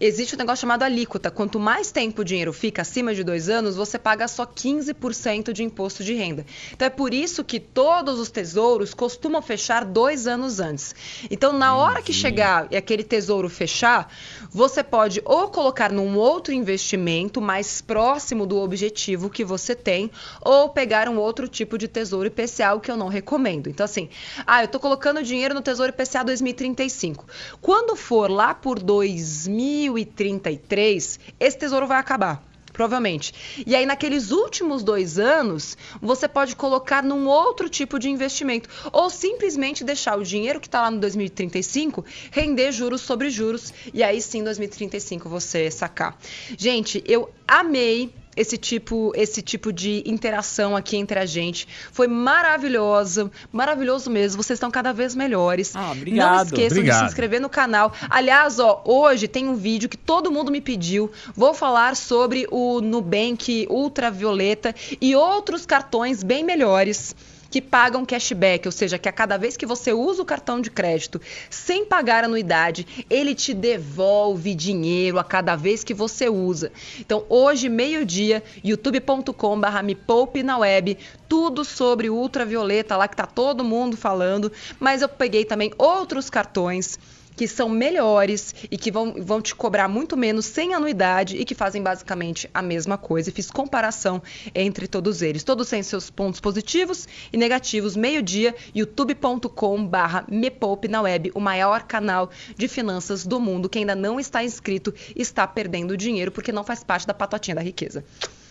existe 0.00 0.34
um 0.34 0.38
negócio 0.38 0.62
chamado 0.62 0.82
alíquota. 0.82 1.30
Quanto 1.30 1.60
mais 1.60 1.92
tempo 1.92 2.22
o 2.22 2.24
dinheiro 2.24 2.52
fica 2.52 2.82
acima 2.82 3.14
de 3.14 3.22
dois 3.22 3.48
anos, 3.50 3.76
você 3.76 3.98
paga 3.98 4.26
só 4.26 4.46
15% 4.46 5.52
de 5.52 5.62
imposto 5.62 6.02
de 6.02 6.14
renda. 6.14 6.46
Então 6.72 6.86
é 6.86 6.90
por 6.90 7.12
isso 7.12 7.44
que 7.44 7.60
todos 7.60 8.18
os 8.18 8.30
tesouros 8.30 8.94
costumam 8.94 9.42
fechar 9.42 9.84
dois 9.84 10.26
anos 10.26 10.58
antes. 10.58 10.94
Então, 11.30 11.52
na 11.52 11.74
hora 11.74 12.00
que 12.00 12.12
chegar 12.12 12.66
e 12.70 12.76
aquele 12.76 13.04
tesouro 13.04 13.48
fechar, 13.48 14.10
você 14.50 14.82
pode 14.82 15.20
ou 15.24 15.48
colocar 15.48 15.92
num 15.92 16.16
outro 16.16 16.54
investimento 16.54 17.40
mais 17.40 17.82
próximo 17.82 18.46
do 18.46 18.58
objetivo 18.58 19.28
que 19.28 19.44
você 19.44 19.74
tem, 19.74 20.10
ou 20.40 20.70
pegar 20.70 21.08
um 21.08 21.18
outro 21.18 21.46
tipo 21.46 21.76
de 21.76 21.86
tesouro 21.86 22.28
IPCA, 22.28 22.74
o 22.74 22.80
que 22.80 22.90
eu 22.90 22.96
não 22.96 23.08
recomendo. 23.08 23.68
Então, 23.68 23.84
assim, 23.84 24.08
ah, 24.46 24.62
eu 24.62 24.66
estou 24.66 24.80
colocando 24.80 25.22
dinheiro 25.22 25.54
no 25.54 25.60
tesouro 25.60 25.90
IPCA 25.90 26.24
2035. 26.24 27.26
Quando 27.60 27.94
for 27.94 28.30
lá 28.30 28.54
por 28.54 28.78
2000 28.78 29.89
2033, 29.90 31.20
esse 31.38 31.58
tesouro 31.58 31.86
vai 31.86 31.98
acabar 31.98 32.50
provavelmente. 32.72 33.34
E 33.66 33.74
aí, 33.74 33.84
naqueles 33.84 34.30
últimos 34.30 34.82
dois 34.82 35.18
anos, 35.18 35.76
você 36.00 36.26
pode 36.26 36.56
colocar 36.56 37.02
num 37.02 37.26
outro 37.26 37.68
tipo 37.68 37.98
de 37.98 38.08
investimento. 38.08 38.68
Ou 38.92 39.10
simplesmente 39.10 39.84
deixar 39.84 40.18
o 40.18 40.22
dinheiro 40.22 40.60
que 40.60 40.66
está 40.66 40.82
lá 40.82 40.90
no 40.90 40.98
2035 40.98 42.04
render 42.30 42.72
juros 42.72 43.02
sobre 43.02 43.28
juros. 43.28 43.74
E 43.92 44.02
aí 44.02 44.22
sim, 44.22 44.38
em 44.38 44.44
2035, 44.44 45.28
você 45.28 45.70
sacar. 45.70 46.16
Gente, 46.56 47.02
eu 47.06 47.30
amei 47.46 48.14
esse 48.40 48.56
tipo, 48.56 49.12
esse 49.14 49.42
tipo 49.42 49.72
de 49.72 50.02
interação 50.06 50.74
aqui 50.74 50.96
entre 50.96 51.18
a 51.18 51.26
gente. 51.26 51.68
Foi 51.92 52.08
maravilhoso, 52.08 53.30
maravilhoso 53.52 54.10
mesmo. 54.10 54.42
Vocês 54.42 54.56
estão 54.56 54.70
cada 54.70 54.92
vez 54.92 55.14
melhores. 55.14 55.76
Ah, 55.76 55.92
obrigado. 55.92 56.36
Não 56.36 56.42
esqueçam 56.44 56.78
obrigado. 56.78 56.96
de 56.96 57.04
se 57.04 57.10
inscrever 57.10 57.40
no 57.40 57.50
canal. 57.50 57.92
Aliás, 58.08 58.58
ó, 58.58 58.82
hoje 58.86 59.28
tem 59.28 59.46
um 59.48 59.54
vídeo 59.54 59.88
que 59.88 59.96
todo 59.96 60.30
mundo 60.30 60.50
me 60.50 60.60
pediu. 60.60 61.10
Vou 61.36 61.52
falar 61.52 61.94
sobre 61.96 62.46
o 62.50 62.80
Nubank 62.80 63.66
Ultravioleta 63.68 64.74
e 65.00 65.14
outros 65.14 65.66
cartões 65.66 66.22
bem 66.22 66.42
melhores 66.42 67.14
que 67.50 67.60
pagam 67.60 68.06
cashback, 68.06 68.66
ou 68.66 68.72
seja, 68.72 68.98
que 68.98 69.08
a 69.08 69.12
cada 69.12 69.36
vez 69.36 69.56
que 69.56 69.66
você 69.66 69.92
usa 69.92 70.22
o 70.22 70.24
cartão 70.24 70.60
de 70.60 70.70
crédito 70.70 71.20
sem 71.50 71.84
pagar 71.84 72.24
anuidade, 72.24 72.86
ele 73.10 73.34
te 73.34 73.52
devolve 73.52 74.54
dinheiro 74.54 75.18
a 75.18 75.24
cada 75.24 75.56
vez 75.56 75.82
que 75.82 75.92
você 75.92 76.28
usa. 76.28 76.70
Então, 76.98 77.24
hoje, 77.28 77.68
meio-dia, 77.68 78.42
youtube.com/barra 78.62 79.82
me 79.82 79.94
poupe 79.94 80.42
na 80.42 80.58
web, 80.58 80.96
tudo 81.28 81.64
sobre 81.64 82.08
ultravioleta 82.08 82.96
lá 82.96 83.08
que 83.08 83.16
tá 83.16 83.26
todo 83.26 83.64
mundo 83.64 83.96
falando, 83.96 84.52
mas 84.78 85.02
eu 85.02 85.08
peguei 85.08 85.44
também 85.44 85.72
outros 85.76 86.30
cartões 86.30 86.98
que 87.40 87.48
são 87.48 87.70
melhores 87.70 88.54
e 88.70 88.76
que 88.76 88.90
vão, 88.90 89.14
vão 89.18 89.40
te 89.40 89.54
cobrar 89.54 89.88
muito 89.88 90.14
menos 90.14 90.44
sem 90.44 90.74
anuidade 90.74 91.38
e 91.38 91.44
que 91.46 91.54
fazem 91.54 91.82
basicamente 91.82 92.50
a 92.52 92.60
mesma 92.60 92.98
coisa. 92.98 93.30
E 93.30 93.32
fiz 93.32 93.50
comparação 93.50 94.22
entre 94.54 94.86
todos 94.86 95.22
eles. 95.22 95.42
Todos 95.42 95.70
têm 95.70 95.82
seus 95.82 96.10
pontos 96.10 96.38
positivos 96.38 97.08
e 97.32 97.38
negativos. 97.38 97.96
Meio-dia, 97.96 98.54
youtube.com/barra 98.74 100.26
me 100.28 100.50
poupe 100.50 100.86
na 100.86 101.00
web, 101.00 101.32
o 101.34 101.40
maior 101.40 101.84
canal 101.84 102.28
de 102.58 102.68
finanças 102.68 103.24
do 103.24 103.40
mundo. 103.40 103.70
Quem 103.70 103.84
ainda 103.84 103.94
não 103.94 104.20
está 104.20 104.44
inscrito 104.44 104.92
está 105.16 105.46
perdendo 105.46 105.96
dinheiro 105.96 106.30
porque 106.30 106.52
não 106.52 106.62
faz 106.62 106.84
parte 106.84 107.06
da 107.06 107.14
patotinha 107.14 107.54
da 107.54 107.62
riqueza. 107.62 108.04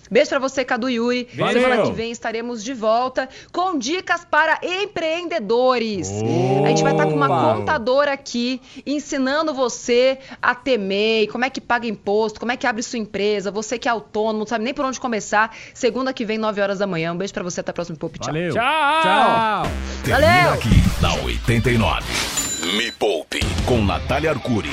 Beijo 0.10 0.30
pra 0.30 0.40
você, 0.40 0.66
Cadu 0.66 0.90
Yuri. 0.90 1.28
Valeu. 1.36 1.62
Semana 1.62 1.84
que 1.84 1.92
vem 1.92 2.12
estaremos 2.12 2.64
de 2.64 2.74
volta 2.74 3.30
com 3.52 3.78
dicas 3.78 4.26
para 4.26 4.60
empreendedores. 4.64 6.10
Opa. 6.10 6.66
A 6.66 6.70
gente 6.70 6.84
vai 6.84 6.94
estar 6.94 7.06
com 7.06 7.14
uma 7.14 7.28
contadora 7.28 8.14
aqui 8.14 8.62
ensinando 8.86 9.54
você 9.54 10.18
a 10.42 10.56
temer, 10.56 11.28
como 11.28 11.46
é 11.46 11.50
que 11.50 11.62
paga 11.62 11.88
imposto, 11.88 12.40
como 12.40 12.52
é 12.52 12.58
que 12.58 12.66
abre 12.66 12.82
sua 12.82 13.00
empresa, 13.00 13.52
você 13.52 13.78
que 13.78 13.88
é 13.88 13.92
autônomo, 13.92 14.40
não 14.40 14.48
sabe 14.48 14.64
nem 14.64 14.74
por 14.74 14.86
onde 14.86 15.00
começar. 15.00 15.56
Segunda 15.74 16.14
que 16.14 16.26
vem, 16.26 16.38
9 16.38 16.62
horas 16.62 16.80
da 16.80 16.88
manhã. 16.88 17.14
Um 17.14 17.18
beijo 17.18 17.34
pra 17.34 17.44
você, 17.44 17.60
até 17.60 17.72
o 17.72 17.74
próximo 17.74 17.98
Poupe. 17.98 18.20
Tchau. 18.20 18.34
Valeu. 18.34 18.54
Tchau. 18.54 19.02
Tchau. 19.04 19.72
Termina 20.04 20.28
Valeu. 20.28 20.54
aqui 20.54 21.02
na 21.02 21.14
89. 21.24 22.04
Me 22.78 22.92
Poupe 22.92 23.40
com 23.66 23.84
Natália 23.84 24.32
Arcuri. 24.32 24.70